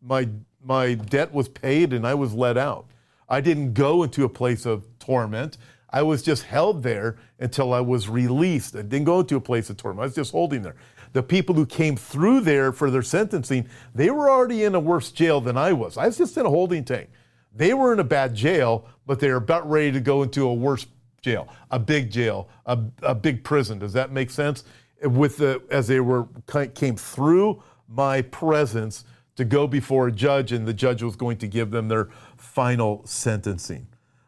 My, 0.00 0.28
my 0.64 0.94
debt 0.94 1.32
was 1.32 1.48
paid 1.48 1.92
and 1.92 2.06
I 2.06 2.14
was 2.14 2.32
let 2.32 2.56
out. 2.56 2.86
I 3.28 3.40
didn't 3.40 3.74
go 3.74 4.02
into 4.02 4.24
a 4.24 4.28
place 4.28 4.66
of 4.66 4.86
torment. 4.98 5.58
I 5.92 6.02
was 6.02 6.22
just 6.22 6.44
held 6.44 6.82
there 6.82 7.16
until 7.38 7.74
I 7.74 7.80
was 7.80 8.08
released. 8.08 8.74
I 8.74 8.82
didn't 8.82 9.04
go 9.04 9.20
into 9.20 9.36
a 9.36 9.40
place 9.40 9.68
of 9.68 9.76
torment. 9.76 10.02
I 10.02 10.06
was 10.06 10.14
just 10.14 10.32
holding 10.32 10.62
there 10.62 10.76
the 11.12 11.22
people 11.22 11.54
who 11.54 11.66
came 11.66 11.96
through 11.96 12.40
there 12.40 12.72
for 12.72 12.90
their 12.90 13.02
sentencing, 13.02 13.68
they 13.94 14.10
were 14.10 14.30
already 14.30 14.64
in 14.64 14.74
a 14.74 14.80
worse 14.80 15.12
jail 15.12 15.40
than 15.40 15.56
I 15.56 15.72
was. 15.72 15.96
I 15.98 16.06
was 16.06 16.18
just 16.18 16.36
in 16.36 16.46
a 16.46 16.50
holding 16.50 16.84
tank. 16.84 17.10
They 17.54 17.74
were 17.74 17.92
in 17.92 18.00
a 18.00 18.04
bad 18.04 18.34
jail, 18.34 18.86
but 19.06 19.20
they 19.20 19.28
were 19.28 19.36
about 19.36 19.68
ready 19.68 19.92
to 19.92 20.00
go 20.00 20.22
into 20.22 20.46
a 20.46 20.54
worse 20.54 20.86
jail, 21.20 21.48
a 21.70 21.78
big 21.78 22.10
jail, 22.10 22.48
a, 22.66 22.78
a 23.02 23.14
big 23.14 23.44
prison. 23.44 23.78
Does 23.78 23.92
that 23.92 24.10
make 24.10 24.30
sense? 24.30 24.64
With 25.02 25.36
the 25.36 25.62
as 25.70 25.88
they 25.88 26.00
were 26.00 26.28
came 26.74 26.96
through 26.96 27.62
my 27.88 28.22
presence 28.22 29.04
to 29.36 29.44
go 29.44 29.66
before 29.66 30.08
a 30.08 30.12
judge, 30.12 30.52
and 30.52 30.66
the 30.66 30.72
judge 30.72 31.02
was 31.02 31.16
going 31.16 31.38
to 31.38 31.46
give 31.46 31.70
them 31.70 31.88
their 31.88 32.08
final 32.36 33.02
sentencing. 33.04 33.86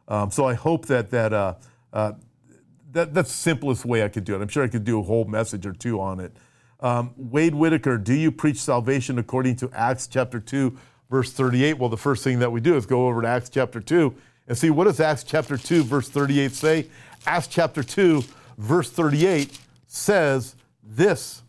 Um, 0.09 0.31
so 0.31 0.47
I 0.47 0.55
hope 0.55 0.87
that 0.87 1.11
that. 1.11 1.33
Uh, 1.33 1.55
uh, 1.93 2.13
that, 2.95 3.13
that's 3.13 3.29
the 3.29 3.37
simplest 3.37 3.85
way 3.85 4.03
I 4.03 4.09
could 4.09 4.25
do 4.25 4.35
it. 4.35 4.41
I'm 4.41 4.49
sure 4.49 4.65
I 4.65 4.69
could 4.69 4.85
do 4.85 5.01
a 5.01 5.03
whole 5.03 5.25
message 5.25 5.67
or 5.67 5.73
two 5.73 6.01
on 6.01 6.21
it. 6.21 6.33
Um, 6.81 7.13
Wade 7.17 7.55
Whitaker, 7.55 7.99
do 7.99 8.15
you 8.15 8.31
preach 8.33 8.59
salvation 8.59 9.19
according 9.19 9.57
to 9.57 9.71
Acts 9.73 10.07
chapter 10.07 10.41
2, 10.41 10.77
verse 11.11 11.33
38? 11.33 11.79
Well, 11.79 11.89
the 11.89 11.97
first 11.97 12.25
thing 12.25 12.39
that 12.39 12.51
we 12.51 12.61
do 12.61 12.77
is 12.77 12.87
go 12.87 13.07
over 13.09 13.23
to 13.23 13.29
Acts 13.29 13.51
chapter 13.51 13.81
2 13.81 14.15
and 14.49 14.57
see 14.57 14.71
what 14.71 14.85
does 14.85 15.01
Acts 15.01 15.25
chapter 15.25 15.57
2, 15.57 15.83
verse 15.85 16.09
38 16.09 16.53
say? 16.53 16.87
Acts 17.27 17.49
chapter 17.49 17.83
2, 17.83 18.23
verse 18.59 18.91
38 18.91 19.59
says 19.87 20.57
this. 20.83 21.43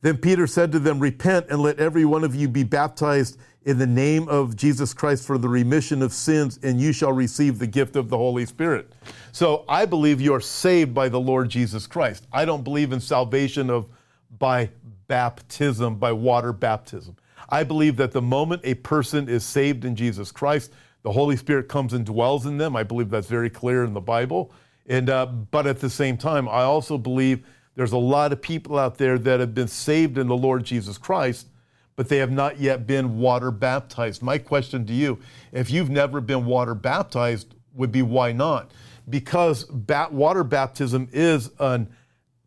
Then 0.00 0.16
Peter 0.16 0.46
said 0.46 0.72
to 0.72 0.78
them, 0.78 0.98
Repent 0.98 1.46
and 1.48 1.60
let 1.60 1.78
every 1.78 2.04
one 2.04 2.24
of 2.24 2.34
you 2.34 2.48
be 2.48 2.64
baptized 2.64 3.38
in 3.64 3.78
the 3.78 3.86
name 3.86 4.28
of 4.28 4.56
Jesus 4.56 4.92
Christ 4.92 5.26
for 5.26 5.38
the 5.38 5.48
remission 5.48 6.02
of 6.02 6.12
sins, 6.12 6.58
and 6.62 6.80
you 6.80 6.92
shall 6.92 7.12
receive 7.12 7.58
the 7.58 7.66
gift 7.66 7.96
of 7.96 8.08
the 8.08 8.16
Holy 8.16 8.44
Spirit. 8.46 8.92
So 9.30 9.64
I 9.68 9.84
believe 9.84 10.20
you 10.20 10.34
are 10.34 10.40
saved 10.40 10.92
by 10.92 11.08
the 11.08 11.20
Lord 11.20 11.48
Jesus 11.48 11.86
Christ. 11.86 12.26
I 12.32 12.44
don't 12.44 12.64
believe 12.64 12.92
in 12.92 13.00
salvation 13.00 13.70
of 13.70 13.86
by 14.38 14.70
baptism, 15.06 15.96
by 15.96 16.12
water 16.12 16.52
baptism. 16.52 17.16
I 17.48 17.64
believe 17.64 17.96
that 17.96 18.12
the 18.12 18.22
moment 18.22 18.62
a 18.64 18.74
person 18.74 19.28
is 19.28 19.44
saved 19.44 19.84
in 19.84 19.94
Jesus 19.94 20.32
Christ, 20.32 20.72
the 21.02 21.12
Holy 21.12 21.36
Spirit 21.36 21.68
comes 21.68 21.92
and 21.92 22.06
dwells 22.06 22.46
in 22.46 22.56
them. 22.56 22.74
I 22.76 22.82
believe 22.82 23.10
that's 23.10 23.26
very 23.26 23.50
clear 23.50 23.84
in 23.84 23.92
the 23.92 24.00
Bible. 24.00 24.52
And 24.86 25.10
uh, 25.10 25.26
but 25.26 25.66
at 25.66 25.80
the 25.80 25.90
same 25.90 26.16
time, 26.16 26.48
I 26.48 26.62
also 26.62 26.98
believe 26.98 27.44
there's 27.74 27.92
a 27.92 27.98
lot 27.98 28.32
of 28.32 28.42
people 28.42 28.78
out 28.78 28.98
there 28.98 29.18
that 29.18 29.40
have 29.40 29.54
been 29.54 29.68
saved 29.68 30.18
in 30.18 30.26
the 30.26 30.36
Lord 30.36 30.64
Jesus 30.64 30.98
Christ, 30.98 31.46
but 31.96 32.08
they 32.08 32.18
have 32.18 32.30
not 32.30 32.58
yet 32.58 32.86
been 32.86 33.18
water 33.18 33.50
baptized. 33.50 34.22
My 34.22 34.38
question 34.38 34.86
to 34.86 34.92
you, 34.92 35.18
if 35.52 35.70
you've 35.70 35.90
never 35.90 36.20
been 36.20 36.46
water 36.46 36.74
baptized, 36.74 37.54
would 37.74 37.92
be 37.92 38.02
why 38.02 38.32
not? 38.32 38.70
Because 39.08 39.64
bat- 39.64 40.12
water 40.12 40.44
baptism 40.44 41.08
is 41.12 41.50
an 41.58 41.88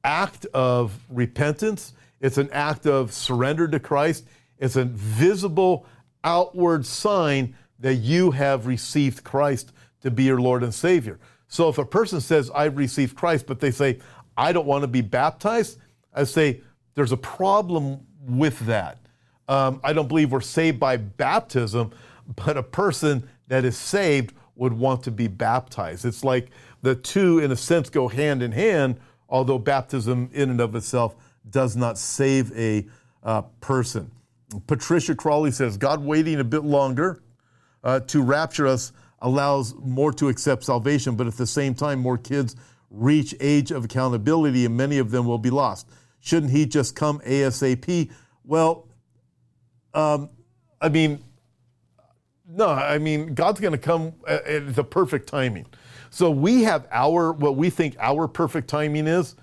act 0.04 0.46
of 0.54 0.98
repentance, 1.10 1.94
it's 2.22 2.38
an 2.38 2.50
act 2.52 2.86
of 2.86 3.12
surrender 3.12 3.68
to 3.68 3.80
Christ, 3.80 4.26
it's 4.58 4.76
a 4.76 4.86
visible 4.86 5.86
outward 6.24 6.86
sign 6.86 7.56
that 7.80 7.96
you 7.96 8.32
have 8.32 8.68
received 8.68 9.24
Christ 9.24 9.72
to 10.02 10.12
be 10.12 10.24
your 10.24 10.40
Lord 10.40 10.64
and 10.64 10.74
Savior. 10.74 11.20
So 11.48 11.70
if 11.70 11.78
a 11.78 11.86
person 11.86 12.22
says, 12.22 12.50
I've 12.54 12.78
received 12.78 13.16
Christ, 13.16 13.46
but 13.48 13.60
they 13.60 13.72
say, 13.72 14.00
I 14.38 14.52
don't 14.52 14.66
want 14.66 14.84
to 14.84 14.88
be 14.88 15.02
baptized, 15.02 15.78
I 16.14 16.24
say, 16.24 16.62
there's 16.96 17.12
a 17.12 17.18
problem 17.18 18.06
with 18.22 18.60
that. 18.62 19.00
Um, 19.48 19.80
I 19.84 19.94
don't 19.94 20.08
believe 20.08 20.32
we're 20.32 20.42
saved 20.42 20.80
by 20.80 20.98
baptism, 20.98 21.92
but 22.36 22.58
a 22.58 22.64
person 22.64 23.30
that 23.48 23.66
is 23.66 23.78
saved 23.78 24.34
would 24.56 24.74
want 24.74 25.04
to 25.04 25.12
be 25.12 25.28
baptized. 25.28 26.06
It's 26.06 26.24
like 26.24 26.50
the 26.82 26.96
two, 26.96 27.40
in 27.40 27.52
a 27.52 27.56
sense, 27.56 27.90
go 27.90 28.08
hand 28.08 28.42
in 28.42 28.52
hand, 28.52 29.00
although 29.30 29.60
baptism 29.60 30.30
in 30.34 30.50
and 30.50 30.62
of 30.62 30.76
itself 30.76 31.16
does 31.50 31.76
not 31.76 31.98
save 31.98 32.56
a 32.58 32.88
uh, 33.24 33.42
person. 33.62 34.12
Patricia 34.68 35.16
Crawley 35.16 35.52
says, 35.52 35.78
God 35.78 36.04
waiting 36.04 36.40
a 36.40 36.44
bit 36.44 36.64
longer 36.64 37.22
uh, 37.84 38.00
to 38.02 38.22
rapture 38.22 38.68
us 38.68 38.94
allows 39.22 39.74
more 39.76 40.12
to 40.14 40.30
accept 40.30 40.64
salvation, 40.64 41.16
but 41.16 41.28
at 41.28 41.36
the 41.36 41.48
same 41.48 41.74
time, 41.74 42.00
more 42.00 42.18
kids 42.18 42.56
reach 42.90 43.36
age 43.40 43.72
of 43.72 43.86
accountability 43.86 44.66
and 44.66 44.78
many 44.78 44.98
of 45.00 45.12
them 45.12 45.26
will 45.26 45.38
be 45.38 45.50
lost. 45.50 45.90
Shouldn't 46.20 46.52
he 46.52 46.66
just 46.66 46.96
come 46.96 47.20
ASAP? 47.20 48.10
Well, 48.44 48.88
um, 49.96 50.30
I 50.82 50.90
mean, 50.90 51.24
no, 52.48 52.68
I 52.68 53.00
mean, 53.00 53.34
God's 53.34 53.60
going 53.60 53.72
to 53.72 53.78
come 53.80 54.14
at 54.28 54.76
the 54.76 54.84
perfect 54.84 55.28
timing. 55.28 55.66
So 56.12 56.30
we 56.30 56.64
have 56.64 56.88
our, 56.92 57.32
what 57.32 57.56
we 57.56 57.70
think 57.70 57.96
our 58.00 58.28
perfect 58.28 58.68
timing 58.68 59.08
is. 59.08 59.36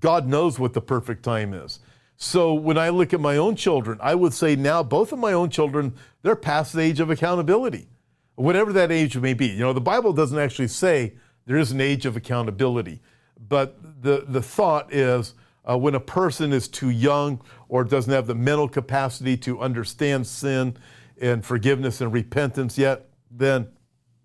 God 0.00 0.26
knows 0.26 0.58
what 0.58 0.72
the 0.72 0.80
perfect 0.80 1.22
time 1.22 1.54
is. 1.54 1.80
So 2.16 2.54
when 2.54 2.76
I 2.76 2.90
look 2.90 3.14
at 3.14 3.20
my 3.20 3.36
own 3.36 3.56
children, 3.56 3.98
I 4.02 4.14
would 4.14 4.34
say 4.34 4.56
now 4.56 4.82
both 4.82 5.12
of 5.12 5.18
my 5.18 5.32
own 5.32 5.48
children, 5.48 5.94
they're 6.22 6.36
past 6.36 6.72
the 6.72 6.82
age 6.82 7.00
of 7.00 7.08
accountability, 7.08 7.88
whatever 8.34 8.72
that 8.74 8.92
age 8.92 9.16
may 9.16 9.32
be. 9.32 9.46
You 9.46 9.60
know, 9.60 9.72
the 9.72 9.80
Bible 9.80 10.12
doesn't 10.12 10.38
actually 10.38 10.68
say 10.68 11.14
there 11.46 11.56
is 11.56 11.72
an 11.72 11.80
age 11.80 12.04
of 12.04 12.16
accountability, 12.16 13.00
but 13.48 14.02
the, 14.02 14.24
the 14.28 14.42
thought 14.42 14.92
is 14.92 15.34
uh, 15.68 15.76
when 15.76 15.94
a 15.94 16.00
person 16.00 16.52
is 16.52 16.68
too 16.68 16.90
young 16.90 17.40
or 17.68 17.84
doesn't 17.84 18.12
have 18.12 18.26
the 18.26 18.34
mental 18.34 18.68
capacity 18.68 19.36
to 19.36 19.60
understand 19.60 20.26
sin 20.26 20.76
and 21.20 21.44
forgiveness 21.44 22.00
and 22.00 22.12
repentance 22.12 22.78
yet, 22.78 23.08
then 23.30 23.68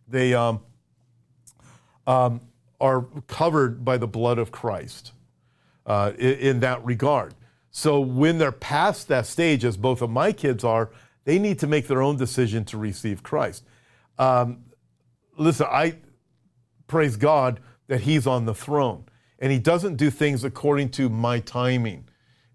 they 0.08 0.34
um, 0.34 0.62
um, 2.08 2.42
are 2.80 3.06
covered 3.28 3.84
by 3.84 3.98
the 3.98 4.08
blood 4.08 4.40
of 4.40 4.52
Christ 4.52 5.12
uh, 5.86 6.14
in, 6.18 6.34
in 6.34 6.60
that 6.62 6.84
regard. 6.86 7.34
So 7.72 8.00
when 8.00 8.38
they're 8.38 8.52
past 8.54 9.10
that 9.10 9.26
stage, 9.26 9.66
as 9.66 9.76
both 9.76 10.02
of 10.02 10.10
my 10.10 10.32
kids 10.32 10.64
are, 10.64 10.92
they 11.26 11.40
need 11.40 11.60
to 11.60 11.68
make 11.68 11.88
their 11.88 12.02
own 12.02 12.16
decision 12.16 12.64
to 12.66 12.78
receive 12.78 13.22
Christ. 13.22 13.64
Um, 14.18 14.66
listen, 15.38 15.68
I 15.70 15.98
praise 16.88 17.18
God 17.18 17.60
that 17.88 18.02
He's 18.02 18.26
on 18.26 18.46
the 18.46 18.54
throne, 18.54 19.06
and 19.40 19.52
He 19.52 19.60
doesn't 19.60 19.96
do 19.96 20.10
things 20.10 20.44
according 20.44 20.90
to 20.92 21.10
my 21.10 21.40
timing. 21.40 22.06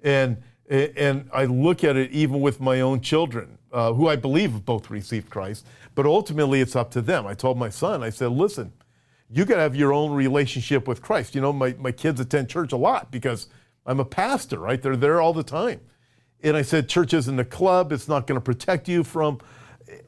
And 0.03 0.39
and 0.71 1.29
I 1.33 1.47
look 1.47 1.83
at 1.83 1.97
it 1.97 2.13
even 2.13 2.41
with 2.41 2.61
my 2.61 2.81
own 2.81 3.01
children, 3.01 3.59
uh, 3.73 3.93
who 3.93 4.09
I 4.09 4.15
believe 4.15 4.53
have 4.53 4.65
both 4.65 4.89
received 4.89 5.29
Christ, 5.29 5.67
but 5.97 6.07
ultimately 6.07 6.61
it's 6.61 6.77
up 6.77 6.93
to 6.93 7.03
them. 7.03 7.27
I 7.27 7.35
told 7.35 7.59
my 7.59 7.71
son, 7.71 8.05
I 8.05 8.11
said, 8.11 8.31
listen, 8.31 8.73
you 9.29 9.45
got 9.45 9.57
to 9.57 9.63
have 9.63 9.75
your 9.75 9.93
own 9.93 10.13
relationship 10.13 10.87
with 10.87 11.03
Christ. 11.03 11.35
You 11.35 11.41
know, 11.41 11.53
my, 11.53 11.75
my 11.79 11.91
kids 11.91 12.21
attend 12.21 12.49
church 12.49 12.73
a 12.73 12.77
lot 12.77 13.11
because 13.11 13.49
I'm 13.85 13.99
a 13.99 14.05
pastor, 14.05 14.61
right? 14.61 14.81
They're 14.81 14.97
there 14.97 15.21
all 15.21 15.33
the 15.33 15.43
time. 15.43 15.81
And 16.43 16.57
I 16.57 16.63
said, 16.63 16.89
church 16.89 17.15
isn't 17.15 17.39
a 17.39 17.45
club. 17.45 17.91
It's 17.91 18.09
not 18.09 18.29
going 18.29 18.41
to 18.41 18.45
protect 18.45 18.89
you 18.89 19.03
from, 19.03 19.41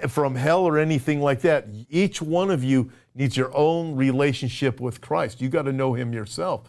from 0.09 0.37
hell 0.37 0.62
or 0.62 0.79
anything 0.79 1.20
like 1.20 1.41
that. 1.41 1.66
Each 1.91 2.23
one 2.23 2.51
of 2.51 2.62
you 2.62 2.91
needs 3.15 3.37
your 3.37 3.55
own 3.55 3.95
relationship 3.95 4.81
with 4.81 5.01
Christ. 5.01 5.41
You 5.41 5.49
got 5.49 5.63
to 5.63 5.73
know 5.73 5.93
him 5.93 6.13
yourself. 6.13 6.63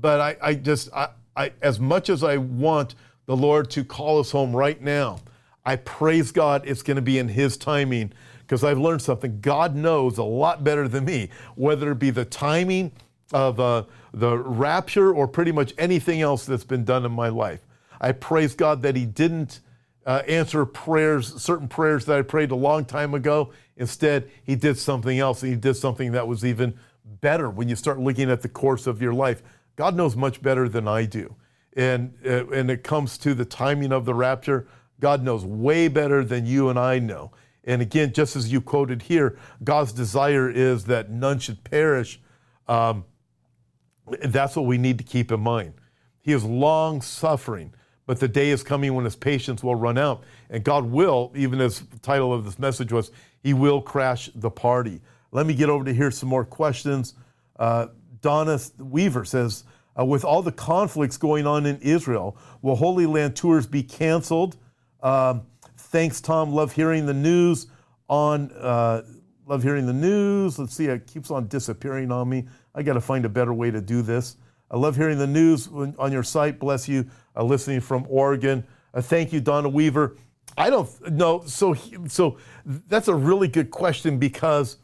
But 0.00 0.20
I, 0.20 0.36
I 0.40 0.54
just, 0.54 0.92
I, 0.92 1.08
I, 1.36 1.52
as 1.62 1.80
much 1.80 2.08
as 2.08 2.22
I 2.22 2.36
want 2.36 2.94
the 3.26 3.36
Lord 3.36 3.70
to 3.70 3.84
call 3.84 4.20
us 4.20 4.30
home 4.30 4.54
right 4.54 4.80
now, 4.80 5.20
I 5.64 5.76
praise 5.76 6.32
God 6.32 6.62
it's 6.66 6.82
going 6.82 6.96
to 6.96 7.02
be 7.02 7.18
in 7.18 7.28
his 7.28 7.56
timing 7.56 8.12
because 8.40 8.64
I've 8.64 8.78
learned 8.78 9.02
something. 9.02 9.40
God 9.40 9.74
knows 9.76 10.18
a 10.18 10.22
lot 10.22 10.64
better 10.64 10.88
than 10.88 11.04
me, 11.04 11.28
whether 11.54 11.92
it 11.92 11.98
be 11.98 12.10
the 12.10 12.24
timing 12.24 12.92
of 13.32 13.60
uh, 13.60 13.84
the 14.14 14.38
rapture 14.38 15.12
or 15.12 15.28
pretty 15.28 15.52
much 15.52 15.74
anything 15.76 16.22
else 16.22 16.46
that's 16.46 16.64
been 16.64 16.84
done 16.84 17.04
in 17.04 17.12
my 17.12 17.28
life. 17.28 17.60
I 18.00 18.12
praise 18.12 18.54
God 18.54 18.80
that 18.82 18.96
He 18.96 19.04
didn't 19.04 19.60
uh, 20.08 20.22
answer 20.26 20.64
prayers, 20.64 21.40
certain 21.40 21.68
prayers 21.68 22.06
that 22.06 22.18
I 22.18 22.22
prayed 22.22 22.50
a 22.50 22.56
long 22.56 22.86
time 22.86 23.12
ago. 23.12 23.52
Instead, 23.76 24.30
He 24.42 24.56
did 24.56 24.78
something 24.78 25.18
else. 25.18 25.42
and 25.42 25.52
He 25.52 25.58
did 25.58 25.74
something 25.74 26.12
that 26.12 26.26
was 26.26 26.46
even 26.46 26.78
better 27.04 27.50
when 27.50 27.68
you 27.68 27.76
start 27.76 28.00
looking 28.00 28.30
at 28.30 28.40
the 28.40 28.48
course 28.48 28.86
of 28.86 29.02
your 29.02 29.12
life. 29.12 29.42
God 29.76 29.94
knows 29.94 30.16
much 30.16 30.40
better 30.40 30.66
than 30.66 30.88
I 30.88 31.04
do. 31.04 31.36
And, 31.76 32.14
uh, 32.24 32.48
and 32.48 32.70
it 32.70 32.82
comes 32.82 33.18
to 33.18 33.34
the 33.34 33.44
timing 33.44 33.92
of 33.92 34.06
the 34.06 34.14
rapture, 34.14 34.66
God 34.98 35.22
knows 35.22 35.44
way 35.44 35.88
better 35.88 36.24
than 36.24 36.46
you 36.46 36.70
and 36.70 36.78
I 36.78 36.98
know. 36.98 37.30
And 37.64 37.82
again, 37.82 38.14
just 38.14 38.34
as 38.34 38.50
you 38.50 38.62
quoted 38.62 39.02
here, 39.02 39.38
God's 39.62 39.92
desire 39.92 40.50
is 40.50 40.84
that 40.86 41.10
none 41.10 41.38
should 41.38 41.62
perish. 41.64 42.18
Um, 42.66 43.04
that's 44.24 44.56
what 44.56 44.64
we 44.64 44.78
need 44.78 44.96
to 44.96 45.04
keep 45.04 45.30
in 45.30 45.40
mind. 45.40 45.74
He 46.18 46.32
is 46.32 46.44
long 46.44 47.02
suffering, 47.02 47.74
but 48.08 48.18
the 48.18 48.26
day 48.26 48.48
is 48.48 48.62
coming 48.62 48.94
when 48.94 49.04
his 49.04 49.14
patience 49.14 49.62
will 49.62 49.74
run 49.74 49.98
out. 49.98 50.24
And 50.48 50.64
God 50.64 50.86
will, 50.86 51.30
even 51.36 51.60
as 51.60 51.80
the 51.80 51.98
title 51.98 52.32
of 52.32 52.46
this 52.46 52.58
message 52.58 52.90
was, 52.90 53.10
He 53.42 53.52
will 53.52 53.82
crash 53.82 54.30
the 54.34 54.50
party. 54.50 55.02
Let 55.30 55.44
me 55.44 55.52
get 55.52 55.68
over 55.68 55.84
to 55.84 55.92
hear 55.92 56.10
some 56.10 56.30
more 56.30 56.46
questions. 56.46 57.12
Uh, 57.58 57.88
Donna 58.22 58.58
Weaver 58.78 59.26
says, 59.26 59.64
uh, 59.98 60.06
with 60.06 60.24
all 60.24 60.40
the 60.40 60.50
conflicts 60.50 61.18
going 61.18 61.46
on 61.46 61.66
in 61.66 61.78
Israel, 61.82 62.38
will 62.62 62.76
Holy 62.76 63.04
Land 63.04 63.36
tours 63.36 63.66
be 63.66 63.82
canceled? 63.82 64.56
Um, 65.02 65.42
thanks, 65.76 66.22
Tom. 66.22 66.50
Love 66.50 66.72
hearing 66.72 67.04
the 67.04 67.12
news 67.12 67.66
on. 68.08 68.50
Uh, 68.52 69.02
love 69.44 69.62
hearing 69.62 69.84
the 69.84 69.92
news. 69.92 70.58
Let's 70.58 70.74
see, 70.74 70.86
it 70.86 71.06
keeps 71.06 71.30
on 71.30 71.46
disappearing 71.48 72.10
on 72.10 72.30
me. 72.30 72.46
I 72.74 72.82
got 72.82 72.94
to 72.94 73.02
find 73.02 73.26
a 73.26 73.28
better 73.28 73.52
way 73.52 73.70
to 73.70 73.82
do 73.82 74.00
this. 74.00 74.38
I 74.70 74.76
love 74.76 74.96
hearing 74.96 75.18
the 75.18 75.26
news 75.26 75.68
on 75.68 76.12
your 76.12 76.22
site. 76.22 76.58
Bless 76.58 76.88
you, 76.88 77.06
uh, 77.36 77.42
listening 77.42 77.80
from 77.80 78.06
Oregon. 78.08 78.64
Uh, 78.92 79.00
thank 79.00 79.32
you, 79.32 79.40
Donna 79.40 79.68
Weaver. 79.68 80.16
I 80.56 80.70
don't 80.70 81.12
know. 81.12 81.42
So, 81.46 81.74
so 82.06 82.38
that's 82.66 83.08
a 83.08 83.14
really 83.14 83.48
good 83.48 83.70
question 83.70 84.18
because 84.18 84.78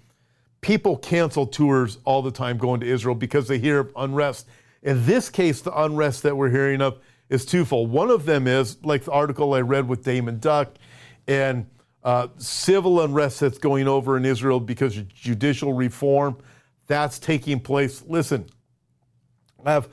people 0.60 0.96
cancel 0.96 1.46
tours 1.46 1.98
all 2.04 2.22
the 2.22 2.30
time 2.30 2.56
going 2.56 2.80
to 2.80 2.86
Israel 2.86 3.14
because 3.14 3.48
they 3.48 3.58
hear 3.58 3.90
unrest. 3.96 4.46
In 4.82 5.04
this 5.04 5.28
case, 5.28 5.60
the 5.60 5.78
unrest 5.82 6.22
that 6.22 6.36
we're 6.36 6.50
hearing 6.50 6.80
of 6.80 7.00
is 7.28 7.44
twofold. 7.44 7.90
One 7.90 8.10
of 8.10 8.24
them 8.24 8.46
is 8.46 8.82
like 8.84 9.04
the 9.04 9.12
article 9.12 9.54
I 9.54 9.60
read 9.60 9.88
with 9.88 10.04
Daymond 10.04 10.40
Duck 10.40 10.74
and 11.26 11.66
uh, 12.02 12.28
civil 12.36 13.00
unrest 13.00 13.40
that's 13.40 13.58
going 13.58 13.88
over 13.88 14.16
in 14.16 14.24
Israel 14.24 14.60
because 14.60 14.96
of 14.96 15.08
judicial 15.08 15.72
reform 15.72 16.36
that's 16.86 17.18
taking 17.18 17.60
place. 17.60 18.02
Listen, 18.06 18.46
I 19.64 19.72
have 19.72 19.88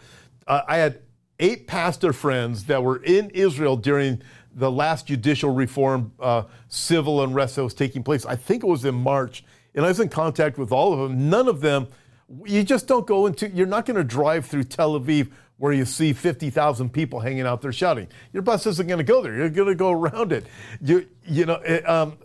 uh, 0.47 0.61
I 0.67 0.77
had 0.77 0.99
eight 1.39 1.67
pastor 1.67 2.13
friends 2.13 2.65
that 2.65 2.83
were 2.83 3.03
in 3.03 3.29
Israel 3.31 3.75
during 3.75 4.21
the 4.53 4.71
last 4.71 5.07
judicial 5.07 5.51
reform 5.51 6.11
uh, 6.19 6.43
civil 6.67 7.23
unrest 7.23 7.55
that 7.55 7.63
was 7.63 7.73
taking 7.73 8.03
place. 8.03 8.25
I 8.25 8.35
think 8.35 8.63
it 8.63 8.67
was 8.67 8.85
in 8.85 8.95
March, 8.95 9.43
and 9.73 9.85
I 9.85 9.87
was 9.87 9.99
in 9.99 10.09
contact 10.09 10.57
with 10.57 10.71
all 10.71 10.93
of 10.93 10.99
them. 10.99 11.29
None 11.29 11.47
of 11.47 11.61
them. 11.61 11.87
You 12.45 12.63
just 12.63 12.87
don't 12.87 13.07
go 13.07 13.25
into. 13.25 13.49
You're 13.49 13.67
not 13.67 13.85
going 13.85 13.97
to 13.97 14.03
drive 14.03 14.45
through 14.45 14.65
Tel 14.65 14.99
Aviv 14.99 15.31
where 15.57 15.73
you 15.73 15.85
see 15.85 16.11
50,000 16.11 16.91
people 16.91 17.19
hanging 17.19 17.41
out 17.41 17.61
there 17.61 17.71
shouting. 17.71 18.07
Your 18.33 18.41
bus 18.41 18.65
isn't 18.65 18.87
going 18.87 18.97
to 18.97 19.03
go 19.03 19.21
there. 19.21 19.35
You're 19.35 19.49
going 19.49 19.67
to 19.67 19.75
go 19.75 19.91
around 19.91 20.31
it. 20.31 20.45
You 20.81 21.07
you 21.25 21.45
know. 21.45 21.55
It, 21.55 21.87
um, 21.87 22.17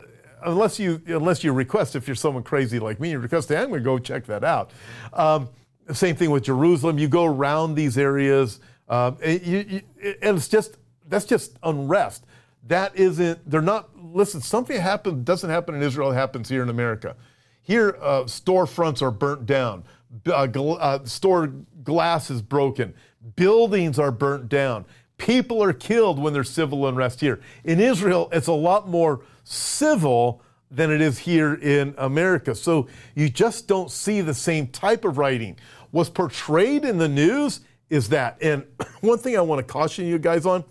unless 0.45 0.79
you 0.79 1.03
unless 1.07 1.45
you 1.45 1.53
request, 1.53 1.97
if 1.97 2.07
you're 2.09 2.15
someone 2.15 2.43
crazy 2.43 2.79
like 2.79 3.01
me, 3.01 3.11
you 3.11 3.19
request, 3.19 3.49
hey, 3.49 3.59
I'm 3.59 3.69
going 3.69 3.81
to 3.81 3.85
go 3.85 3.99
check 3.99 4.27
that 4.27 4.45
out. 4.45 4.71
Um, 5.13 5.49
same 5.93 6.17
thing 6.17 6.31
with 6.31 6.45
Jerusalem. 6.45 6.99
You 6.99 7.09
go 7.09 7.25
around 7.25 7.75
these 7.75 7.97
areas, 7.97 8.61
um, 8.89 9.17
and, 9.23 9.45
you, 9.47 9.59
you, 9.69 10.15
and 10.23 10.37
it's 10.37 10.49
just 10.49 10.77
that's 11.09 11.25
just 11.25 11.59
unrest. 11.63 12.25
That 12.67 12.97
isn't. 12.97 13.49
They're 13.49 13.63
not. 13.63 13.91
Listen, 13.97 14.41
something 14.41 14.81
happens 14.81 15.25
doesn't 15.25 15.51
happen 15.51 15.75
in 15.75 15.83
Israel. 15.83 16.11
It 16.11 16.15
happens 16.15 16.49
here 16.49 16.63
in 16.63 16.69
America. 16.69 17.17
Here, 17.63 17.99
uh, 18.01 18.23
storefronts 18.25 19.03
are 19.03 19.11
burnt 19.11 19.47
down. 19.47 19.85
Uh, 20.27 20.47
gl- 20.47 20.79
uh, 20.81 21.05
store 21.05 21.49
glass 21.83 22.31
is 22.31 22.41
broken. 22.41 22.95
Buildings 23.35 23.99
are 23.99 24.13
burnt 24.13 24.49
down. 24.49 24.85
People 25.19 25.63
are 25.63 25.73
killed 25.73 26.19
when 26.19 26.33
there's 26.33 26.51
civil 26.51 26.87
unrest 26.87 27.21
here. 27.21 27.41
In 27.65 27.81
Israel, 27.81 28.29
it's 28.33 28.47
a 28.47 28.53
lot 28.53 28.89
more 28.89 29.23
civil 29.45 30.43
than 30.71 30.91
it 30.91 31.01
is 31.01 31.19
here 31.19 31.55
in 31.55 31.95
America. 31.97 32.55
So 32.55 32.89
you 33.15 33.29
just 33.29 33.69
don't 33.69 33.91
see 33.91 34.21
the 34.21 34.35
same 34.35 34.67
type 34.67 35.05
of 35.05 35.17
writing. 35.19 35.57
What's 35.91 36.11
portrayed 36.11 36.85
in 36.85 36.99
the 36.99 37.09
news 37.09 37.61
is 37.91 38.09
that. 38.11 38.39
And 38.43 38.65
one 39.01 39.19
thing 39.19 39.37
I 39.37 39.41
want 39.41 39.67
to 39.67 39.73
caution 39.73 40.07
you 40.07 40.19
guys 40.19 40.47
on 40.47 40.65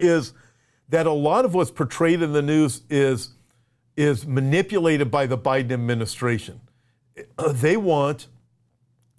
is 0.00 0.32
that 0.88 1.06
a 1.06 1.12
lot 1.12 1.44
of 1.44 1.54
what's 1.54 1.70
portrayed 1.70 2.22
in 2.22 2.32
the 2.32 2.42
news 2.42 2.82
is 2.88 3.34
is 3.96 4.24
manipulated 4.24 5.10
by 5.10 5.26
the 5.26 5.36
Biden 5.36 5.72
administration. 5.72 6.60
They 7.52 7.76
want, 7.76 8.28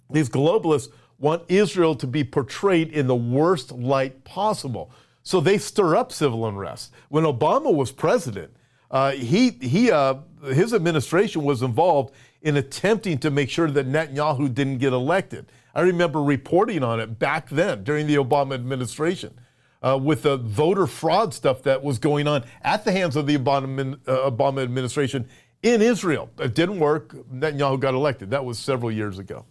these 0.08 0.30
globalists 0.30 0.88
want 1.18 1.42
Israel 1.48 1.94
to 1.96 2.06
be 2.06 2.24
portrayed 2.24 2.90
in 2.90 3.06
the 3.06 3.14
worst 3.14 3.72
light 3.72 4.24
possible. 4.24 4.90
So 5.22 5.38
they 5.38 5.58
stir 5.58 5.96
up 5.96 6.12
civil 6.12 6.46
unrest. 6.46 6.92
When 7.10 7.24
Obama 7.24 7.74
was 7.74 7.92
president, 7.92 8.56
uh, 8.90 9.12
he, 9.12 9.50
he, 9.50 9.90
uh, 9.90 10.14
his 10.46 10.72
administration 10.72 11.44
was 11.44 11.60
involved 11.60 12.14
in 12.42 12.56
attempting 12.56 13.18
to 13.18 13.30
make 13.30 13.50
sure 13.50 13.70
that 13.70 13.86
Netanyahu 13.88 14.52
didn't 14.52 14.78
get 14.78 14.92
elected. 14.92 15.46
I 15.74 15.82
remember 15.82 16.22
reporting 16.22 16.82
on 16.82 17.00
it 17.00 17.18
back 17.18 17.48
then 17.48 17.84
during 17.84 18.06
the 18.06 18.16
Obama 18.16 18.54
administration. 18.54 19.38
Uh, 19.82 19.96
with 19.96 20.24
the 20.24 20.36
voter 20.36 20.86
fraud 20.86 21.32
stuff 21.32 21.62
that 21.62 21.82
was 21.82 21.98
going 21.98 22.28
on 22.28 22.44
at 22.60 22.84
the 22.84 22.92
hands 22.92 23.16
of 23.16 23.26
the 23.26 23.38
Obama, 23.38 23.98
uh, 24.06 24.30
Obama 24.30 24.62
administration 24.62 25.26
in 25.62 25.80
Israel. 25.80 26.28
It 26.38 26.54
didn't 26.54 26.78
work. 26.78 27.14
Netanyahu 27.32 27.80
got 27.80 27.94
elected. 27.94 28.30
That 28.30 28.44
was 28.44 28.58
several 28.58 28.92
years 28.92 29.18
ago. 29.18 29.46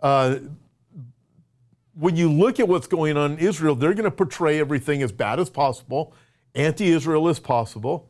Uh, 0.00 0.36
when 1.94 2.16
you 2.16 2.30
look 2.30 2.60
at 2.60 2.68
what's 2.68 2.86
going 2.86 3.16
on 3.16 3.32
in 3.32 3.38
Israel, 3.38 3.74
they're 3.74 3.94
going 3.94 4.04
to 4.04 4.10
portray 4.10 4.58
everything 4.60 5.02
as 5.02 5.12
bad 5.12 5.38
as 5.38 5.48
possible, 5.48 6.14
anti 6.54 6.86
Israel 6.86 7.28
as 7.28 7.38
possible, 7.38 8.08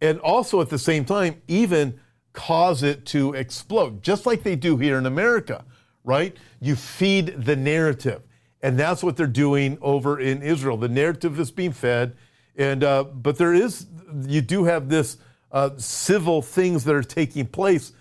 and 0.00 0.18
also 0.20 0.60
at 0.60 0.68
the 0.68 0.78
same 0.78 1.04
time, 1.04 1.40
even 1.48 1.98
cause 2.36 2.84
it 2.84 3.04
to 3.06 3.32
explode, 3.34 4.02
just 4.02 4.26
like 4.26 4.44
they 4.44 4.54
do 4.54 4.76
here 4.76 4.98
in 4.98 5.06
America, 5.06 5.64
right? 6.04 6.36
You 6.60 6.76
feed 6.76 7.44
the 7.44 7.56
narrative. 7.56 8.22
And 8.62 8.78
that's 8.78 9.02
what 9.02 9.16
they're 9.16 9.26
doing 9.26 9.78
over 9.80 10.20
in 10.20 10.42
Israel. 10.42 10.76
The 10.76 10.88
narrative 10.88 11.40
is 11.40 11.50
being 11.50 11.72
fed. 11.72 12.16
And, 12.56 12.84
uh, 12.84 13.04
but 13.04 13.38
there 13.38 13.54
is, 13.54 13.86
you 14.26 14.40
do 14.42 14.64
have 14.64 14.88
this 14.88 15.16
uh, 15.50 15.70
civil 15.78 16.42
things 16.42 16.84
that 16.84 16.94
are 16.94 17.02
taking 17.02 17.46
place, 17.46 17.92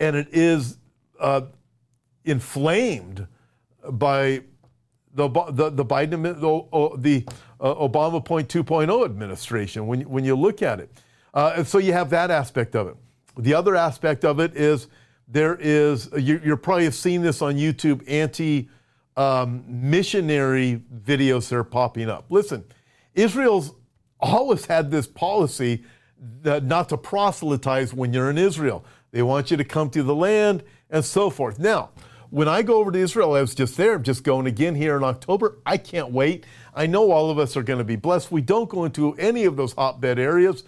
and 0.00 0.16
it 0.16 0.28
is 0.32 0.78
uh, 1.20 1.42
inflamed 2.24 3.26
by 3.90 4.42
the 5.14 5.28
the, 5.28 5.70
the 5.70 5.84
Biden 5.84 6.22
the, 6.22 6.96
the 6.98 7.24
uh, 7.60 7.74
Obama 7.74 8.24
point 8.24 8.48
2.0 8.48 9.04
administration 9.04 9.86
when 9.86 10.00
when 10.02 10.24
you 10.24 10.34
look 10.34 10.62
at 10.62 10.80
it. 10.80 10.90
Uh, 11.32 11.54
and 11.56 11.66
so 11.66 11.78
you 11.78 11.92
have 11.92 12.10
that 12.10 12.30
aspect 12.30 12.74
of 12.74 12.88
it. 12.88 12.96
The 13.38 13.54
other 13.54 13.74
aspect 13.76 14.24
of 14.24 14.40
it 14.40 14.56
is 14.56 14.88
there 15.28 15.56
is 15.56 16.08
you, 16.16 16.40
you're 16.44 16.56
probably 16.56 16.84
have 16.84 16.94
seen 16.94 17.22
this 17.22 17.42
on 17.42 17.54
YouTube 17.54 18.04
anti 18.08 18.68
um, 19.16 19.64
missionary 19.68 20.82
videos 21.04 21.48
that 21.48 21.56
are 21.56 21.64
popping 21.64 22.10
up. 22.10 22.26
Listen, 22.30 22.64
Israel's 23.14 23.72
always 24.20 24.66
had 24.66 24.90
this 24.90 25.06
policy 25.06 25.84
not 26.42 26.88
to 26.88 26.96
proselytize 26.96 27.92
when 27.92 28.12
you're 28.12 28.30
in 28.30 28.38
Israel. 28.38 28.84
They 29.12 29.22
want 29.22 29.50
you 29.50 29.56
to 29.56 29.64
come 29.64 29.90
to 29.90 30.02
the 30.02 30.14
land 30.14 30.64
and 30.90 31.04
so 31.04 31.30
forth. 31.30 31.58
Now, 31.58 31.90
when 32.30 32.48
I 32.48 32.62
go 32.62 32.78
over 32.78 32.90
to 32.90 32.98
Israel, 32.98 33.34
I 33.34 33.40
was 33.40 33.54
just 33.54 33.76
there, 33.76 33.94
I'm 33.94 34.02
just 34.02 34.24
going 34.24 34.46
again 34.46 34.74
here 34.74 34.96
in 34.96 35.04
October. 35.04 35.58
I 35.64 35.76
can't 35.76 36.10
wait. 36.10 36.46
I 36.74 36.86
know 36.86 37.12
all 37.12 37.30
of 37.30 37.38
us 37.38 37.56
are 37.56 37.62
going 37.62 37.78
to 37.78 37.84
be 37.84 37.96
blessed. 37.96 38.32
We 38.32 38.40
don't 38.40 38.68
go 38.68 38.84
into 38.84 39.14
any 39.14 39.44
of 39.44 39.56
those 39.56 39.72
hotbed 39.74 40.18
areas, 40.18 40.64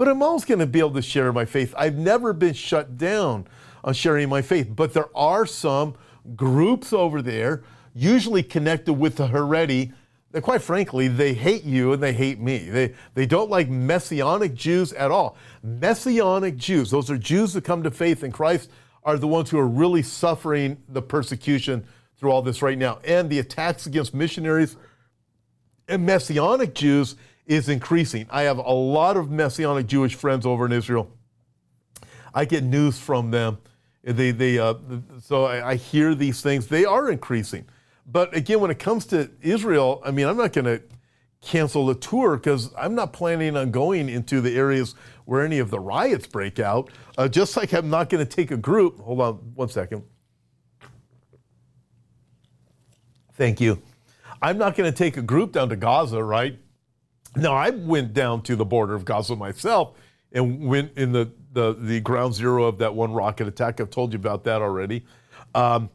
but 0.00 0.08
I'm 0.08 0.22
always 0.22 0.46
going 0.46 0.60
to 0.60 0.66
be 0.66 0.78
able 0.78 0.94
to 0.94 1.02
share 1.02 1.30
my 1.30 1.44
faith. 1.44 1.74
I've 1.76 1.98
never 1.98 2.32
been 2.32 2.54
shut 2.54 2.96
down 2.96 3.46
on 3.84 3.92
sharing 3.92 4.30
my 4.30 4.40
faith, 4.40 4.74
but 4.74 4.94
there 4.94 5.14
are 5.14 5.44
some 5.44 5.94
groups 6.34 6.94
over 6.94 7.20
there, 7.20 7.64
usually 7.94 8.42
connected 8.42 8.94
with 8.94 9.16
the 9.16 9.26
Haredi, 9.26 9.92
that 10.30 10.40
quite 10.40 10.62
frankly, 10.62 11.06
they 11.06 11.34
hate 11.34 11.64
you 11.64 11.92
and 11.92 12.02
they 12.02 12.14
hate 12.14 12.40
me. 12.40 12.70
They, 12.70 12.94
they 13.12 13.26
don't 13.26 13.50
like 13.50 13.68
Messianic 13.68 14.54
Jews 14.54 14.94
at 14.94 15.10
all. 15.10 15.36
Messianic 15.62 16.56
Jews, 16.56 16.90
those 16.90 17.10
are 17.10 17.18
Jews 17.18 17.52
that 17.52 17.64
come 17.64 17.82
to 17.82 17.90
faith 17.90 18.24
in 18.24 18.32
Christ 18.32 18.70
are 19.04 19.18
the 19.18 19.28
ones 19.28 19.50
who 19.50 19.58
are 19.58 19.68
really 19.68 20.02
suffering 20.02 20.82
the 20.88 21.02
persecution 21.02 21.84
through 22.16 22.30
all 22.30 22.40
this 22.40 22.62
right 22.62 22.78
now. 22.78 23.00
And 23.04 23.28
the 23.28 23.40
attacks 23.40 23.84
against 23.84 24.14
missionaries 24.14 24.78
and 25.88 26.06
Messianic 26.06 26.74
Jews 26.74 27.16
is 27.46 27.68
increasing. 27.68 28.26
I 28.30 28.42
have 28.42 28.58
a 28.58 28.72
lot 28.72 29.16
of 29.16 29.30
Messianic 29.30 29.86
Jewish 29.86 30.14
friends 30.14 30.46
over 30.46 30.66
in 30.66 30.72
Israel. 30.72 31.10
I 32.34 32.44
get 32.44 32.62
news 32.62 32.98
from 32.98 33.30
them. 33.30 33.58
They, 34.02 34.30
they, 34.30 34.58
uh, 34.58 34.74
so 35.22 35.44
I, 35.44 35.70
I 35.70 35.74
hear 35.74 36.14
these 36.14 36.40
things. 36.40 36.68
They 36.68 36.84
are 36.84 37.10
increasing. 37.10 37.66
But 38.06 38.34
again, 38.34 38.60
when 38.60 38.70
it 38.70 38.78
comes 38.78 39.06
to 39.06 39.30
Israel, 39.42 40.00
I 40.04 40.10
mean, 40.10 40.26
I'm 40.26 40.36
not 40.36 40.52
going 40.52 40.64
to 40.64 40.82
cancel 41.42 41.86
the 41.86 41.94
tour 41.94 42.36
because 42.36 42.72
I'm 42.76 42.94
not 42.94 43.12
planning 43.12 43.56
on 43.56 43.70
going 43.70 44.08
into 44.08 44.40
the 44.40 44.56
areas 44.56 44.94
where 45.24 45.44
any 45.44 45.58
of 45.58 45.70
the 45.70 45.78
riots 45.78 46.26
break 46.26 46.58
out. 46.58 46.90
Uh, 47.16 47.28
just 47.28 47.56
like 47.56 47.72
I'm 47.72 47.90
not 47.90 48.08
going 48.08 48.24
to 48.24 48.30
take 48.30 48.50
a 48.50 48.56
group. 48.56 49.00
Hold 49.00 49.20
on 49.20 49.34
one 49.54 49.68
second. 49.68 50.02
Thank 53.34 53.60
you. 53.60 53.80
I'm 54.42 54.58
not 54.58 54.74
going 54.74 54.90
to 54.90 54.96
take 54.96 55.16
a 55.16 55.22
group 55.22 55.52
down 55.52 55.68
to 55.68 55.76
Gaza, 55.76 56.22
right? 56.22 56.58
Now, 57.36 57.54
I 57.54 57.70
went 57.70 58.12
down 58.12 58.42
to 58.42 58.56
the 58.56 58.64
border 58.64 58.94
of 58.94 59.04
Gaza 59.04 59.36
myself 59.36 59.96
and 60.32 60.66
went 60.66 60.96
in 60.96 61.12
the, 61.12 61.30
the, 61.52 61.74
the 61.74 62.00
ground 62.00 62.34
zero 62.34 62.64
of 62.64 62.78
that 62.78 62.94
one 62.94 63.12
rocket 63.12 63.46
attack. 63.46 63.80
I've 63.80 63.90
told 63.90 64.12
you 64.12 64.18
about 64.18 64.44
that 64.44 64.62
already. 64.62 65.04
Um, 65.54 65.90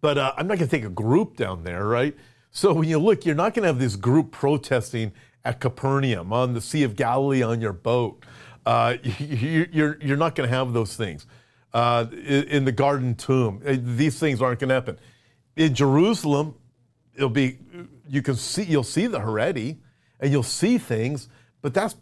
but 0.00 0.18
uh, 0.18 0.32
I'm 0.36 0.46
not 0.46 0.58
going 0.58 0.68
to 0.68 0.76
take 0.76 0.84
a 0.84 0.90
group 0.90 1.36
down 1.36 1.64
there, 1.64 1.86
right? 1.86 2.16
So 2.50 2.72
when 2.72 2.88
you 2.88 2.98
look, 2.98 3.24
you're 3.24 3.34
not 3.34 3.54
going 3.54 3.62
to 3.62 3.68
have 3.68 3.78
this 3.78 3.96
group 3.96 4.30
protesting 4.30 5.12
at 5.44 5.60
Capernaum, 5.60 6.32
on 6.32 6.54
the 6.54 6.60
Sea 6.60 6.82
of 6.82 6.96
Galilee, 6.96 7.42
on 7.42 7.60
your 7.60 7.72
boat. 7.72 8.24
Uh, 8.66 8.96
you, 9.02 9.62
are 9.62 9.68
you're, 9.72 9.98
you're 10.02 10.16
not 10.16 10.34
going 10.34 10.48
to 10.48 10.54
have 10.54 10.72
those 10.72 10.96
things. 10.96 11.26
Uh, 11.72 12.06
in 12.12 12.64
the 12.64 12.72
garden 12.72 13.14
tomb, 13.14 13.62
uh, 13.66 13.76
these 13.78 14.18
things 14.18 14.40
aren't 14.40 14.58
going 14.60 14.68
to 14.68 14.74
happen. 14.74 14.98
In 15.56 15.74
Jerusalem, 15.74 16.54
it'll 17.14 17.28
be 17.28 17.58
you 18.08 18.22
can 18.22 18.36
see 18.36 18.62
you'll 18.62 18.82
see 18.82 19.06
the 19.06 19.18
Haredi 19.18 19.76
and 20.20 20.32
you'll 20.32 20.42
see 20.42 20.78
things, 20.78 21.28
but 21.62 21.74
that's 21.74 21.96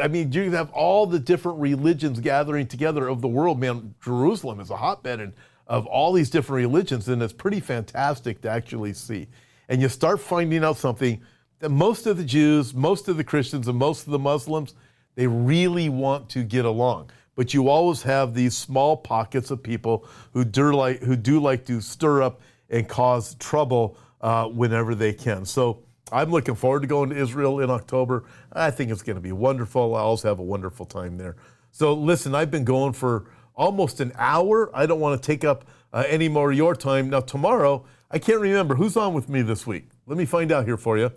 I 0.00 0.08
mean 0.08 0.32
you 0.32 0.50
have 0.50 0.70
all 0.72 1.06
the 1.06 1.18
different 1.18 1.58
religions 1.58 2.20
gathering 2.20 2.66
together 2.66 3.08
of 3.08 3.20
the 3.20 3.28
world. 3.28 3.58
Man, 3.58 3.94
Jerusalem 4.02 4.60
is 4.60 4.70
a 4.70 4.76
hotbed 4.76 5.20
and 5.20 5.32
of 5.70 5.86
all 5.86 6.12
these 6.12 6.30
different 6.30 6.66
religions, 6.66 7.08
and 7.08 7.22
it's 7.22 7.32
pretty 7.32 7.60
fantastic 7.60 8.40
to 8.42 8.50
actually 8.50 8.92
see. 8.92 9.28
And 9.68 9.80
you 9.80 9.88
start 9.88 10.20
finding 10.20 10.64
out 10.64 10.76
something 10.76 11.22
that 11.60 11.68
most 11.68 12.08
of 12.08 12.16
the 12.16 12.24
Jews, 12.24 12.74
most 12.74 13.06
of 13.08 13.16
the 13.16 13.22
Christians, 13.22 13.68
and 13.68 13.78
most 13.78 14.04
of 14.04 14.10
the 14.10 14.18
Muslims, 14.18 14.74
they 15.14 15.28
really 15.28 15.88
want 15.88 16.28
to 16.30 16.42
get 16.42 16.64
along. 16.64 17.10
But 17.36 17.54
you 17.54 17.68
always 17.68 18.02
have 18.02 18.34
these 18.34 18.56
small 18.56 18.96
pockets 18.96 19.52
of 19.52 19.62
people 19.62 20.06
who 20.32 20.44
do 20.44 20.72
like, 20.72 21.02
who 21.02 21.14
do 21.14 21.38
like 21.38 21.64
to 21.66 21.80
stir 21.80 22.22
up 22.22 22.40
and 22.68 22.88
cause 22.88 23.36
trouble 23.36 23.96
uh, 24.20 24.46
whenever 24.46 24.96
they 24.96 25.12
can. 25.12 25.44
So 25.44 25.84
I'm 26.12 26.30
looking 26.30 26.54
forward 26.54 26.80
to 26.82 26.88
going 26.88 27.10
to 27.10 27.16
Israel 27.16 27.60
in 27.60 27.70
October. 27.70 28.24
I 28.52 28.70
think 28.70 28.90
it's 28.90 29.02
going 29.02 29.16
to 29.16 29.22
be 29.22 29.32
wonderful. 29.32 29.94
I 29.94 30.00
also 30.00 30.28
have 30.28 30.38
a 30.38 30.44
wonderful 30.44 30.86
time 30.86 31.16
there. 31.16 31.36
So 31.70 31.94
listen, 31.94 32.34
I've 32.34 32.50
been 32.50 32.64
going 32.64 32.92
for 32.92 33.26
almost 33.54 34.00
an 34.00 34.12
hour. 34.16 34.70
I 34.74 34.86
don't 34.86 35.00
want 35.00 35.20
to 35.20 35.26
take 35.26 35.44
up 35.44 35.66
uh, 35.92 36.04
any 36.08 36.28
more 36.28 36.50
of 36.50 36.56
your 36.56 36.74
time. 36.74 37.10
Now, 37.10 37.20
tomorrow, 37.20 37.84
I 38.10 38.18
can't 38.18 38.40
remember 38.40 38.74
who's 38.74 38.96
on 38.96 39.14
with 39.14 39.28
me 39.28 39.42
this 39.42 39.66
week. 39.66 39.88
Let 40.06 40.18
me 40.18 40.24
find 40.24 40.50
out 40.50 40.64
here 40.64 40.76
for 40.76 40.98
you. 40.98 41.12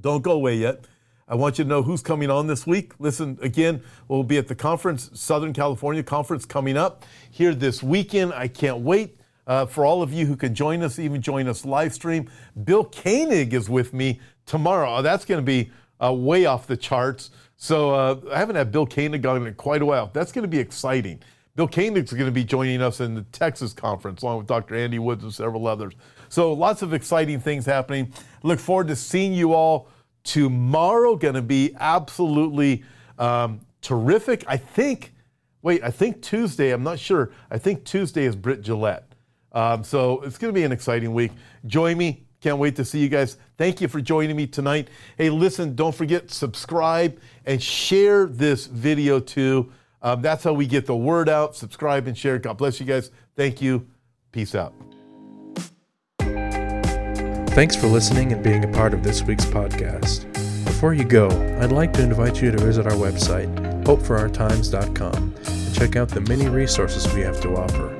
Don't 0.00 0.22
go 0.22 0.32
away 0.32 0.56
yet. 0.56 0.86
I 1.28 1.36
want 1.36 1.58
you 1.58 1.64
to 1.64 1.68
know 1.70 1.82
who's 1.82 2.02
coming 2.02 2.28
on 2.28 2.48
this 2.48 2.66
week. 2.66 2.94
Listen, 2.98 3.38
again, 3.40 3.82
we'll 4.08 4.24
be 4.24 4.36
at 4.36 4.48
the 4.48 4.56
conference, 4.56 5.10
Southern 5.14 5.52
California 5.52 6.02
conference 6.02 6.44
coming 6.44 6.76
up 6.76 7.04
here 7.30 7.54
this 7.54 7.84
weekend. 7.84 8.32
I 8.32 8.48
can't 8.48 8.80
wait 8.80 9.19
uh, 9.50 9.66
for 9.66 9.84
all 9.84 10.00
of 10.00 10.12
you 10.12 10.26
who 10.26 10.36
can 10.36 10.54
join 10.54 10.80
us, 10.80 11.00
even 11.00 11.20
join 11.20 11.48
us 11.48 11.64
live 11.64 11.92
stream. 11.92 12.30
Bill 12.62 12.84
Koenig 12.84 13.52
is 13.52 13.68
with 13.68 13.92
me 13.92 14.20
tomorrow. 14.46 14.92
Uh, 14.92 15.02
that's 15.02 15.24
going 15.24 15.40
to 15.40 15.44
be 15.44 15.72
uh, 16.00 16.12
way 16.12 16.46
off 16.46 16.68
the 16.68 16.76
charts. 16.76 17.32
So 17.56 17.92
uh, 17.92 18.20
I 18.32 18.38
haven't 18.38 18.54
had 18.54 18.70
Bill 18.70 18.86
Koenig 18.86 19.26
on 19.26 19.44
in 19.44 19.54
quite 19.54 19.82
a 19.82 19.86
while. 19.86 20.08
That's 20.12 20.30
going 20.30 20.44
to 20.44 20.48
be 20.48 20.60
exciting. 20.60 21.18
Bill 21.56 21.66
Koenig 21.66 22.04
is 22.04 22.12
going 22.12 22.26
to 22.26 22.32
be 22.32 22.44
joining 22.44 22.80
us 22.80 23.00
in 23.00 23.16
the 23.16 23.22
Texas 23.32 23.72
conference, 23.72 24.22
along 24.22 24.38
with 24.38 24.46
Dr. 24.46 24.76
Andy 24.76 25.00
Woods 25.00 25.24
and 25.24 25.34
several 25.34 25.66
others. 25.66 25.94
So 26.28 26.52
lots 26.52 26.82
of 26.82 26.94
exciting 26.94 27.40
things 27.40 27.66
happening. 27.66 28.12
Look 28.44 28.60
forward 28.60 28.86
to 28.86 28.94
seeing 28.94 29.32
you 29.32 29.52
all 29.52 29.88
tomorrow. 30.22 31.16
Going 31.16 31.34
to 31.34 31.42
be 31.42 31.74
absolutely 31.80 32.84
um, 33.18 33.62
terrific. 33.82 34.44
I 34.46 34.58
think. 34.58 35.12
Wait, 35.60 35.82
I 35.82 35.90
think 35.90 36.22
Tuesday. 36.22 36.70
I'm 36.70 36.84
not 36.84 37.00
sure. 37.00 37.32
I 37.50 37.58
think 37.58 37.84
Tuesday 37.84 38.26
is 38.26 38.36
Britt 38.36 38.62
Gillette. 38.62 39.09
Um, 39.52 39.84
so 39.84 40.20
it's 40.22 40.38
going 40.38 40.52
to 40.52 40.58
be 40.58 40.64
an 40.64 40.72
exciting 40.72 41.12
week. 41.12 41.32
Join 41.66 41.98
me. 41.98 42.24
Can't 42.40 42.58
wait 42.58 42.76
to 42.76 42.84
see 42.84 43.00
you 43.00 43.08
guys. 43.08 43.36
Thank 43.58 43.80
you 43.80 43.88
for 43.88 44.00
joining 44.00 44.34
me 44.34 44.46
tonight. 44.46 44.88
Hey, 45.18 45.28
listen, 45.28 45.74
don't 45.74 45.94
forget 45.94 46.30
subscribe 46.30 47.18
and 47.44 47.62
share 47.62 48.26
this 48.26 48.66
video 48.66 49.20
too. 49.20 49.70
Um, 50.02 50.22
that's 50.22 50.44
how 50.44 50.54
we 50.54 50.66
get 50.66 50.86
the 50.86 50.96
word 50.96 51.28
out. 51.28 51.54
Subscribe 51.54 52.06
and 52.06 52.16
share. 52.16 52.38
God 52.38 52.56
bless 52.56 52.80
you 52.80 52.86
guys. 52.86 53.10
Thank 53.36 53.60
you. 53.60 53.86
Peace 54.32 54.54
out. 54.54 54.72
Thanks 57.50 57.76
for 57.76 57.88
listening 57.88 58.32
and 58.32 58.42
being 58.42 58.64
a 58.64 58.68
part 58.68 58.94
of 58.94 59.02
this 59.02 59.22
week's 59.22 59.44
podcast. 59.44 60.32
Before 60.64 60.94
you 60.94 61.04
go, 61.04 61.28
I'd 61.60 61.72
like 61.72 61.92
to 61.94 62.02
invite 62.02 62.40
you 62.40 62.50
to 62.50 62.58
visit 62.58 62.86
our 62.86 62.92
website 62.92 63.54
hopeforourtimes.com 63.84 65.34
and 65.46 65.74
check 65.74 65.96
out 65.96 66.08
the 66.08 66.20
many 66.22 66.48
resources 66.48 67.12
we 67.12 67.22
have 67.22 67.40
to 67.40 67.56
offer. 67.56 67.99